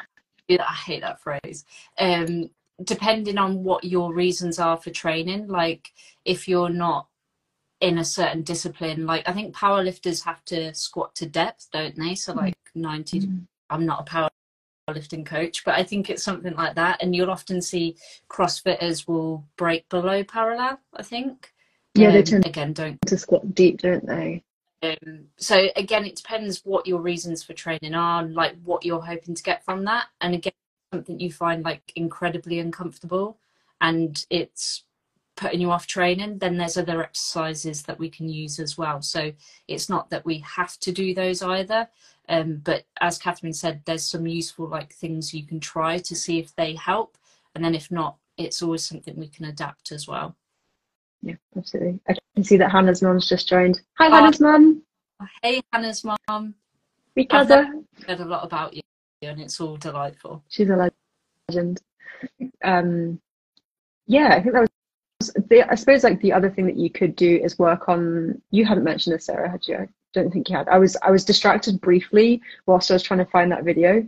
I 0.49 0.73
hate 0.73 1.01
that 1.01 1.21
phrase. 1.21 1.65
Um, 1.99 2.49
depending 2.83 3.37
on 3.37 3.63
what 3.63 3.83
your 3.83 4.13
reasons 4.13 4.59
are 4.59 4.77
for 4.77 4.91
training 4.91 5.47
like 5.47 5.91
if 6.25 6.47
you're 6.47 6.69
not 6.69 7.07
in 7.81 7.97
a 7.97 8.05
certain 8.05 8.43
discipline 8.43 9.05
like 9.05 9.27
i 9.27 9.33
think 9.33 9.55
powerlifters 9.55 10.23
have 10.23 10.43
to 10.45 10.73
squat 10.73 11.13
to 11.15 11.25
depth 11.25 11.67
don't 11.71 11.95
they? 11.95 12.15
So 12.15 12.33
like 12.33 12.55
90 12.75 13.19
mm-hmm. 13.19 13.37
i'm 13.69 13.85
not 13.85 14.07
a 14.07 14.29
powerlifting 14.89 15.25
coach 15.25 15.65
but 15.65 15.75
i 15.75 15.83
think 15.83 16.09
it's 16.09 16.23
something 16.23 16.55
like 16.55 16.75
that 16.75 17.01
and 17.01 17.15
you'll 17.15 17.31
often 17.31 17.61
see 17.61 17.97
crossfitters 18.29 19.07
will 19.07 19.43
break 19.57 19.87
below 19.89 20.23
parallel 20.23 20.79
i 20.95 21.03
think. 21.03 21.51
Yeah 21.95 22.07
um, 22.07 22.13
they 22.13 22.23
tend 22.23 22.45
again 22.45 22.73
don't 22.73 22.99
to 23.07 23.17
squat 23.17 23.55
deep 23.55 23.81
don't 23.81 24.05
they? 24.05 24.43
Um, 24.83 25.25
so 25.37 25.69
again 25.75 26.05
it 26.05 26.15
depends 26.15 26.61
what 26.63 26.85
your 26.85 27.01
reasons 27.01 27.43
for 27.43 27.53
training 27.53 27.95
are 27.95 28.23
like 28.23 28.55
what 28.63 28.85
you're 28.85 29.01
hoping 29.01 29.33
to 29.33 29.41
get 29.41 29.65
from 29.65 29.85
that 29.85 30.05
and 30.21 30.35
again 30.35 30.53
something 30.91 31.19
you 31.19 31.31
find 31.31 31.63
like 31.63 31.91
incredibly 31.95 32.59
uncomfortable 32.59 33.37
and 33.81 34.25
it's 34.29 34.83
putting 35.35 35.61
you 35.61 35.71
off 35.71 35.85
training, 35.85 36.39
then 36.39 36.57
there's 36.57 36.77
other 36.77 37.03
exercises 37.03 37.83
that 37.83 37.99
we 37.99 38.09
can 38.09 38.27
use 38.27 38.59
as 38.59 38.77
well. 38.77 39.01
So 39.01 39.31
it's 39.67 39.89
not 39.89 40.09
that 40.09 40.25
we 40.25 40.39
have 40.39 40.77
to 40.79 40.91
do 40.91 41.13
those 41.13 41.43
either. 41.43 41.87
Um, 42.27 42.61
but 42.63 42.85
as 42.99 43.17
Catherine 43.19 43.53
said, 43.53 43.81
there's 43.85 44.05
some 44.05 44.25
useful 44.25 44.67
like 44.67 44.93
things 44.93 45.33
you 45.33 45.45
can 45.45 45.59
try 45.59 45.99
to 45.99 46.15
see 46.15 46.39
if 46.39 46.55
they 46.55 46.73
help. 46.73 47.17
And 47.53 47.63
then 47.63 47.75
if 47.75 47.91
not, 47.91 48.17
it's 48.37 48.61
always 48.61 48.83
something 48.83 49.15
we 49.15 49.29
can 49.29 49.45
adapt 49.45 49.91
as 49.91 50.07
well. 50.07 50.35
Yeah, 51.21 51.35
absolutely. 51.55 51.99
I 52.07 52.15
can 52.35 52.43
see 52.43 52.57
that 52.57 52.71
Hannah's 52.71 53.01
mum's 53.01 53.29
just 53.29 53.47
joined. 53.47 53.81
Hi, 53.97 54.07
uh, 54.07 54.11
Hannah's 54.11 54.39
mum. 54.39 54.83
Hey, 55.41 55.61
Hannah's 55.71 56.03
mum. 56.03 56.55
Because 57.15 57.49
I've 57.49 57.67
heard 58.07 58.19
a 58.19 58.25
lot 58.25 58.43
about 58.43 58.75
you 58.75 58.81
and 59.21 59.41
it's 59.41 59.59
all 59.59 59.77
delightful. 59.77 60.43
She's 60.49 60.69
a 60.69 60.91
legend. 61.49 61.81
Um, 62.63 63.19
yeah, 64.05 64.29
I 64.33 64.41
think 64.41 64.53
that 64.53 64.61
was. 64.61 64.69
The, 65.49 65.63
I 65.69 65.75
suppose 65.75 66.03
like 66.03 66.21
the 66.21 66.33
other 66.33 66.49
thing 66.49 66.67
that 66.67 66.77
you 66.77 66.89
could 66.89 67.15
do 67.15 67.39
is 67.43 67.57
work 67.57 67.89
on. 67.89 68.41
You 68.51 68.65
hadn't 68.65 68.83
mentioned 68.83 69.15
this, 69.15 69.25
Sarah, 69.25 69.49
had 69.49 69.67
you? 69.67 69.77
I 69.77 69.87
don't 70.13 70.31
think 70.31 70.49
you 70.49 70.55
had. 70.55 70.67
I 70.67 70.77
was 70.77 70.95
I 71.01 71.11
was 71.11 71.25
distracted 71.25 71.81
briefly 71.81 72.41
whilst 72.65 72.91
I 72.91 72.95
was 72.95 73.03
trying 73.03 73.19
to 73.19 73.31
find 73.31 73.51
that 73.51 73.63
video. 73.63 74.07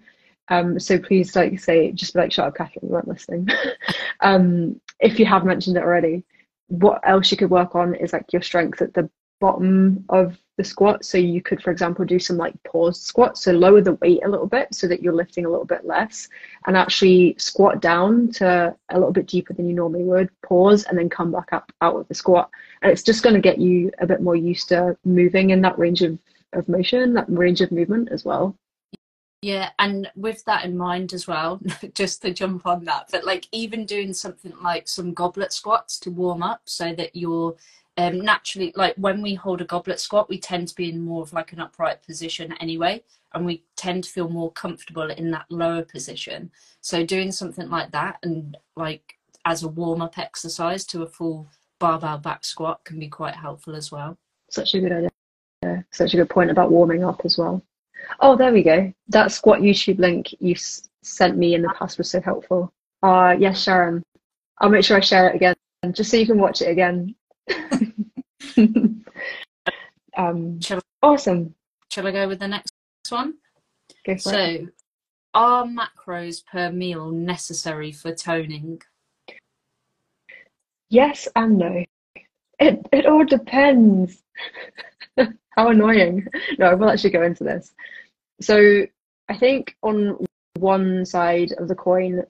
Um, 0.50 0.80
so 0.80 0.98
please, 0.98 1.36
like 1.36 1.60
say, 1.60 1.92
just 1.92 2.14
be 2.14 2.20
like, 2.20 2.32
shut 2.32 2.48
up, 2.48 2.56
Catherine, 2.56 2.88
you 2.88 2.90
weren't 2.90 3.08
listening. 3.08 3.48
um, 4.22 4.82
if 5.00 5.20
you 5.20 5.26
have 5.26 5.46
mentioned 5.46 5.78
it 5.78 5.84
already, 5.84 6.24
what 6.68 7.02
else 7.08 7.30
you 7.30 7.38
could 7.38 7.52
work 7.52 7.76
on 7.76 7.94
is 7.96 8.14
like 8.14 8.34
your 8.34 8.42
strength 8.42 8.82
at 8.82 8.94
the 8.94 9.10
bottom 9.40 10.06
of 10.10 10.38
the 10.60 10.64
squat. 10.66 11.06
So 11.06 11.18
you 11.18 11.42
could, 11.42 11.64
for 11.64 11.72
example, 11.72 12.04
do 12.04 12.20
some 12.20 12.36
like 12.36 12.54
paused 12.64 13.04
squats. 13.04 13.42
So 13.44 13.54
lower 13.54 13.80
the 13.80 13.94
weight 13.94 14.20
a 14.26 14.28
little 14.28 14.46
bit 14.46 14.76
so 14.76 14.88
that 14.88 15.02
you're 15.02 15.14
lifting 15.14 15.46
a 15.46 15.50
little 15.50 15.66
bit 15.66 15.86
less 15.86 16.28
and 16.68 16.76
actually 16.76 17.36
squat 17.40 17.82
down 17.82 18.30
to 18.34 18.76
a 18.90 18.94
little 18.94 19.14
bit 19.14 19.28
deeper 19.28 19.54
than 19.54 19.70
you 19.70 19.74
normally 19.74 20.04
would, 20.04 20.30
pause, 20.42 20.84
and 20.84 20.98
then 20.98 21.10
come 21.10 21.32
back 21.32 21.54
up 21.54 21.72
out 21.80 21.96
of 21.96 22.10
the 22.10 22.14
squat. 22.14 22.50
And 22.82 22.92
it's 22.92 23.04
just 23.04 23.24
going 23.24 23.36
to 23.36 23.42
get 23.42 23.58
you 23.58 23.90
a 24.00 24.06
bit 24.06 24.22
more 24.22 24.36
used 24.36 24.68
to 24.68 24.98
moving 25.06 25.52
in 25.52 25.62
that 25.62 25.80
range 25.80 26.02
of, 26.02 26.20
of 26.52 26.68
motion, 26.68 27.14
that 27.14 27.30
range 27.30 27.62
of 27.62 27.72
movement 27.72 28.10
as 28.12 28.26
well. 28.26 28.54
Yeah, 29.42 29.70
and 29.80 30.12
with 30.18 30.44
that 30.44 30.66
in 30.66 30.78
mind 30.78 31.14
as 31.14 31.26
well, 31.26 31.62
just 31.94 32.22
to 32.24 32.34
jump 32.34 32.66
on 32.66 32.84
that, 32.84 33.08
but 33.14 33.24
like 33.24 33.48
even 33.54 33.86
doing 33.86 34.12
something 34.12 34.54
like 34.62 34.90
some 34.90 35.14
goblet 35.14 35.54
squats 35.54 35.98
to 36.00 36.12
warm 36.12 36.44
up 36.44 36.64
so 36.66 36.94
that 36.96 37.16
you're 37.16 37.56
um, 38.00 38.22
naturally, 38.22 38.72
like 38.78 38.96
when 38.96 39.22
we 39.22 39.34
hold 39.34 39.60
a 39.60 39.66
goblet 39.66 40.00
squat, 40.00 40.30
we 40.30 40.40
tend 40.40 40.70
to 40.70 40.76
be 40.76 40.90
in 40.90 41.02
more 41.02 41.22
of 41.22 41.34
like 41.34 41.52
an 41.52 41.60
upright 41.60 42.02
position 42.02 42.54
anyway, 42.62 43.04
and 43.34 43.46
we 43.46 43.66
tend 43.76 44.06
to 44.06 44.10
feel 44.10 44.30
more 44.30 44.54
comfortable 44.54 45.10
in 45.12 45.32
that 45.32 45.46
lower 45.50 45.84
position. 45.84 46.50
So 46.80 47.06
doing 47.06 47.30
something 47.34 47.70
like 47.70 47.92
that 47.92 48.18
and 48.24 48.56
like 48.78 49.16
as 49.44 49.64
a 49.64 49.68
warm 49.68 50.02
up 50.02 50.18
exercise 50.18 50.86
to 50.86 51.04
a 51.04 51.08
full 51.08 51.50
barbell 51.78 52.20
back 52.20 52.46
squat 52.46 52.86
can 52.86 53.00
be 53.00 53.10
quite 53.10 53.36
helpful 53.36 53.76
as 53.76 53.92
well. 53.92 54.18
Such 54.50 54.76
a 54.76 54.80
good 54.80 54.94
idea. 54.94 55.10
Yeah, 55.64 55.82
such 55.92 56.14
a 56.14 56.18
good 56.18 56.30
point 56.30 56.52
about 56.52 56.72
warming 56.72 57.04
up 57.04 57.22
as 57.26 57.38
well. 57.38 57.62
Oh, 58.22 58.38
there 58.38 58.54
we 58.54 58.64
go. 58.64 58.94
That 59.10 59.34
squat 59.34 59.60
YouTube 59.60 60.00
link 60.00 60.34
you 60.40 60.56
sent 61.04 61.38
me 61.38 61.54
in 61.54 61.64
the 61.64 61.74
past 61.78 61.98
was 61.98 62.10
so 62.10 62.22
helpful. 62.22 62.72
Uh, 63.04 63.36
yes, 63.38 63.62
Sharon. 63.62 64.02
I'll 64.60 64.70
make 64.70 64.86
sure 64.86 64.96
I 64.96 65.02
share 65.02 65.30
it 65.30 65.36
again, 65.36 65.56
just 65.92 66.12
so 66.12 66.16
you 66.16 66.26
can 66.26 66.40
watch 66.40 66.62
it 66.62 66.70
again. 66.70 67.14
um, 70.18 70.60
shall, 70.62 70.82
awesome. 71.02 71.56
Shall 71.92 72.08
I 72.08 72.12
go 72.12 72.28
with 72.28 72.40
the 72.40 72.48
next 72.48 72.72
one? 73.10 73.36
so, 74.18 74.38
it. 74.38 74.70
are 75.34 75.66
macros 75.66 76.44
per 76.46 76.72
meal 76.72 77.12
necessary 77.12 77.92
for 77.92 78.14
toning? 78.14 78.82
Yes 80.90 81.28
and 81.36 81.58
no. 81.58 81.86
It 82.60 82.86
it 82.92 83.06
all 83.06 83.24
depends. 83.24 84.22
How 85.18 85.70
annoying. 85.70 86.28
No, 86.58 86.76
we'll 86.76 86.90
actually 86.90 87.12
go 87.12 87.24
into 87.24 87.44
this. 87.44 87.74
So 88.42 88.86
I 89.28 89.38
think 89.38 89.76
on 89.84 90.26
one 90.58 91.06
side 91.06 91.54
of 91.58 91.68
the 91.68 91.76
coin, 91.76 92.24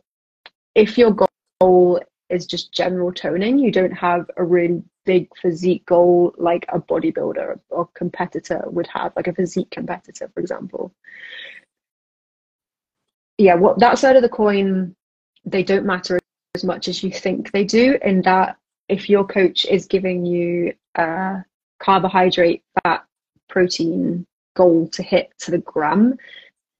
if 0.76 0.98
your 0.98 1.16
goal 1.62 2.02
is 2.30 2.46
just 2.46 2.74
general 2.74 3.12
toning, 3.12 3.58
you 3.58 3.72
don't 3.72 3.92
have 3.92 4.30
a 4.38 4.44
really 4.44 4.84
big 5.10 5.28
physique 5.42 5.84
goal 5.88 6.36
like 6.38 6.66
a 6.70 6.80
bodybuilder 6.80 7.60
or 7.70 7.90
competitor 7.96 8.64
would 8.68 8.86
have, 8.94 9.12
like 9.16 9.26
a 9.26 9.34
physique 9.34 9.72
competitor, 9.72 10.30
for 10.32 10.40
example. 10.40 10.94
Yeah, 13.40 13.56
what 13.56 13.62
well, 13.62 13.76
that 13.80 13.98
side 13.98 14.16
of 14.18 14.22
the 14.22 14.30
coin, 14.30 14.96
they 15.46 15.64
don't 15.64 15.88
matter 15.88 16.20
as 16.54 16.64
much 16.64 16.88
as 16.88 17.02
you 17.02 17.10
think 17.12 17.52
they 17.52 17.64
do, 17.64 17.98
in 18.04 18.22
that 18.22 18.58
if 18.88 19.10
your 19.10 19.26
coach 19.26 19.66
is 19.66 19.88
giving 19.88 20.28
you 20.28 20.74
a 20.94 21.44
carbohydrate, 21.80 22.62
fat, 22.84 23.04
protein 23.48 24.28
goal 24.56 24.88
to 24.90 25.02
hit 25.02 25.32
to 25.40 25.50
the 25.50 25.58
gram, 25.58 26.20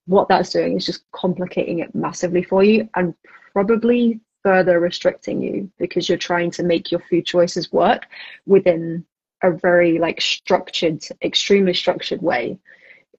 what 0.06 0.28
that's 0.28 0.52
doing 0.52 0.78
is 0.78 0.86
just 0.86 1.04
complicating 1.14 1.80
it 1.80 1.96
massively 1.96 2.44
for 2.44 2.64
you 2.64 2.88
and 2.96 3.16
probably 3.54 4.20
further 4.44 4.80
restricting 4.80 5.42
you 5.42 5.72
because 5.78 6.08
you're 6.08 6.18
trying 6.18 6.52
to 6.52 6.64
make 6.64 6.92
your 6.92 7.02
food 7.10 7.26
choices 7.26 7.72
work 7.72 8.08
within 8.46 9.06
a 9.44 9.52
very 9.52 10.00
like 10.00 10.22
structured 10.22 11.04
extremely 11.22 11.74
structured 11.74 12.22
way. 12.22 12.60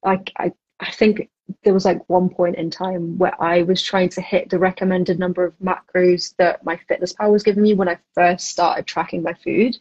Like 0.02 0.32
i 0.36 0.52
i 0.80 0.90
think 0.90 1.28
there 1.62 1.74
was 1.74 1.84
like 1.84 2.08
one 2.08 2.28
point 2.28 2.56
in 2.56 2.70
time 2.70 3.18
where 3.18 3.40
I 3.42 3.62
was 3.62 3.82
trying 3.82 4.08
to 4.10 4.20
hit 4.20 4.50
the 4.50 4.58
recommended 4.58 5.18
number 5.18 5.44
of 5.44 5.58
macros 5.58 6.34
that 6.36 6.64
my 6.64 6.78
fitness 6.88 7.12
pal 7.12 7.32
was 7.32 7.42
giving 7.42 7.62
me 7.62 7.74
when 7.74 7.88
I 7.88 7.98
first 8.14 8.48
started 8.48 8.86
tracking 8.86 9.22
my 9.22 9.34
food. 9.34 9.76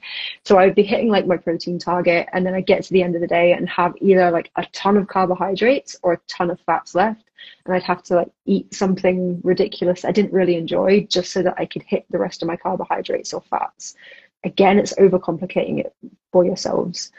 So 0.46 0.58
I'd 0.58 0.76
be 0.76 0.84
hitting 0.84 1.10
like 1.10 1.28
my 1.28 1.38
protein 1.38 1.80
target 1.80 2.28
and 2.34 2.46
then 2.46 2.54
I 2.54 2.62
get 2.62 2.84
to 2.84 2.94
the 2.94 3.04
end 3.04 3.16
of 3.16 3.22
the 3.22 3.28
day 3.28 3.54
and 3.54 3.68
have 3.70 3.94
either 4.02 4.32
like 4.32 4.52
a 4.56 4.66
ton 4.72 4.98
of 4.98 5.08
carbohydrates 5.08 5.98
or 6.04 6.14
a 6.14 6.20
ton 6.28 6.50
of 6.50 6.60
fats 6.66 6.96
left. 6.96 7.24
And 7.66 7.74
I'd 7.74 7.84
have 7.84 8.04
to 8.04 8.16
like 8.16 8.32
eat 8.46 8.74
something 8.74 9.40
ridiculous 9.44 10.06
I 10.06 10.12
didn't 10.12 10.34
really 10.34 10.56
enjoy 10.56 11.06
just 11.10 11.32
so 11.32 11.42
that 11.44 11.56
I 11.58 11.66
could 11.66 11.84
hit 11.84 12.06
the 12.10 12.20
rest 12.20 12.42
of 12.42 12.48
my 12.48 12.58
carbohydrates 12.58 13.34
or 13.34 13.42
fats. 13.50 13.96
Again, 14.44 14.80
it's 14.80 14.94
overcomplicating 14.94 15.80
it 15.80 15.94
for 16.32 16.46
yourselves. 16.46 17.12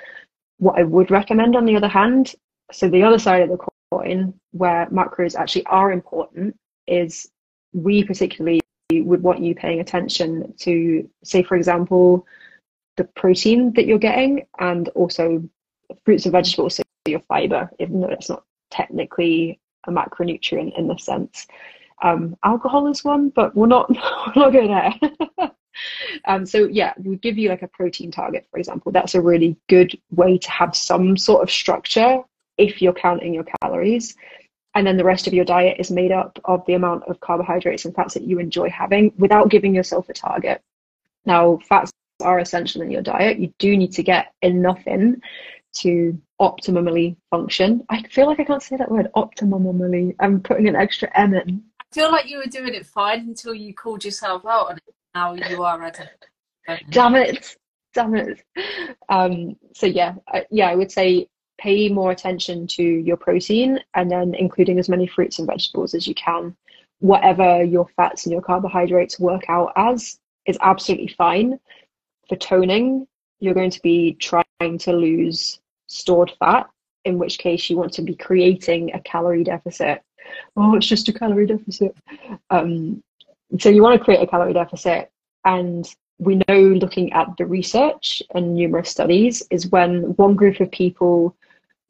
What 0.59 0.79
I 0.79 0.83
would 0.83 1.11
recommend 1.11 1.57
on 1.57 1.65
the 1.65 1.77
other 1.77 1.89
hand, 1.89 2.35
so 2.73 2.89
the 2.89 3.03
other 3.03 3.19
side 3.19 3.43
of 3.43 3.51
the 3.51 3.59
coin 3.91 4.35
where 4.53 4.87
macros 4.87 5.35
actually 5.35 5.67
are 5.67 5.93
important 5.93 6.57
is 6.87 7.31
we 7.73 8.05
particularly 8.05 8.61
would 8.93 9.23
want 9.23 9.43
you 9.43 9.55
paying 9.55 9.81
attention 9.81 10.53
to, 10.59 11.09
say, 11.23 11.43
for 11.43 11.57
example, 11.57 12.27
the 12.97 13.05
protein 13.05 13.73
that 13.75 13.87
you're 13.87 13.99
getting 13.99 14.47
and 14.59 14.89
also 14.91 15.43
fruits 16.05 16.25
and 16.25 16.33
vegetables, 16.33 16.77
so 16.77 16.83
your 17.07 17.21
fiber, 17.21 17.71
even 17.79 18.01
though 18.01 18.09
it's 18.09 18.29
not 18.29 18.45
technically 18.71 19.61
a 19.87 19.91
macronutrient 19.91 20.79
in 20.79 20.89
this 20.89 21.05
sense. 21.05 21.47
Um, 22.03 22.37
alcohol 22.45 22.87
is 22.89 23.05
one, 23.05 23.31
but 23.31 23.55
we're 23.55 23.67
not 23.67 23.89
we're 24.37 24.43
not 24.43 24.53
going 24.53 24.69
there. 24.69 25.51
um, 26.27 26.47
so 26.47 26.67
yeah, 26.67 26.93
we 26.99 27.17
give 27.17 27.39
you 27.39 27.49
like 27.49 27.63
a 27.63 27.69
protein 27.69 28.11
target, 28.11 28.47
for 28.51 28.59
example. 28.59 28.93
That's 28.93 29.15
a 29.15 29.21
really 29.21 29.57
good 29.69 29.99
way 30.11 30.39
to 30.39 30.51
have 30.51 30.75
some 30.75 31.17
sort 31.17 31.43
of 31.43 31.51
structure 31.51 32.23
if 32.61 32.81
you're 32.81 32.93
counting 32.93 33.35
your 33.35 33.47
calories. 33.61 34.15
And 34.75 34.87
then 34.87 34.97
the 34.97 35.05
rest 35.05 35.27
of 35.27 35.35
your 35.35 35.45
diet 35.45 35.79
is 35.81 35.91
made 35.91 36.13
up 36.13 36.39
of 36.45 36.65
the 36.67 36.75
amount 36.75 37.05
of 37.09 37.19
carbohydrates 37.21 37.85
and 37.85 37.95
fats 37.95 38.15
that 38.15 38.23
you 38.23 38.39
enjoy 38.39 38.71
having 38.71 39.13
without 39.19 39.51
giving 39.51 39.75
yourself 39.75 40.09
a 40.09 40.13
target. 40.13 40.63
Now, 41.27 41.59
fats 41.69 41.91
are 42.23 42.39
essential 42.39 42.83
in 42.83 42.91
your 42.91 43.03
diet. 43.03 43.39
You 43.39 43.53
do 43.59 43.77
need 43.77 43.93
to 43.93 44.03
get 44.03 44.33
enough 44.43 44.87
in 44.87 45.23
to 45.73 46.21
optimally 46.41 47.17
function. 47.31 47.85
I 47.89 48.03
feel 48.05 48.27
like 48.27 48.41
I 48.41 48.45
can't 48.45 48.63
say 48.63 48.77
that 48.77 48.91
word 48.91 49.09
optimally. 49.17 50.15
I'm 50.21 50.41
putting 50.41 50.69
an 50.69 50.77
extra 50.77 51.11
M 51.19 51.35
in. 51.35 51.63
I 51.81 51.95
feel 51.95 52.13
like 52.13 52.29
you 52.29 52.39
were 52.39 52.45
doing 52.45 52.75
it 52.75 52.87
fine 52.87 53.21
until 53.21 53.55
you 53.55 53.75
called 53.75 54.05
yourself 54.05 54.45
out 54.47 54.71
on 54.71 54.77
it. 54.77 54.95
Now 55.15 55.33
you 55.35 55.65
are 55.65 55.83
at 55.83 56.01
it. 56.01 56.85
Damn 56.91 57.17
it. 57.17 57.57
Damn 57.95 58.15
it. 58.15 58.45
Um, 59.09 59.57
so 59.75 59.87
yeah, 59.87 60.15
I, 60.29 60.47
yeah, 60.51 60.69
I 60.71 60.77
would 60.77 60.93
say 60.93 61.29
pay 61.61 61.89
more 61.91 62.11
attention 62.11 62.67
to 62.67 62.83
your 62.83 63.17
protein 63.17 63.79
and 63.95 64.11
then 64.11 64.35
including 64.35 64.79
as 64.79 64.89
many 64.89 65.07
fruits 65.07 65.39
and 65.39 65.47
vegetables 65.47 65.95
as 65.95 66.07
you 66.07 66.15
can. 66.15 66.57
Whatever 67.01 67.63
your 67.63 67.87
fats 67.97 68.25
and 68.25 68.33
your 68.33 68.43
carbohydrates 68.43 69.21
work 69.21 69.45
out 69.49 69.73
as 69.77 70.19
is 70.47 70.59
absolutely 70.63 71.09
fine. 71.09 71.61
For 72.29 72.37
toning, 72.37 73.07
you're 73.41 73.55
going 73.55 73.71
to 73.71 73.83
be 73.83 74.15
trying 74.15 74.79
to 74.79 74.93
lose 74.93 75.61
stored 75.87 76.33
fat, 76.39 76.69
in 77.05 77.19
which 77.19 77.39
case 77.39 77.69
you 77.69 77.77
want 77.77 77.93
to 77.95 78.03
be 78.03 78.15
creating 78.15 78.95
a 78.95 79.01
calorie 79.01 79.45
deficit. 79.45 80.03
Oh, 80.57 80.77
it's 80.77 80.87
just 80.87 81.09
a 81.09 81.13
calorie 81.13 81.47
deficit. 81.47 81.95
Um, 82.51 83.03
so 83.59 83.69
you 83.69 83.83
want 83.83 83.99
to 83.99 84.05
create 84.05 84.23
a 84.23 84.27
calorie 84.27 84.53
deficit 84.53 85.11
and 85.45 85.87
we 86.19 86.41
know 86.49 86.61
looking 86.61 87.13
at 87.15 87.35
the 87.39 87.47
research 87.47 88.23
and 88.35 88.55
numerous 88.55 88.91
studies 88.91 89.43
is 89.51 89.69
when 89.69 90.15
one 90.17 90.37
group 90.37 90.61
of 90.61 90.71
people 90.71 91.35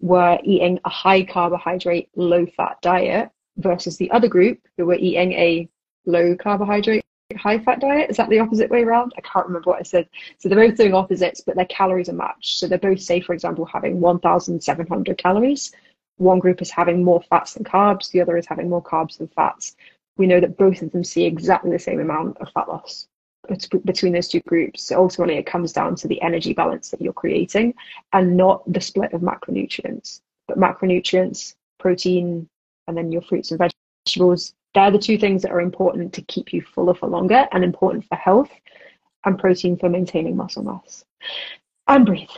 were 0.00 0.38
eating 0.42 0.80
a 0.84 0.88
high 0.88 1.22
carbohydrate, 1.22 2.08
low 2.16 2.46
fat 2.46 2.78
diet 2.82 3.30
versus 3.56 3.96
the 3.96 4.10
other 4.10 4.28
group 4.28 4.58
who 4.76 4.86
were 4.86 4.94
eating 4.94 5.32
a 5.32 5.68
low 6.06 6.34
carbohydrate, 6.36 7.04
high 7.36 7.58
fat 7.58 7.80
diet. 7.80 8.10
Is 8.10 8.16
that 8.16 8.28
the 8.30 8.38
opposite 8.38 8.70
way 8.70 8.82
around? 8.82 9.12
I 9.16 9.20
can't 9.20 9.46
remember 9.46 9.70
what 9.70 9.80
I 9.80 9.84
said. 9.84 10.08
So 10.38 10.48
they're 10.48 10.68
both 10.68 10.76
doing 10.76 10.94
opposites, 10.94 11.42
but 11.42 11.56
their 11.56 11.66
calories 11.66 12.08
are 12.08 12.14
matched. 12.14 12.58
So 12.58 12.66
they're 12.66 12.78
both, 12.78 13.00
say, 13.00 13.20
for 13.20 13.34
example, 13.34 13.66
having 13.66 14.00
1,700 14.00 15.18
calories. 15.18 15.72
One 16.16 16.38
group 16.38 16.60
is 16.60 16.70
having 16.70 17.04
more 17.04 17.22
fats 17.22 17.54
than 17.54 17.64
carbs, 17.64 18.10
the 18.10 18.20
other 18.20 18.36
is 18.36 18.46
having 18.46 18.68
more 18.68 18.82
carbs 18.82 19.18
than 19.18 19.28
fats. 19.28 19.76
We 20.16 20.26
know 20.26 20.40
that 20.40 20.58
both 20.58 20.82
of 20.82 20.92
them 20.92 21.04
see 21.04 21.24
exactly 21.24 21.70
the 21.70 21.78
same 21.78 22.00
amount 22.00 22.38
of 22.38 22.50
fat 22.52 22.68
loss 22.68 23.08
between 23.84 24.12
those 24.12 24.28
two 24.28 24.40
groups. 24.40 24.92
Ultimately, 24.92 25.36
it 25.36 25.46
comes 25.46 25.72
down 25.72 25.96
to 25.96 26.08
the 26.08 26.20
energy 26.22 26.52
balance 26.52 26.90
that 26.90 27.00
you're 27.00 27.12
creating 27.12 27.74
and 28.12 28.36
not 28.36 28.70
the 28.72 28.80
split 28.80 29.12
of 29.12 29.22
macronutrients. 29.22 30.20
But 30.46 30.58
macronutrients, 30.58 31.54
protein, 31.78 32.48
and 32.86 32.96
then 32.96 33.12
your 33.12 33.22
fruits 33.22 33.50
and 33.50 33.60
vegetables, 34.06 34.54
they're 34.74 34.90
the 34.90 34.98
two 34.98 35.18
things 35.18 35.42
that 35.42 35.52
are 35.52 35.60
important 35.60 36.12
to 36.14 36.22
keep 36.22 36.52
you 36.52 36.62
fuller 36.62 36.94
for 36.94 37.08
longer 37.08 37.48
and 37.52 37.64
important 37.64 38.04
for 38.06 38.16
health, 38.16 38.50
and 39.24 39.38
protein 39.38 39.76
for 39.76 39.88
maintaining 39.88 40.36
muscle 40.36 40.62
mass. 40.62 41.04
And 41.88 42.06
breathe. 42.06 42.28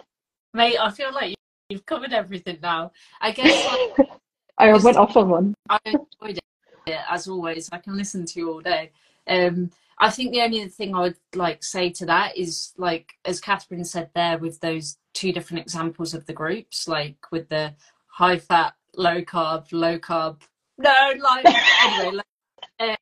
Mate, 0.55 0.79
I 0.79 0.91
feel 0.91 1.13
like 1.13 1.35
you've 1.69 1.87
covered 1.87 2.13
everything 2.13 2.59
now. 2.63 2.93
I 3.21 3.33
guess. 3.33 3.97
Like, 3.99 4.09
I 4.59 4.73
went 4.79 4.97
off 4.97 5.17
on 5.17 5.29
one. 5.29 5.55
I 5.69 5.79
enjoyed 5.87 6.39
it, 6.87 7.01
as 7.09 7.29
always. 7.29 7.69
I 7.73 7.79
can 7.79 7.97
listen 7.97 8.27
to 8.27 8.41
you 8.41 8.53
all 8.53 8.61
day. 8.61 8.91
Um, 9.27 9.71
I 9.99 10.11
think 10.11 10.33
the 10.33 10.43
only 10.43 10.67
thing 10.69 10.95
I 10.95 11.01
would 11.01 11.17
like 11.35 11.63
say 11.63 11.91
to 11.91 12.07
that 12.07 12.37
is 12.37 12.73
like 12.77 13.15
as 13.25 13.41
Catherine 13.41 13.85
said 13.85 14.11
there 14.15 14.39
with 14.39 14.61
those 14.61 14.99
two 15.15 15.33
different 15.33 15.63
examples 15.63 16.15
of 16.15 16.27
the 16.27 16.33
groups, 16.33 16.89
like 16.89 17.17
with 17.31 17.49
the 17.49 17.75
high 18.09 18.39
fat, 18.39 18.75
low 18.97 19.23
carb, 19.23 19.67
low 19.73 19.99
carb. 19.99 20.41
No, 20.79 21.13
like 21.21 21.47
anyway, 21.85 22.23
like, 22.81 22.99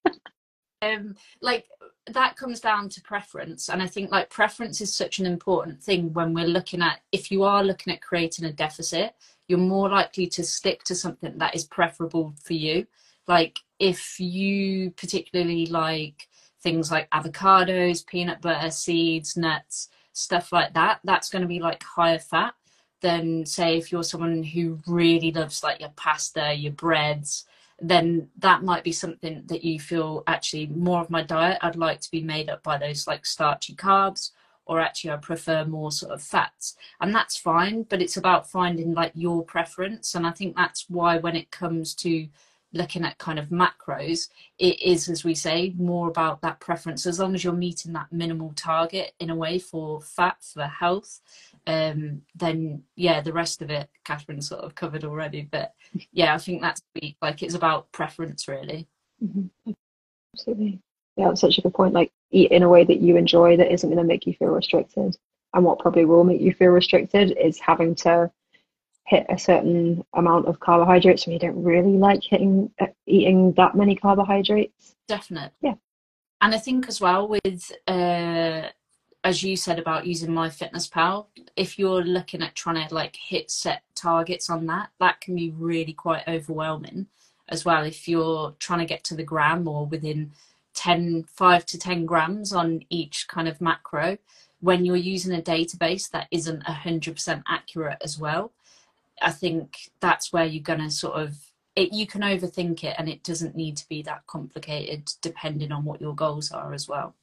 um, 0.82 1.14
like 1.40 1.66
that 2.06 2.36
comes 2.36 2.60
down 2.60 2.88
to 2.90 3.02
preference, 3.02 3.68
and 3.68 3.82
I 3.82 3.86
think 3.86 4.10
like 4.10 4.30
preference 4.30 4.80
is 4.80 4.94
such 4.94 5.18
an 5.18 5.26
important 5.26 5.82
thing 5.82 6.12
when 6.12 6.34
we're 6.34 6.46
looking 6.46 6.82
at 6.82 7.00
if 7.12 7.30
you 7.30 7.44
are 7.44 7.64
looking 7.64 7.92
at 7.92 8.02
creating 8.02 8.44
a 8.44 8.52
deficit, 8.52 9.14
you're 9.48 9.58
more 9.58 9.88
likely 9.88 10.26
to 10.28 10.44
stick 10.44 10.84
to 10.84 10.94
something 10.94 11.38
that 11.38 11.54
is 11.54 11.64
preferable 11.64 12.34
for 12.42 12.54
you. 12.54 12.86
Like 13.26 13.58
if 13.78 14.18
you 14.18 14.90
particularly 14.92 15.66
like 15.66 16.28
things 16.62 16.90
like 16.90 17.10
avocados, 17.10 18.06
peanut 18.06 18.40
butter, 18.40 18.70
seeds, 18.70 19.36
nuts, 19.36 19.88
stuff 20.12 20.52
like 20.52 20.74
that, 20.74 21.00
that's 21.04 21.30
going 21.30 21.42
to 21.42 21.48
be 21.48 21.60
like 21.60 21.82
higher 21.82 22.18
fat 22.18 22.54
than 23.00 23.46
say 23.46 23.78
if 23.78 23.90
you're 23.90 24.02
someone 24.02 24.42
who 24.42 24.78
really 24.86 25.32
loves 25.32 25.62
like 25.62 25.80
your 25.80 25.92
pasta, 25.96 26.54
your 26.54 26.72
breads, 26.72 27.46
then 27.80 28.28
that 28.38 28.62
might 28.62 28.84
be 28.84 28.92
something 28.92 29.42
that 29.46 29.64
you 29.64 29.80
feel 29.80 30.22
actually 30.26 30.66
more 30.66 31.00
of 31.00 31.10
my 31.10 31.22
diet 31.22 31.58
I'd 31.62 31.76
like 31.76 32.00
to 32.00 32.10
be 32.10 32.22
made 32.22 32.50
up 32.50 32.62
by 32.62 32.76
those 32.76 33.06
like 33.06 33.24
starchy 33.24 33.74
carbs 33.74 34.32
or 34.66 34.80
actually 34.80 35.12
I 35.12 35.16
prefer 35.16 35.64
more 35.64 35.90
sort 35.90 36.12
of 36.12 36.22
fats. 36.22 36.76
And 37.00 37.14
that's 37.14 37.38
fine 37.38 37.84
but 37.84 38.02
it's 38.02 38.18
about 38.18 38.50
finding 38.50 38.92
like 38.92 39.12
your 39.14 39.42
preference 39.42 40.14
and 40.14 40.26
I 40.26 40.30
think 40.30 40.56
that's 40.56 40.84
why 40.90 41.16
when 41.18 41.36
it 41.36 41.50
comes 41.50 41.94
to 41.96 42.28
looking 42.72 43.04
at 43.04 43.18
kind 43.18 43.38
of 43.38 43.48
macros, 43.48 44.28
it 44.58 44.80
is, 44.82 45.08
as 45.08 45.24
we 45.24 45.34
say, 45.34 45.74
more 45.76 46.08
about 46.08 46.40
that 46.42 46.60
preference. 46.60 47.06
As 47.06 47.18
long 47.18 47.34
as 47.34 47.42
you're 47.42 47.52
meeting 47.52 47.92
that 47.92 48.12
minimal 48.12 48.52
target 48.54 49.12
in 49.18 49.30
a 49.30 49.34
way 49.34 49.58
for 49.58 50.00
fat, 50.00 50.36
for 50.40 50.62
health, 50.62 51.20
um, 51.66 52.22
then 52.34 52.82
yeah, 52.96 53.20
the 53.20 53.32
rest 53.32 53.62
of 53.62 53.70
it, 53.70 53.88
Catherine 54.04 54.40
sort 54.40 54.62
of 54.62 54.74
covered 54.74 55.04
already. 55.04 55.42
But 55.42 55.74
yeah, 56.12 56.34
I 56.34 56.38
think 56.38 56.62
that's 56.62 56.82
like 57.20 57.42
it's 57.42 57.54
about 57.54 57.90
preference 57.92 58.46
really. 58.46 58.86
Mm-hmm. 59.22 59.72
Absolutely. 60.34 60.80
Yeah, 61.16 61.28
that's 61.28 61.40
such 61.40 61.58
a 61.58 61.62
good 61.62 61.74
point. 61.74 61.92
Like 61.92 62.12
eat 62.30 62.52
in 62.52 62.62
a 62.62 62.68
way 62.68 62.84
that 62.84 63.00
you 63.00 63.16
enjoy 63.16 63.56
that 63.56 63.72
isn't 63.72 63.88
going 63.88 63.98
to 63.98 64.04
make 64.04 64.26
you 64.26 64.34
feel 64.34 64.48
restricted. 64.48 65.16
And 65.52 65.64
what 65.64 65.80
probably 65.80 66.04
will 66.04 66.22
make 66.22 66.40
you 66.40 66.54
feel 66.54 66.70
restricted 66.70 67.36
is 67.36 67.58
having 67.58 67.96
to 67.96 68.30
hit 69.10 69.26
a 69.28 69.38
certain 69.38 70.04
amount 70.14 70.46
of 70.46 70.60
carbohydrates 70.60 71.26
when 71.26 71.34
you 71.34 71.38
don't 71.38 71.62
really 71.62 71.98
like 71.98 72.22
hitting 72.22 72.70
uh, 72.80 72.86
eating 73.06 73.52
that 73.56 73.74
many 73.74 73.94
carbohydrates. 73.94 74.94
Definitely 75.08 75.50
yeah. 75.60 75.74
And 76.40 76.54
i 76.54 76.58
think 76.58 76.88
as 76.88 77.00
well 77.00 77.28
with 77.28 77.72
uh 77.86 78.68
as 79.22 79.42
you 79.42 79.54
said 79.54 79.78
about 79.78 80.06
using 80.06 80.30
MyFitnessPal 80.30 81.26
if 81.56 81.78
you're 81.78 82.02
looking 82.02 82.40
at 82.40 82.54
trying 82.54 82.88
to 82.88 82.94
like 82.94 83.16
hit 83.16 83.50
set 83.50 83.82
targets 83.94 84.48
on 84.48 84.66
that, 84.66 84.90
that 84.98 85.20
can 85.20 85.34
be 85.36 85.50
really 85.50 85.92
quite 85.92 86.26
overwhelming 86.26 87.06
as 87.48 87.64
well. 87.64 87.84
If 87.84 88.08
you're 88.08 88.54
trying 88.58 88.78
to 88.78 88.86
get 88.86 89.04
to 89.04 89.14
the 89.14 89.22
gram 89.22 89.68
or 89.68 89.86
within 89.86 90.32
10, 90.74 91.24
5 91.24 91.66
to 91.66 91.78
10 91.78 92.06
grams 92.06 92.52
on 92.52 92.82
each 92.88 93.28
kind 93.28 93.48
of 93.48 93.60
macro, 93.60 94.16
when 94.60 94.84
you're 94.84 94.96
using 94.96 95.34
a 95.34 95.42
database 95.42 96.10
that 96.10 96.28
isn't 96.30 96.64
100% 96.64 97.42
accurate 97.46 97.98
as 98.02 98.18
well, 98.18 98.52
I 99.20 99.30
think 99.30 99.90
that's 100.00 100.32
where 100.32 100.44
you're 100.44 100.62
going 100.62 100.80
to 100.80 100.90
sort 100.90 101.20
of 101.20 101.36
it, 101.76 101.92
you 101.92 102.06
can 102.06 102.22
overthink 102.22 102.84
it 102.84 102.96
and 102.98 103.08
it 103.08 103.22
doesn't 103.22 103.56
need 103.56 103.76
to 103.76 103.88
be 103.88 104.02
that 104.02 104.26
complicated 104.26 105.10
depending 105.22 105.72
on 105.72 105.84
what 105.84 106.00
your 106.00 106.14
goals 106.14 106.50
are 106.50 106.74
as 106.74 106.88
well. 106.88 107.14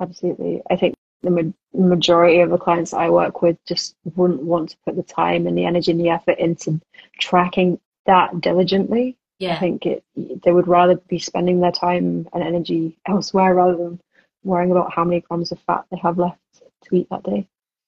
Absolutely. 0.00 0.62
I 0.70 0.76
think 0.76 0.94
the 1.22 1.30
ma- 1.30 1.52
majority 1.74 2.40
of 2.40 2.50
the 2.50 2.58
clients 2.58 2.92
I 2.92 3.10
work 3.10 3.42
with 3.42 3.56
just 3.66 3.96
wouldn't 4.16 4.42
want 4.42 4.70
to 4.70 4.76
put 4.84 4.96
the 4.96 5.02
time 5.02 5.46
and 5.46 5.56
the 5.56 5.64
energy 5.64 5.90
and 5.90 6.00
the 6.00 6.10
effort 6.10 6.38
into 6.38 6.80
tracking 7.18 7.78
that 8.06 8.40
diligently. 8.40 9.16
Yeah. 9.38 9.56
I 9.56 9.58
think 9.58 9.86
it, 9.86 10.04
they 10.16 10.52
would 10.52 10.68
rather 10.68 10.96
be 11.08 11.18
spending 11.18 11.60
their 11.60 11.72
time 11.72 12.28
and 12.32 12.42
energy 12.42 12.98
elsewhere 13.06 13.54
rather 13.54 13.76
than 13.76 14.00
worrying 14.44 14.70
about 14.70 14.92
how 14.92 15.04
many 15.04 15.20
grams 15.20 15.52
of 15.52 15.58
fat 15.60 15.84
they 15.90 15.98
have 15.98 16.18
left 16.18 16.38
to 16.84 16.96
eat 16.96 17.08
that 17.10 17.22
day. 17.24 17.46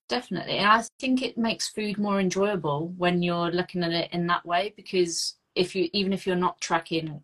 Definitely. 0.08 0.60
I 0.60 0.84
think 1.00 1.22
it 1.22 1.38
makes 1.38 1.68
food 1.68 1.98
more 1.98 2.20
enjoyable 2.20 2.88
when 2.98 3.22
you're 3.22 3.50
looking 3.50 3.82
at 3.82 3.92
it 3.92 4.12
in 4.12 4.26
that 4.26 4.44
way 4.44 4.74
because 4.76 5.36
if 5.54 5.74
you 5.74 5.88
even 5.92 6.12
if 6.12 6.26
you're 6.26 6.36
not 6.36 6.60
tracking 6.60 7.22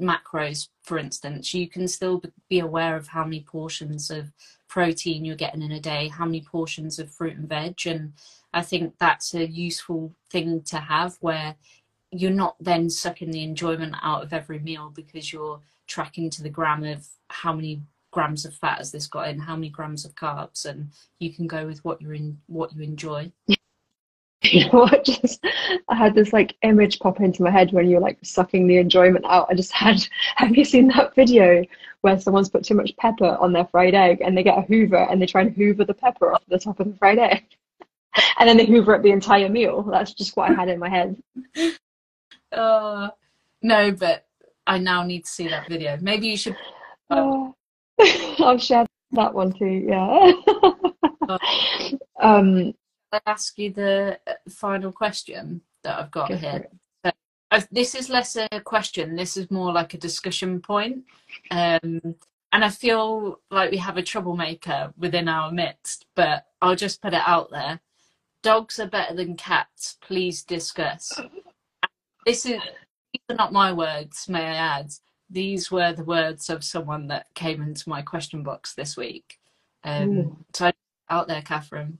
macros 0.00 0.68
for 0.84 0.98
instance 0.98 1.52
you 1.52 1.68
can 1.68 1.88
still 1.88 2.22
be 2.48 2.60
aware 2.60 2.96
of 2.96 3.08
how 3.08 3.24
many 3.24 3.40
portions 3.40 4.10
of 4.10 4.32
protein 4.68 5.24
you're 5.24 5.36
getting 5.36 5.62
in 5.62 5.72
a 5.72 5.80
day 5.80 6.08
how 6.08 6.24
many 6.24 6.40
portions 6.40 6.98
of 6.98 7.10
fruit 7.10 7.36
and 7.36 7.48
veg 7.48 7.74
and 7.86 8.12
i 8.54 8.62
think 8.62 8.94
that's 8.98 9.34
a 9.34 9.48
useful 9.48 10.12
thing 10.30 10.62
to 10.62 10.76
have 10.76 11.16
where 11.20 11.56
you're 12.10 12.30
not 12.30 12.56
then 12.60 12.88
sucking 12.88 13.30
the 13.30 13.42
enjoyment 13.42 13.94
out 14.02 14.22
of 14.22 14.32
every 14.32 14.58
meal 14.58 14.92
because 14.94 15.32
you're 15.32 15.60
tracking 15.86 16.30
to 16.30 16.42
the 16.42 16.50
gram 16.50 16.84
of 16.84 17.06
how 17.28 17.52
many 17.52 17.82
grams 18.10 18.44
of 18.44 18.54
fat 18.54 18.78
has 18.78 18.90
this 18.90 19.06
got 19.06 19.28
in? 19.28 19.38
How 19.38 19.54
many 19.54 19.68
grams 19.68 20.04
of 20.04 20.14
carbs? 20.14 20.64
And 20.64 20.90
you 21.18 21.32
can 21.32 21.46
go 21.46 21.66
with 21.66 21.84
what 21.84 22.00
you're 22.00 22.14
in 22.14 22.38
what 22.46 22.74
you 22.74 22.82
enjoy. 22.82 23.32
You 23.46 23.56
know 24.72 24.80
what 24.80 25.04
just 25.04 25.44
i 25.88 25.94
had 25.96 26.14
this 26.14 26.32
like 26.32 26.56
image 26.62 27.00
pop 27.00 27.20
into 27.20 27.42
my 27.42 27.50
head 27.50 27.72
when 27.72 27.88
you're 27.88 28.00
like 28.00 28.18
sucking 28.22 28.66
the 28.66 28.78
enjoyment 28.78 29.24
out. 29.28 29.48
I 29.50 29.54
just 29.54 29.72
had 29.72 30.06
have 30.36 30.56
you 30.56 30.64
seen 30.64 30.88
that 30.88 31.14
video 31.14 31.64
where 32.00 32.18
someone's 32.20 32.48
put 32.48 32.64
too 32.64 32.74
much 32.74 32.96
pepper 32.98 33.36
on 33.40 33.52
their 33.52 33.66
fried 33.66 33.94
egg 33.94 34.20
and 34.20 34.36
they 34.36 34.42
get 34.42 34.58
a 34.58 34.62
hoover 34.62 35.08
and 35.10 35.20
they 35.20 35.26
try 35.26 35.42
and 35.42 35.54
hoover 35.54 35.84
the 35.84 35.94
pepper 35.94 36.32
off 36.32 36.42
the 36.48 36.58
top 36.58 36.80
of 36.80 36.86
the 36.88 36.96
fried 36.98 37.18
egg? 37.18 37.44
And 38.40 38.48
then 38.48 38.56
they 38.56 38.66
hoover 38.66 38.96
up 38.96 39.02
the 39.02 39.12
entire 39.12 39.48
meal. 39.48 39.82
That's 39.82 40.12
just 40.12 40.36
what 40.36 40.50
i 40.50 40.54
had 40.54 40.68
in 40.68 40.80
my 40.80 40.88
head. 40.88 41.22
Uh 42.50 43.10
no 43.62 43.92
but 43.92 44.26
i 44.66 44.78
now 44.78 45.02
need 45.02 45.24
to 45.24 45.30
see 45.30 45.48
that 45.48 45.68
video. 45.68 45.98
Maybe 46.00 46.28
you 46.28 46.36
should 46.36 46.56
uh, 47.10 47.50
i'll 48.38 48.58
share 48.58 48.86
that 49.12 49.32
one 49.32 49.52
too 49.52 49.66
yeah 49.86 50.32
um 52.20 52.74
I 53.12 53.20
ask 53.26 53.58
you 53.58 53.72
the 53.72 54.18
uh, 54.26 54.34
final 54.48 54.92
question 54.92 55.62
that 55.82 55.98
I've 55.98 56.10
got 56.10 56.32
here? 56.32 56.68
So, 57.04 57.12
this 57.70 57.94
is 57.94 58.10
less 58.10 58.36
a 58.36 58.48
question. 58.60 59.16
This 59.16 59.36
is 59.36 59.50
more 59.50 59.72
like 59.72 59.94
a 59.94 59.98
discussion 59.98 60.60
point. 60.60 61.04
Um, 61.50 62.14
and 62.52 62.64
I 62.64 62.68
feel 62.68 63.40
like 63.50 63.70
we 63.70 63.78
have 63.78 63.96
a 63.96 64.02
troublemaker 64.02 64.92
within 64.98 65.28
our 65.28 65.50
midst, 65.50 66.06
but 66.14 66.46
I'll 66.60 66.76
just 66.76 67.00
put 67.00 67.14
it 67.14 67.22
out 67.26 67.50
there. 67.50 67.80
Dogs 68.42 68.78
are 68.78 68.86
better 68.86 69.14
than 69.14 69.36
cats. 69.36 69.96
Please 70.00 70.42
discuss. 70.42 71.18
This 72.26 72.46
is 72.46 72.60
these 73.12 73.22
are 73.30 73.36
not 73.36 73.52
my 73.52 73.72
words, 73.72 74.28
may 74.28 74.44
I 74.44 74.54
add. 74.54 74.92
These 75.30 75.70
were 75.70 75.92
the 75.92 76.04
words 76.04 76.48
of 76.48 76.64
someone 76.64 77.08
that 77.08 77.26
came 77.34 77.62
into 77.62 77.88
my 77.88 78.02
question 78.02 78.42
box 78.42 78.74
this 78.74 78.96
week. 78.96 79.38
Um, 79.84 80.44
so 80.54 80.70
out 81.10 81.28
there, 81.28 81.42
Catherine. 81.42 81.98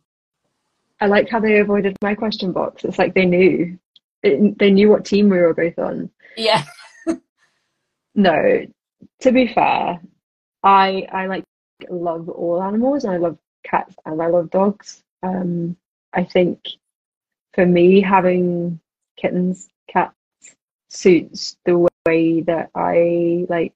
I 1.01 1.07
like 1.07 1.29
how 1.29 1.41
they 1.41 1.59
avoided 1.59 1.97
my 2.03 2.15
question 2.15 2.53
box. 2.53 2.85
It's 2.85 2.99
like 2.99 3.15
they 3.15 3.27
knew. 3.27 3.79
It, 4.23 4.59
they 4.59 4.71
knew 4.71 4.89
what 4.89 5.05
team 5.05 5.29
we 5.29 5.39
were 5.39 5.55
both 5.55 5.79
on. 5.79 6.11
Yeah. 6.37 6.65
no, 8.15 8.67
to 9.21 9.33
be 9.33 9.47
fair, 9.47 10.01
I 10.63 11.07
I 11.13 11.27
like 11.27 11.45
love 11.89 12.29
all 12.29 12.63
animals 12.63 13.05
and 13.05 13.13
I 13.13 13.17
love 13.19 13.39
cats 13.65 13.95
and 14.05 14.21
I 14.21 14.27
love 14.27 14.51
dogs. 14.51 15.03
Um, 15.23 15.77
I 16.13 16.25
think 16.25 16.61
for 17.55 17.67
me 17.67 18.01
having 18.01 18.81
kittens, 19.17 19.69
cats 19.89 20.15
suits 20.89 21.57
the 21.65 21.88
way 22.09 22.41
that 22.43 22.71
I 22.75 23.47
like 23.49 23.75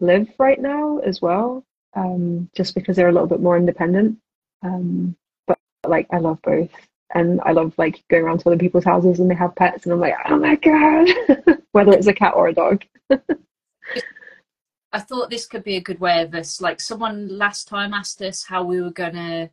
live 0.00 0.28
right 0.38 0.60
now 0.60 0.98
as 0.98 1.20
well. 1.20 1.64
Um, 1.94 2.50
just 2.54 2.74
because 2.74 2.96
they're 2.96 3.08
a 3.08 3.12
little 3.12 3.26
bit 3.28 3.40
more 3.40 3.56
independent. 3.56 4.18
Um, 4.62 5.16
but 5.46 5.58
like 5.86 6.06
I 6.12 6.18
love 6.18 6.38
both. 6.42 6.70
And 7.14 7.40
I 7.44 7.52
love 7.52 7.72
like 7.78 8.04
going 8.10 8.24
around 8.24 8.40
to 8.40 8.48
other 8.48 8.58
people's 8.58 8.84
houses 8.84 9.18
and 9.18 9.30
they 9.30 9.34
have 9.34 9.56
pets 9.56 9.84
and 9.84 9.92
I'm 9.92 10.00
like, 10.00 10.14
oh 10.28 10.36
my 10.36 10.56
god 10.56 11.08
whether 11.72 11.92
it's 11.92 12.06
a 12.06 12.12
cat 12.12 12.34
or 12.34 12.48
a 12.48 12.54
dog. 12.54 12.84
I 14.90 15.00
thought 15.00 15.30
this 15.30 15.46
could 15.46 15.64
be 15.64 15.76
a 15.76 15.80
good 15.80 16.00
way 16.00 16.22
of 16.22 16.34
us. 16.34 16.60
Like 16.60 16.80
someone 16.80 17.28
last 17.28 17.68
time 17.68 17.94
asked 17.94 18.20
us 18.22 18.44
how 18.44 18.64
we 18.64 18.80
were 18.80 18.90
gonna 18.90 19.50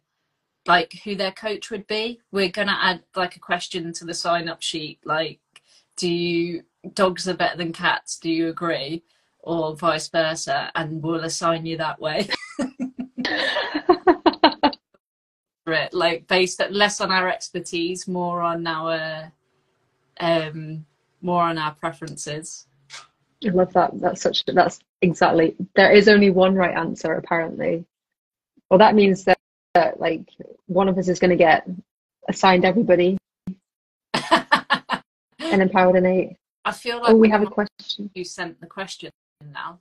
like 0.65 0.93
who 1.03 1.15
their 1.15 1.31
coach 1.31 1.69
would 1.71 1.87
be. 1.87 2.19
We're 2.31 2.49
gonna 2.49 2.77
add 2.81 3.03
like 3.15 3.35
a 3.35 3.39
question 3.39 3.93
to 3.93 4.05
the 4.05 4.13
sign 4.13 4.49
up 4.49 4.61
sheet, 4.61 4.99
like, 5.03 5.39
do 5.97 6.09
you 6.09 6.63
dogs 6.93 7.27
are 7.27 7.33
better 7.33 7.57
than 7.57 7.73
cats, 7.73 8.17
do 8.19 8.29
you 8.29 8.49
agree? 8.49 9.03
Or 9.39 9.75
vice 9.75 10.09
versa, 10.09 10.71
and 10.75 11.01
we'll 11.03 11.23
assign 11.23 11.65
you 11.65 11.77
that 11.77 11.99
way. 11.99 12.27
like 15.95 16.27
based 16.27 16.61
less 16.69 17.01
on 17.01 17.11
our 17.11 17.29
expertise, 17.29 18.07
more 18.07 18.41
on 18.41 18.67
our 18.67 19.31
um 20.19 20.85
more 21.21 21.43
on 21.43 21.57
our 21.57 21.73
preferences. 21.73 22.67
I 23.45 23.49
love 23.49 23.73
that. 23.73 23.99
That's 23.99 24.21
such 24.21 24.45
that's 24.45 24.79
exactly 25.01 25.55
there 25.75 25.91
is 25.91 26.07
only 26.07 26.29
one 26.29 26.55
right 26.55 26.75
answer 26.75 27.13
apparently. 27.13 27.85
Well 28.69 28.79
that 28.79 28.95
means 28.95 29.23
that, 29.25 29.39
that 29.73 29.99
like 29.99 30.27
one 30.67 30.89
of 30.89 30.97
us 30.97 31.07
is 31.07 31.19
gonna 31.19 31.35
get 31.35 31.67
assigned 32.27 32.65
everybody 32.65 33.17
and 34.31 35.61
empowered 35.61 35.95
in 35.95 36.05
eight. 36.05 36.37
I 36.65 36.71
feel 36.71 37.01
like 37.01 37.11
oh, 37.11 37.15
we 37.15 37.29
have 37.29 37.43
a 37.43 37.47
question. 37.47 38.09
You 38.13 38.25
sent 38.25 38.59
the 38.59 38.67
question 38.67 39.11
now. 39.53 39.79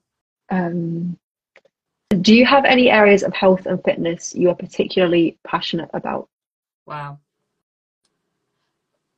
Um 0.51 1.19
do 2.21 2.35
you 2.35 2.47
have 2.47 2.65
any 2.65 2.91
areas 2.91 3.23
of 3.23 3.35
health 3.35 3.67
and 3.67 3.83
fitness 3.83 4.35
you 4.35 4.49
are 4.51 4.55
particularly 4.55 5.39
passionate 5.45 5.91
about? 5.93 6.29
Wow. 6.87 7.19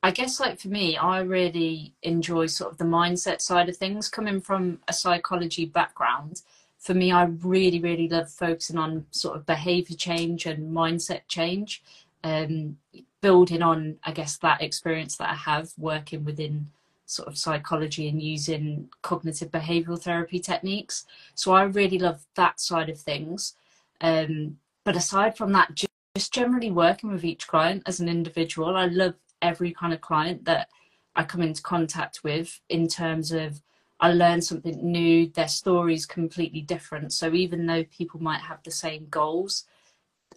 I 0.02 0.12
guess, 0.12 0.38
like 0.38 0.60
for 0.60 0.68
me, 0.68 0.96
I 0.96 1.20
really 1.20 1.92
enjoy 2.02 2.46
sort 2.46 2.70
of 2.70 2.78
the 2.78 2.84
mindset 2.84 3.40
side 3.40 3.68
of 3.68 3.76
things. 3.76 4.08
Coming 4.08 4.40
from 4.40 4.78
a 4.86 4.92
psychology 4.92 5.64
background, 5.64 6.42
for 6.78 6.94
me, 6.94 7.10
I 7.10 7.24
really, 7.24 7.80
really 7.80 8.08
love 8.08 8.30
focusing 8.30 8.78
on 8.78 9.06
sort 9.10 9.36
of 9.36 9.46
behavior 9.46 9.96
change 9.96 10.46
and 10.46 10.72
mindset 10.72 11.22
change, 11.26 11.82
um, 12.22 12.78
building 13.20 13.62
on, 13.62 13.98
I 14.04 14.12
guess, 14.12 14.36
that 14.38 14.62
experience 14.62 15.16
that 15.16 15.30
I 15.30 15.34
have 15.34 15.72
working 15.76 16.24
within 16.24 16.70
sort 17.06 17.28
of 17.28 17.38
psychology 17.38 18.08
and 18.08 18.20
using 18.20 18.88
cognitive 19.02 19.50
behavioral 19.50 20.00
therapy 20.00 20.38
techniques. 20.38 21.06
So 21.34 21.52
I 21.52 21.62
really 21.62 21.98
love 21.98 22.26
that 22.34 22.60
side 22.60 22.88
of 22.88 23.00
things. 23.00 23.54
Um, 24.00 24.58
but 24.84 24.96
aside 24.96 25.36
from 25.36 25.52
that, 25.52 25.74
just 25.74 26.32
generally 26.32 26.70
working 26.70 27.10
with 27.10 27.24
each 27.24 27.46
client 27.46 27.84
as 27.86 28.00
an 28.00 28.08
individual, 28.08 28.76
I 28.76 28.86
love 28.86 29.14
every 29.40 29.72
kind 29.72 29.92
of 29.92 30.00
client 30.00 30.44
that 30.44 30.68
I 31.14 31.22
come 31.22 31.42
into 31.42 31.62
contact 31.62 32.22
with 32.24 32.60
in 32.68 32.88
terms 32.88 33.32
of 33.32 33.62
I 33.98 34.12
learn 34.12 34.42
something 34.42 34.78
new, 34.82 35.28
their 35.28 35.48
story 35.48 35.94
is 35.94 36.04
completely 36.04 36.60
different. 36.60 37.12
So 37.12 37.32
even 37.32 37.66
though 37.66 37.84
people 37.84 38.20
might 38.20 38.42
have 38.42 38.62
the 38.62 38.70
same 38.70 39.06
goals, 39.08 39.64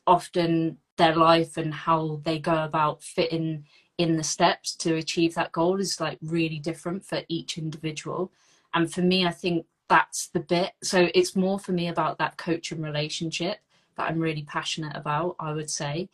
often 0.07 0.77
their 0.97 1.15
life 1.15 1.57
and 1.57 1.73
how 1.73 2.21
they 2.23 2.39
go 2.39 2.63
about 2.63 3.03
fitting 3.03 3.65
in 3.99 4.15
the 4.15 4.23
steps 4.23 4.75
to 4.77 4.95
achieve 4.95 5.35
that 5.35 5.51
goal 5.51 5.79
is 5.79 5.99
like 5.99 6.17
really 6.23 6.57
different 6.57 7.05
for 7.05 7.21
each 7.27 7.57
individual. 7.57 8.31
And 8.73 8.91
for 8.91 9.01
me, 9.01 9.27
I 9.27 9.31
think 9.31 9.65
that's 9.89 10.27
the 10.27 10.39
bit. 10.39 10.71
So 10.81 11.09
it's 11.13 11.35
more 11.35 11.59
for 11.59 11.73
me 11.73 11.89
about 11.89 12.17
that 12.17 12.37
coaching 12.37 12.81
relationship 12.81 13.59
that 13.97 14.09
I'm 14.09 14.19
really 14.19 14.43
passionate 14.43 14.95
about, 14.95 15.35
I 15.37 15.51
would 15.51 15.69
say, 15.69 16.07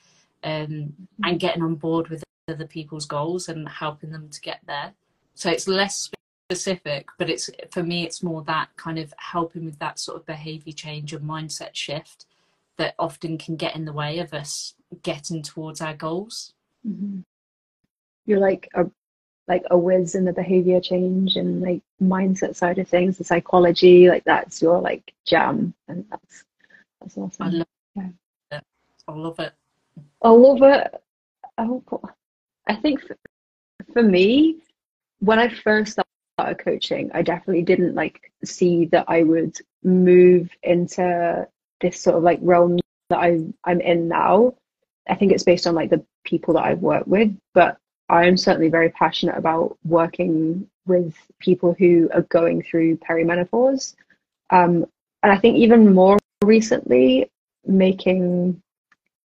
um, 0.43 0.93
and 1.23 1.39
getting 1.39 1.61
on 1.61 1.75
board 1.75 2.07
with 2.07 2.23
other 2.47 2.65
people's 2.65 3.05
goals 3.05 3.47
and 3.49 3.69
helping 3.69 4.11
them 4.11 4.29
to 4.29 4.41
get 4.41 4.61
there. 4.65 4.93
So 5.35 5.51
it's 5.51 5.67
less 5.67 6.09
specific, 6.49 7.07
but 7.19 7.29
it's 7.29 7.51
for 7.71 7.83
me, 7.83 8.03
it's 8.03 8.23
more 8.23 8.41
that 8.43 8.69
kind 8.77 8.97
of 8.97 9.13
helping 9.17 9.63
with 9.63 9.77
that 9.77 9.99
sort 9.99 10.17
of 10.17 10.25
behavior 10.25 10.73
change 10.73 11.13
and 11.13 11.27
mindset 11.29 11.73
shift 11.73 12.25
that 12.77 12.95
often 12.97 13.37
can 13.37 13.55
get 13.57 13.75
in 13.75 13.85
the 13.85 13.93
way 13.93 14.17
of 14.17 14.33
us 14.33 14.73
getting 15.03 15.43
towards 15.43 15.81
our 15.81 15.93
goals. 15.93 16.53
Mm-hmm. 16.87 17.19
You're 18.25 18.39
like 18.39 18.69
a 18.73 18.89
like 19.47 19.63
a 19.69 19.77
whiz 19.77 20.15
in 20.15 20.25
the 20.25 20.33
behavior 20.33 20.81
change 20.81 21.35
and 21.35 21.61
like 21.61 21.81
mindset 22.01 22.55
side 22.55 22.79
of 22.79 22.87
things, 22.87 23.17
the 23.17 23.23
psychology, 23.23 24.09
like 24.09 24.23
that's 24.23 24.61
your 24.61 24.79
like 24.81 25.13
jam, 25.25 25.73
and 25.87 26.05
that's 26.09 26.43
that's 26.99 27.17
awesome. 27.17 27.45
I 27.45 27.49
love 27.49 27.67
yeah. 27.95 28.09
it. 28.51 28.63
I 29.07 29.11
love 29.11 29.39
it. 29.39 29.53
I 30.21 30.29
love 30.29 30.61
it. 30.63 31.01
Oh, 31.57 31.83
I 32.67 32.75
think 32.75 33.01
for, 33.05 33.15
for 33.93 34.03
me, 34.03 34.63
when 35.19 35.39
I 35.39 35.49
first 35.49 35.99
started 36.37 36.57
coaching, 36.57 37.11
I 37.13 37.21
definitely 37.21 37.63
didn't 37.63 37.95
like 37.95 38.31
see 38.43 38.85
that 38.87 39.05
I 39.07 39.23
would 39.23 39.57
move 39.83 40.49
into 40.63 41.47
this 41.81 42.01
sort 42.01 42.17
of 42.17 42.23
like 42.23 42.39
realm 42.41 42.79
that 43.09 43.19
I 43.19 43.39
I'm 43.63 43.81
in 43.81 44.07
now. 44.07 44.55
I 45.07 45.15
think 45.15 45.31
it's 45.31 45.43
based 45.43 45.67
on 45.67 45.75
like 45.75 45.91
the 45.91 46.03
people 46.23 46.55
that 46.55 46.65
I've 46.65 46.79
worked 46.79 47.07
with, 47.07 47.31
but 47.53 47.77
I 48.09 48.25
am 48.25 48.37
certainly 48.37 48.69
very 48.69 48.89
passionate 48.89 49.37
about 49.37 49.77
working 49.83 50.67
with 50.85 51.15
people 51.39 51.75
who 51.77 52.09
are 52.13 52.21
going 52.23 52.61
through 52.61 52.97
perimenopause. 52.97 53.95
Um, 54.51 54.85
and 55.23 55.31
I 55.31 55.37
think 55.37 55.57
even 55.57 55.93
more 55.93 56.17
recently, 56.43 57.31
making 57.65 58.61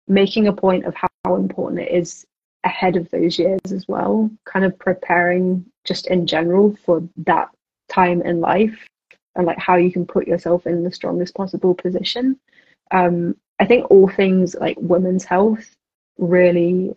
making 0.09 0.49
a 0.49 0.53
point 0.53 0.85
of 0.85 0.95
how 0.95 1.37
important 1.37 1.81
it 1.81 1.91
is 1.91 2.27
ahead 2.65 2.97
of 2.97 3.09
those 3.11 3.39
years 3.39 3.61
as 3.73 3.87
well, 3.89 4.31
kind 4.45 4.65
of 4.65 4.79
preparing 4.79 5.65
just 5.85 6.09
in 6.09 6.27
general 6.27 6.77
for 6.85 7.03
that 7.19 7.49
time 7.89 8.21
in 8.23 8.41
life 8.41 8.87
and 9.37 9.47
like 9.47 9.59
how 9.59 9.77
you 9.77 9.91
can 9.91 10.07
put 10.07 10.27
yourself 10.27 10.67
in 10.67 10.83
the 10.83 10.93
strongest 10.93 11.35
possible 11.35 11.75
position. 11.75 12.39
Um, 12.91 13.37
I 13.59 13.67
think 13.67 13.91
all 13.91 14.09
things 14.09 14.55
like 14.55 14.77
women's 14.81 15.25
health 15.25 15.75
really 16.19 16.95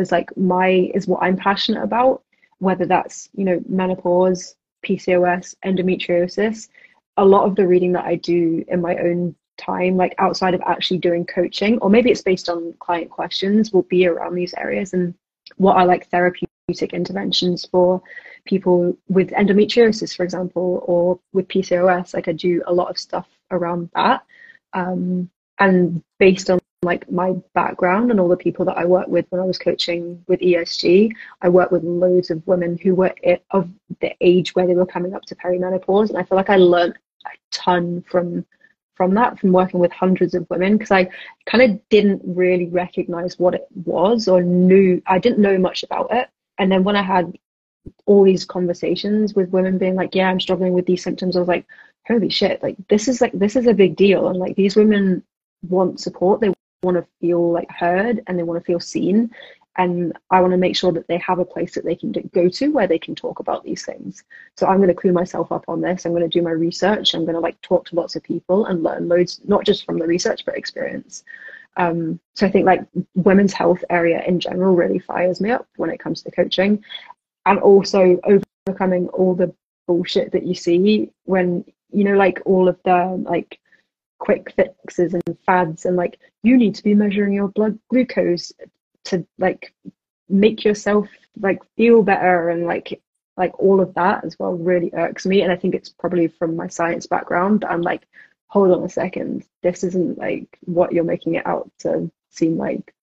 is 0.00 0.12
like 0.12 0.36
my 0.36 0.90
is 0.94 1.06
what 1.06 1.22
I'm 1.22 1.36
passionate 1.36 1.82
about, 1.82 2.22
whether 2.58 2.86
that's, 2.86 3.28
you 3.34 3.44
know, 3.44 3.62
menopause, 3.68 4.56
PCOS, 4.84 5.54
endometriosis. 5.64 6.68
A 7.16 7.24
lot 7.24 7.44
of 7.46 7.54
the 7.56 7.66
reading 7.66 7.92
that 7.92 8.06
I 8.06 8.16
do 8.16 8.64
in 8.68 8.80
my 8.80 8.96
own 8.96 9.34
time, 9.58 9.96
like 9.96 10.14
outside 10.18 10.54
of 10.54 10.62
actually 10.66 10.98
doing 10.98 11.24
coaching, 11.26 11.78
or 11.78 11.90
maybe 11.90 12.10
it's 12.10 12.22
based 12.22 12.48
on 12.48 12.74
client 12.80 13.10
questions, 13.10 13.72
will 13.72 13.82
be 13.82 14.06
around 14.06 14.34
these 14.34 14.54
areas 14.54 14.94
and 14.94 15.14
what 15.56 15.76
are 15.76 15.86
like 15.86 16.08
therapeutic 16.08 16.92
interventions 16.92 17.66
for 17.66 18.00
people 18.44 18.96
with 19.08 19.30
endometriosis, 19.30 20.16
for 20.16 20.24
example, 20.24 20.82
or 20.86 21.18
with 21.32 21.48
PCOS. 21.48 22.14
Like 22.14 22.28
I 22.28 22.32
do 22.32 22.62
a 22.66 22.72
lot 22.72 22.90
of 22.90 22.98
stuff 22.98 23.28
around 23.50 23.90
that. 23.94 24.24
Um, 24.72 25.28
and 25.58 26.02
based 26.18 26.48
on 26.48 26.58
like 26.82 27.10
my 27.10 27.32
background 27.54 28.10
and 28.10 28.18
all 28.18 28.28
the 28.28 28.36
people 28.36 28.64
that 28.64 28.78
I 28.78 28.86
worked 28.86 29.10
with 29.10 29.26
when 29.28 29.40
I 29.40 29.44
was 29.44 29.58
coaching 29.58 30.24
with 30.28 30.40
ESG, 30.40 31.12
I 31.42 31.48
worked 31.50 31.72
with 31.72 31.84
loads 31.84 32.30
of 32.30 32.46
women 32.46 32.78
who 32.82 32.94
were 32.94 33.14
of 33.50 33.68
the 34.00 34.14
age 34.22 34.54
where 34.54 34.66
they 34.66 34.74
were 34.74 34.86
coming 34.86 35.14
up 35.14 35.22
to 35.26 35.34
perimenopause, 35.34 36.08
and 36.08 36.16
I 36.16 36.22
feel 36.22 36.36
like 36.36 36.48
I 36.48 36.56
learned 36.56 36.94
a 37.26 37.30
ton 37.50 38.02
from 38.08 38.46
from 38.94 39.14
that 39.14 39.38
from 39.38 39.52
working 39.52 39.80
with 39.80 39.92
hundreds 39.92 40.34
of 40.34 40.48
women 40.50 40.76
because 40.76 40.90
I 40.90 41.08
kind 41.46 41.70
of 41.70 41.88
didn't 41.90 42.22
really 42.24 42.68
recognize 42.68 43.38
what 43.38 43.54
it 43.54 43.66
was 43.84 44.28
or 44.28 44.42
knew 44.42 45.02
I 45.06 45.18
didn't 45.18 45.38
know 45.38 45.58
much 45.58 45.82
about 45.82 46.08
it. 46.12 46.28
And 46.58 46.70
then 46.70 46.84
when 46.84 46.96
I 46.96 47.02
had 47.02 47.36
all 48.04 48.24
these 48.24 48.44
conversations 48.44 49.34
with 49.34 49.50
women 49.50 49.76
being 49.76 49.96
like, 49.96 50.14
"Yeah, 50.14 50.30
I'm 50.30 50.40
struggling 50.40 50.72
with 50.72 50.86
these 50.86 51.02
symptoms," 51.02 51.36
I 51.36 51.40
was 51.40 51.48
like, 51.48 51.66
"Holy 52.08 52.30
shit! 52.30 52.62
Like 52.62 52.76
this 52.88 53.06
is 53.06 53.20
like 53.20 53.32
this 53.32 53.54
is 53.56 53.66
a 53.66 53.74
big 53.74 53.96
deal." 53.96 54.28
And 54.28 54.38
like 54.38 54.56
these 54.56 54.76
women 54.76 55.22
want 55.68 56.00
support, 56.00 56.40
they 56.40 56.52
want 56.82 56.96
to 56.96 57.06
feel 57.20 57.52
like 57.52 57.70
heard, 57.70 58.22
and 58.26 58.38
they 58.38 58.42
want 58.42 58.60
to 58.60 58.64
feel 58.64 58.80
seen 58.80 59.30
and 59.76 60.12
I 60.30 60.40
want 60.40 60.52
to 60.52 60.58
make 60.58 60.76
sure 60.76 60.92
that 60.92 61.06
they 61.06 61.18
have 61.18 61.38
a 61.38 61.44
place 61.44 61.74
that 61.74 61.84
they 61.84 61.94
can 61.94 62.12
go 62.34 62.48
to 62.48 62.68
where 62.68 62.86
they 62.86 62.98
can 62.98 63.14
talk 63.14 63.38
about 63.38 63.64
these 63.64 63.84
things. 63.84 64.24
So 64.56 64.66
I'm 64.66 64.78
going 64.78 64.88
to 64.88 64.94
clue 64.94 65.12
myself 65.12 65.52
up 65.52 65.64
on 65.68 65.80
this. 65.80 66.04
I'm 66.04 66.12
going 66.12 66.28
to 66.28 66.38
do 66.38 66.42
my 66.42 66.50
research. 66.50 67.14
I'm 67.14 67.24
going 67.24 67.34
to 67.34 67.40
like 67.40 67.60
talk 67.62 67.86
to 67.86 67.94
lots 67.94 68.16
of 68.16 68.22
people 68.22 68.66
and 68.66 68.82
learn 68.82 69.08
loads, 69.08 69.40
not 69.44 69.64
just 69.64 69.86
from 69.86 69.98
the 69.98 70.06
research 70.06 70.44
but 70.44 70.56
experience. 70.56 71.22
Um, 71.76 72.18
so 72.34 72.46
I 72.46 72.50
think 72.50 72.66
like 72.66 72.84
women's 73.14 73.52
health 73.52 73.84
area 73.90 74.22
in 74.26 74.40
general 74.40 74.74
really 74.74 74.98
fires 74.98 75.40
me 75.40 75.50
up 75.50 75.68
when 75.76 75.90
it 75.90 76.00
comes 76.00 76.20
to 76.22 76.30
coaching, 76.32 76.84
and 77.46 77.60
also 77.60 78.18
overcoming 78.66 79.08
all 79.08 79.34
the 79.34 79.54
bullshit 79.86 80.32
that 80.32 80.44
you 80.44 80.54
see 80.54 81.10
when 81.24 81.64
you 81.92 82.04
know 82.04 82.16
like 82.16 82.42
all 82.44 82.68
of 82.68 82.78
the 82.84 83.22
like 83.22 83.59
quick 84.20 84.52
fixes 84.54 85.14
and 85.14 85.38
fads 85.44 85.84
and 85.84 85.96
like 85.96 86.20
you 86.42 86.56
need 86.56 86.74
to 86.74 86.84
be 86.84 86.94
measuring 86.94 87.32
your 87.32 87.48
blood 87.48 87.78
glucose 87.88 88.52
to 89.04 89.26
like 89.38 89.74
make 90.28 90.64
yourself 90.64 91.08
like 91.40 91.58
feel 91.76 92.02
better 92.02 92.50
and 92.50 92.66
like 92.66 93.00
like 93.36 93.58
all 93.58 93.80
of 93.80 93.92
that 93.94 94.24
as 94.24 94.38
well 94.38 94.52
really 94.52 94.90
irks 94.94 95.26
me 95.26 95.42
and 95.42 95.50
i 95.50 95.56
think 95.56 95.74
it's 95.74 95.88
probably 95.88 96.28
from 96.28 96.54
my 96.54 96.68
science 96.68 97.06
background 97.06 97.64
i'm 97.64 97.82
like 97.82 98.06
hold 98.46 98.70
on 98.70 98.84
a 98.84 98.88
second 98.88 99.44
this 99.62 99.82
isn't 99.82 100.18
like 100.18 100.58
what 100.66 100.92
you're 100.92 101.04
making 101.04 101.34
it 101.34 101.46
out 101.46 101.70
to 101.78 102.10
seem 102.30 102.56
like. 102.56 102.94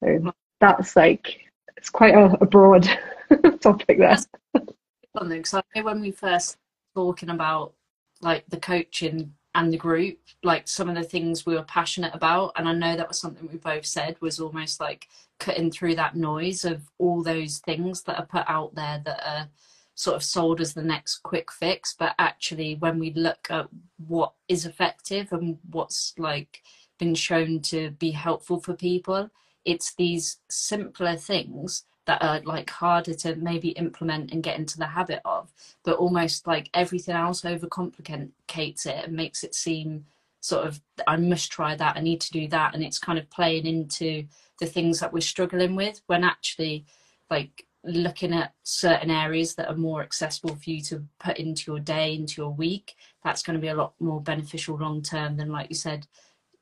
So 0.00 0.32
that's 0.60 0.94
like 0.96 1.40
it's 1.76 1.90
quite 1.90 2.14
a, 2.14 2.36
a 2.40 2.46
broad 2.46 2.88
topic 3.60 3.98
there. 3.98 4.18
Because 4.52 5.54
I 5.54 5.62
know 5.74 5.84
when 5.84 6.00
we 6.00 6.10
first 6.10 6.58
talking 6.94 7.30
about 7.30 7.72
like 8.20 8.44
the 8.48 8.58
coaching 8.58 9.34
and 9.56 9.72
the 9.72 9.76
group 9.76 10.18
like 10.44 10.68
some 10.68 10.88
of 10.88 10.94
the 10.94 11.02
things 11.02 11.44
we 11.44 11.54
were 11.54 11.62
passionate 11.64 12.14
about 12.14 12.52
and 12.56 12.68
i 12.68 12.72
know 12.72 12.94
that 12.94 13.08
was 13.08 13.18
something 13.18 13.48
we 13.50 13.58
both 13.58 13.84
said 13.84 14.16
was 14.20 14.38
almost 14.38 14.78
like 14.80 15.08
cutting 15.38 15.70
through 15.70 15.94
that 15.96 16.14
noise 16.14 16.64
of 16.64 16.82
all 16.98 17.22
those 17.22 17.58
things 17.58 18.02
that 18.02 18.18
are 18.18 18.26
put 18.26 18.44
out 18.46 18.74
there 18.74 19.02
that 19.04 19.20
are 19.26 19.48
sort 19.96 20.14
of 20.14 20.22
sold 20.22 20.60
as 20.60 20.74
the 20.74 20.82
next 20.82 21.22
quick 21.22 21.50
fix. 21.50 21.94
But 21.98 22.14
actually 22.18 22.74
when 22.76 22.98
we 22.98 23.12
look 23.14 23.48
at 23.50 23.66
what 24.06 24.34
is 24.46 24.66
effective 24.66 25.32
and 25.32 25.58
what's 25.70 26.14
like 26.18 26.62
been 26.98 27.14
shown 27.14 27.60
to 27.60 27.90
be 27.92 28.10
helpful 28.10 28.60
for 28.60 28.74
people 28.74 29.30
it's 29.66 29.94
these 29.94 30.38
simpler 30.48 31.16
things 31.16 31.84
that 32.06 32.22
are 32.22 32.40
like 32.42 32.70
harder 32.70 33.14
to 33.14 33.36
maybe 33.36 33.70
implement 33.70 34.32
and 34.32 34.42
get 34.42 34.58
into 34.58 34.78
the 34.78 34.86
habit 34.86 35.20
of 35.24 35.52
but 35.84 35.98
almost 35.98 36.46
like 36.46 36.70
everything 36.72 37.14
else 37.14 37.42
overcomplicates 37.42 38.86
it 38.86 39.04
and 39.04 39.12
makes 39.12 39.44
it 39.44 39.54
seem 39.54 40.04
sort 40.40 40.66
of 40.66 40.80
i 41.06 41.16
must 41.16 41.50
try 41.50 41.74
that 41.74 41.96
i 41.96 42.00
need 42.00 42.20
to 42.20 42.32
do 42.32 42.48
that 42.48 42.74
and 42.74 42.82
it's 42.82 42.98
kind 42.98 43.18
of 43.18 43.28
playing 43.30 43.66
into 43.66 44.24
the 44.60 44.66
things 44.66 45.00
that 45.00 45.12
we're 45.12 45.20
struggling 45.20 45.74
with 45.74 46.00
when 46.06 46.24
actually 46.24 46.84
like 47.30 47.66
looking 47.84 48.32
at 48.32 48.52
certain 48.64 49.10
areas 49.10 49.54
that 49.54 49.68
are 49.68 49.76
more 49.76 50.02
accessible 50.02 50.56
for 50.56 50.70
you 50.70 50.80
to 50.80 51.04
put 51.20 51.36
into 51.38 51.70
your 51.70 51.80
day 51.80 52.14
into 52.14 52.40
your 52.40 52.50
week 52.50 52.94
that's 53.22 53.42
going 53.42 53.54
to 53.54 53.60
be 53.60 53.68
a 53.68 53.74
lot 53.74 53.94
more 54.00 54.20
beneficial 54.20 54.76
long 54.76 55.02
term 55.02 55.36
than 55.36 55.50
like 55.50 55.68
you 55.68 55.76
said 55.76 56.06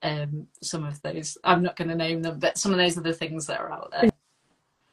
um, 0.02 0.46
some 0.62 0.84
of 0.84 1.00
those 1.02 1.38
i'm 1.44 1.62
not 1.62 1.76
going 1.76 1.88
to 1.88 1.94
name 1.94 2.20
them 2.22 2.38
but 2.38 2.58
some 2.58 2.72
of 2.72 2.78
those 2.78 2.98
are 2.98 3.02
the 3.02 3.12
things 3.12 3.46
that 3.46 3.60
are 3.60 3.72
out 3.72 3.90
there 3.90 4.10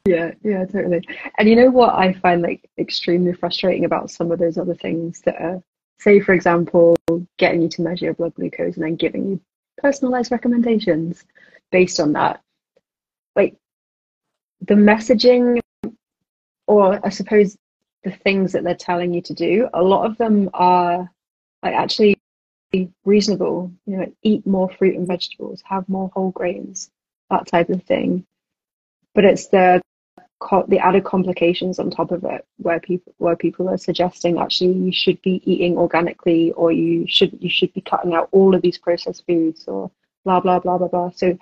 yeah, 0.06 0.32
yeah, 0.44 0.66
totally. 0.66 1.08
And 1.38 1.48
you 1.48 1.56
know 1.56 1.70
what 1.70 1.94
I 1.94 2.14
find 2.14 2.42
like 2.42 2.68
extremely 2.78 3.34
frustrating 3.34 3.86
about 3.86 4.10
some 4.10 4.32
of 4.32 4.40
those 4.40 4.58
other 4.58 4.76
things 4.76 5.22
that 5.22 5.40
are, 5.40 5.62
say, 6.00 6.20
for 6.20 6.34
example, 6.34 6.96
getting 7.38 7.62
you 7.62 7.70
to 7.70 7.82
measure 7.82 8.06
your 8.06 8.14
blood 8.16 8.34
glucose 8.36 8.76
and 8.76 8.84
then 8.84 8.96
giving 8.96 9.30
you 9.30 9.42
personalized 9.78 10.32
recommendations 10.32 11.24
based 11.72 12.00
on 12.00 12.14
that. 12.14 12.42
Like 13.36 13.56
the 14.62 14.74
messaging, 14.74 15.60
or 16.68 17.00
I 17.06 17.10
suppose 17.10 17.58
the 18.04 18.12
things 18.12 18.54
that 18.54 18.64
they're 18.64 18.76
telling 18.76 19.14
you 19.14 19.22
to 19.22 19.34
do, 19.34 19.70
a 19.74 19.82
lot 19.82 20.06
of 20.06 20.18
them 20.18 20.50
are 20.54 21.10
like 21.62 21.76
actually 21.76 22.18
reasonable. 23.06 23.72
You 23.86 23.98
know, 23.98 24.14
eat 24.24 24.48
more 24.48 24.70
fruit 24.70 24.96
and 24.96 25.08
vegetables, 25.08 25.62
have 25.66 25.88
more 25.88 26.10
whole 26.14 26.32
grains, 26.32 26.90
that 27.30 27.46
type 27.46 27.70
of 27.70 27.84
thing. 27.84 28.26
But 29.14 29.26
it's 29.26 29.48
the 29.48 29.82
the 30.68 30.80
added 30.80 31.04
complications 31.04 31.80
on 31.80 31.90
top 31.90 32.12
of 32.12 32.24
it 32.24 32.46
where 32.58 32.80
people 32.80 33.14
where 33.18 33.36
people 33.36 33.70
are 33.70 33.78
suggesting 33.78 34.40
actually 34.40 34.74
you 34.74 34.92
should 34.92 35.22
be 35.22 35.42
eating 35.46 35.78
organically 35.78 36.52
or 36.54 36.72
you 36.72 37.06
should 37.08 37.38
you 37.42 37.50
should 37.50 37.72
be 37.74 37.82
cutting 37.82 38.14
out 38.14 38.28
all 38.32 38.56
of 38.56 38.62
these 38.62 38.78
processed 38.78 39.26
foods 39.28 39.66
or 39.68 39.92
blah 40.26 40.40
blah 40.40 40.60
blah 40.60 40.78
blah 40.78 40.88
blah. 40.88 41.12
So 41.12 41.38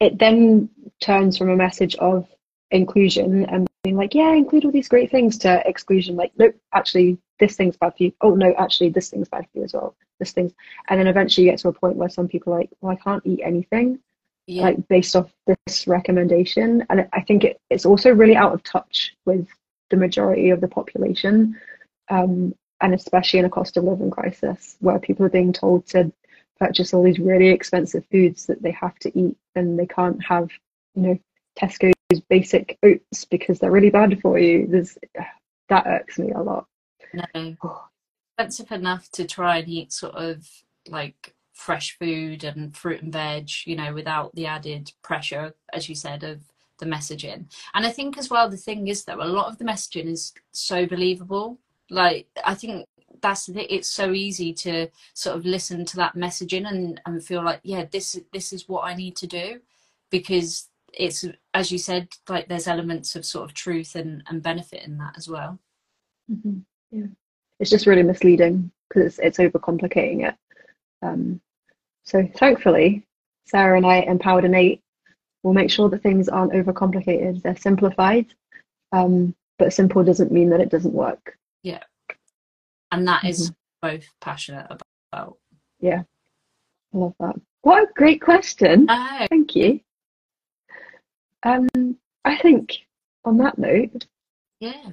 it 0.00 0.18
then 0.18 0.68
turns 1.00 1.36
from 1.36 1.50
a 1.50 1.56
message 1.56 1.94
of 1.96 2.28
inclusion 2.70 3.44
and 3.46 3.66
being 3.82 3.96
like 3.96 4.14
yeah 4.14 4.32
include 4.32 4.64
all 4.64 4.72
these 4.72 4.88
great 4.88 5.10
things 5.10 5.38
to 5.38 5.62
exclusion 5.68 6.16
like 6.16 6.32
nope 6.38 6.54
actually 6.72 7.18
this 7.40 7.56
thing's 7.56 7.76
bad 7.76 7.96
for 7.96 8.04
you. 8.04 8.12
Oh 8.20 8.34
no 8.34 8.54
actually 8.54 8.90
this 8.90 9.10
thing's 9.10 9.28
bad 9.28 9.46
for 9.52 9.58
you 9.58 9.64
as 9.64 9.74
well. 9.74 9.96
This 10.20 10.32
thing's 10.32 10.52
and 10.88 10.98
then 10.98 11.08
eventually 11.08 11.46
you 11.46 11.52
get 11.52 11.58
to 11.60 11.68
a 11.68 11.72
point 11.72 11.96
where 11.96 12.08
some 12.08 12.28
people 12.28 12.52
are 12.52 12.60
like 12.60 12.70
well 12.80 12.92
i 12.92 13.02
can't 13.02 13.26
eat 13.26 13.40
anything 13.44 13.98
yeah. 14.46 14.62
like 14.62 14.88
based 14.88 15.16
off 15.16 15.30
this 15.46 15.86
recommendation 15.86 16.84
and 16.90 17.08
i 17.12 17.20
think 17.20 17.44
it, 17.44 17.60
it's 17.70 17.86
also 17.86 18.10
really 18.10 18.36
out 18.36 18.52
of 18.52 18.62
touch 18.62 19.14
with 19.24 19.46
the 19.90 19.96
majority 19.96 20.50
of 20.50 20.60
the 20.60 20.68
population 20.68 21.58
um, 22.10 22.54
and 22.80 22.94
especially 22.94 23.38
in 23.38 23.44
a 23.44 23.50
cost 23.50 23.76
of 23.76 23.84
living 23.84 24.10
crisis 24.10 24.76
where 24.80 24.98
people 24.98 25.24
are 25.24 25.30
being 25.30 25.52
told 25.52 25.86
to 25.86 26.12
purchase 26.58 26.94
all 26.94 27.02
these 27.02 27.18
really 27.18 27.48
expensive 27.48 28.04
foods 28.10 28.46
that 28.46 28.62
they 28.62 28.70
have 28.72 28.98
to 29.00 29.18
eat 29.18 29.36
and 29.54 29.78
they 29.78 29.86
can't 29.86 30.22
have, 30.24 30.50
you 30.94 31.02
know, 31.02 31.18
Tesco's 31.58 32.20
basic 32.28 32.78
oats 32.82 33.24
because 33.24 33.58
they're 33.58 33.70
really 33.70 33.90
bad 33.90 34.20
for 34.20 34.38
you. 34.38 34.66
There's 34.66 34.98
that 35.68 35.86
irks 35.86 36.18
me 36.18 36.30
a 36.32 36.42
lot. 36.42 36.66
No, 37.12 37.24
expensive 38.38 38.72
enough 38.72 39.10
to 39.12 39.24
try 39.24 39.58
and 39.58 39.68
eat 39.68 39.92
sort 39.92 40.14
of 40.14 40.46
like 40.88 41.34
fresh 41.54 41.96
food 41.98 42.44
and 42.44 42.76
fruit 42.76 43.00
and 43.00 43.12
veg, 43.12 43.48
you 43.64 43.76
know, 43.76 43.94
without 43.94 44.34
the 44.34 44.46
added 44.46 44.92
pressure, 45.02 45.54
as 45.72 45.88
you 45.88 45.94
said, 45.94 46.22
of 46.22 46.42
the 46.78 46.86
messaging. 46.86 47.46
And 47.72 47.86
I 47.86 47.90
think 47.90 48.18
as 48.18 48.28
well, 48.28 48.50
the 48.50 48.56
thing 48.56 48.88
is 48.88 49.04
that 49.04 49.18
a 49.18 49.24
lot 49.24 49.46
of 49.46 49.58
the 49.58 49.64
messaging 49.64 50.06
is 50.06 50.32
so 50.52 50.84
believable. 50.86 51.58
Like, 51.88 52.26
I 52.44 52.54
think 52.54 52.86
that's 53.22 53.46
the. 53.46 53.72
It's 53.72 53.88
so 53.88 54.12
easy 54.12 54.52
to 54.54 54.88
sort 55.14 55.36
of 55.36 55.46
listen 55.46 55.84
to 55.84 55.96
that 55.96 56.16
messaging 56.16 56.66
and, 56.66 57.00
and 57.06 57.24
feel 57.24 57.44
like, 57.44 57.60
yeah, 57.62 57.84
this 57.90 58.18
this 58.32 58.52
is 58.52 58.68
what 58.68 58.82
I 58.82 58.94
need 58.94 59.16
to 59.16 59.26
do, 59.26 59.60
because 60.10 60.68
it's 60.92 61.24
as 61.54 61.70
you 61.70 61.78
said, 61.78 62.08
like 62.28 62.48
there's 62.48 62.66
elements 62.66 63.16
of 63.16 63.24
sort 63.24 63.44
of 63.44 63.54
truth 63.54 63.94
and, 63.94 64.22
and 64.28 64.42
benefit 64.42 64.82
in 64.84 64.98
that 64.98 65.14
as 65.16 65.28
well. 65.28 65.58
Mm-hmm. 66.30 66.58
Yeah, 66.90 67.06
it's 67.60 67.70
just 67.70 67.86
really 67.86 68.02
misleading 68.02 68.70
because 68.88 69.18
it's, 69.18 69.18
it's 69.20 69.38
overcomplicating 69.38 70.28
it. 70.28 70.34
Um, 71.04 71.40
so 72.04 72.28
thankfully, 72.36 73.06
Sarah 73.44 73.76
and 73.76 73.86
I, 73.86 73.98
Empowered 74.00 74.44
in 74.44 74.54
Eight, 74.54 74.82
will 75.42 75.52
make 75.52 75.70
sure 75.70 75.88
that 75.90 76.02
things 76.02 76.28
aren't 76.28 76.52
overcomplicated. 76.52 77.42
They're 77.42 77.56
simplified, 77.56 78.26
um, 78.92 79.34
but 79.58 79.72
simple 79.72 80.02
doesn't 80.02 80.32
mean 80.32 80.50
that 80.50 80.60
it 80.60 80.70
doesn't 80.70 80.94
work. 80.94 81.38
Yeah, 81.62 81.82
and 82.90 83.06
that 83.06 83.24
is 83.24 83.50
mm-hmm. 83.50 83.88
both 83.88 84.06
passionate 84.20 84.66
about. 85.12 85.36
Yeah, 85.80 86.02
I 86.94 86.96
love 86.96 87.14
that. 87.20 87.36
What 87.62 87.82
a 87.82 87.92
great 87.94 88.22
question! 88.22 88.86
Oh. 88.88 89.26
Thank 89.30 89.54
you. 89.54 89.80
Um, 91.42 91.68
I 92.24 92.38
think 92.38 92.86
on 93.24 93.36
that 93.38 93.58
note, 93.58 94.06
yeah. 94.60 94.90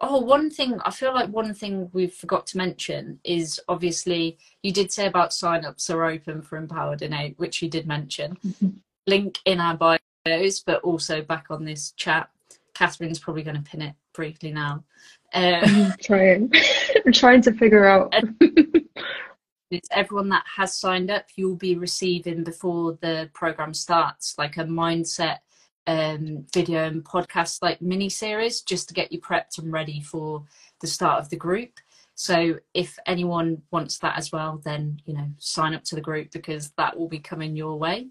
Oh, 0.00 0.20
one 0.20 0.50
thing 0.50 0.78
I 0.84 0.90
feel 0.90 1.12
like 1.12 1.28
one 1.30 1.52
thing 1.54 1.90
we 1.92 2.06
forgot 2.06 2.46
to 2.48 2.56
mention 2.56 3.18
is 3.24 3.60
obviously 3.68 4.38
you 4.62 4.72
did 4.72 4.92
say 4.92 5.06
about 5.06 5.32
sign-ups 5.32 5.90
are 5.90 6.04
open 6.04 6.40
for 6.42 6.56
Empowered 6.56 7.02
in 7.02 7.12
Eight, 7.12 7.38
which 7.38 7.62
you 7.62 7.68
did 7.68 7.86
mention. 7.86 8.36
Link 9.06 9.38
in 9.44 9.60
our 9.60 9.76
bios, 9.76 10.60
but 10.60 10.82
also 10.82 11.22
back 11.22 11.46
on 11.50 11.64
this 11.64 11.92
chat. 11.92 12.28
Catherine's 12.74 13.18
probably 13.18 13.42
going 13.42 13.56
to 13.56 13.70
pin 13.70 13.82
it 13.82 13.94
briefly 14.14 14.52
now. 14.52 14.84
Uh, 15.34 15.60
I'm 15.62 15.94
trying. 16.00 16.52
I'm 17.06 17.12
trying 17.12 17.42
to 17.42 17.52
figure 17.52 17.86
out. 17.86 18.14
it's 19.70 19.88
everyone 19.90 20.28
that 20.28 20.44
has 20.56 20.76
signed 20.76 21.10
up. 21.10 21.26
You'll 21.34 21.56
be 21.56 21.76
receiving 21.76 22.44
before 22.44 22.98
the 23.00 23.30
program 23.34 23.74
starts, 23.74 24.36
like 24.38 24.58
a 24.58 24.64
mindset 24.64 25.38
um, 25.88 26.44
video 26.52 26.84
and 26.84 27.02
podcast 27.02 27.62
like 27.62 27.80
mini 27.80 28.10
series 28.10 28.60
just 28.60 28.88
to 28.88 28.94
get 28.94 29.10
you 29.10 29.18
prepped 29.18 29.58
and 29.58 29.72
ready 29.72 30.02
for 30.02 30.44
the 30.80 30.86
start 30.86 31.18
of 31.18 31.30
the 31.30 31.36
group. 31.36 31.80
So 32.14 32.58
if 32.74 32.98
anyone 33.06 33.62
wants 33.70 33.98
that 33.98 34.18
as 34.18 34.30
well, 34.30 34.60
then 34.62 35.00
you 35.06 35.14
know 35.14 35.28
sign 35.38 35.74
up 35.74 35.82
to 35.84 35.94
the 35.94 36.02
group 36.02 36.30
because 36.30 36.70
that 36.76 36.96
will 36.96 37.08
be 37.08 37.18
coming 37.18 37.56
your 37.56 37.78
way. 37.78 38.08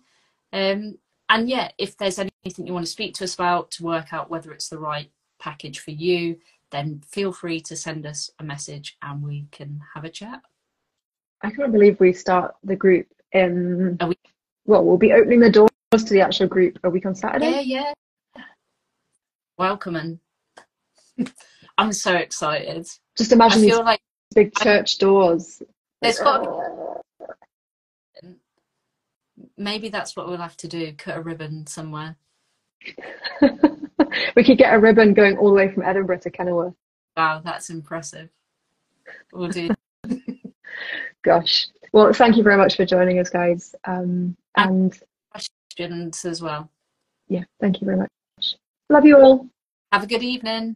Um, 0.51 0.97
and 1.29 1.47
yeah, 1.47 1.69
if 1.77 1.95
there's 1.97 2.17
anything 2.17 2.65
you 2.65 2.73
want 2.73 2.85
to 2.85 2.91
speak 2.91 3.13
to 3.15 3.25
us 3.25 3.35
about 3.35 3.69
to 3.71 3.83
work 3.83 4.11
out 4.11 4.31
whether 4.31 4.51
it's 4.51 4.69
the 4.69 4.79
right 4.79 5.11
package 5.39 5.79
for 5.79 5.91
you, 5.91 6.37
then 6.71 7.03
feel 7.07 7.31
free 7.31 7.59
to 7.61 7.75
send 7.75 8.07
us 8.07 8.31
a 8.39 8.43
message 8.43 8.97
and 9.03 9.21
we 9.21 9.45
can 9.51 9.81
have 9.93 10.03
a 10.03 10.09
chat. 10.09 10.41
I 11.43 11.51
can't 11.51 11.71
believe 11.71 11.99
we 11.99 12.13
start 12.13 12.55
the 12.63 12.75
group 12.75 13.07
in. 13.33 13.97
We- 14.07 14.17
well, 14.65 14.83
we'll 14.83 14.97
be 14.97 15.13
opening 15.13 15.39
the 15.39 15.49
door 15.49 15.69
to 15.91 16.13
the 16.13 16.21
actual 16.21 16.47
group 16.47 16.77
a 16.83 16.89
week 16.89 17.05
on 17.05 17.15
Saturday. 17.15 17.61
Yeah, 17.63 17.93
yeah. 18.35 18.43
Welcome 19.57 19.95
and 19.95 20.19
I'm 21.77 21.93
so 21.93 22.15
excited. 22.15 22.87
Just 23.17 23.31
imagine 23.31 23.59
I 23.59 23.61
these 23.61 23.77
like 23.77 24.01
big 24.35 24.53
church 24.55 24.97
doors. 24.97 25.61
there's 26.01 26.19
got 26.19 26.45
maybe 29.57 29.89
that's 29.89 30.15
what 30.15 30.27
we'll 30.27 30.37
have 30.37 30.57
to 30.57 30.67
do, 30.67 30.91
cut 30.93 31.17
a 31.17 31.21
ribbon 31.21 31.65
somewhere. 31.65 32.17
we 34.35 34.43
could 34.43 34.57
get 34.57 34.73
a 34.73 34.79
ribbon 34.79 35.13
going 35.13 35.37
all 35.37 35.49
the 35.49 35.55
way 35.55 35.71
from 35.71 35.83
Edinburgh 35.83 36.19
to 36.19 36.29
Kenilworth. 36.29 36.75
Wow, 37.15 37.41
that's 37.43 37.69
impressive. 37.69 38.29
We'll 39.31 39.49
do 39.49 39.69
Gosh. 41.23 41.67
Well, 41.93 42.13
thank 42.13 42.37
you 42.37 42.43
very 42.43 42.57
much 42.57 42.75
for 42.75 42.85
joining 42.85 43.19
us, 43.19 43.29
guys. 43.29 43.73
Um, 43.85 44.35
and 44.55 44.97
questions 45.77 46.25
as 46.25 46.41
well. 46.41 46.69
Yeah, 47.27 47.43
thank 47.59 47.81
you 47.81 47.85
very 47.85 47.97
much. 47.97 48.09
Love 48.89 49.05
you 49.05 49.17
all. 49.17 49.47
Have 49.91 50.03
a 50.03 50.07
good 50.07 50.23
evening. 50.23 50.75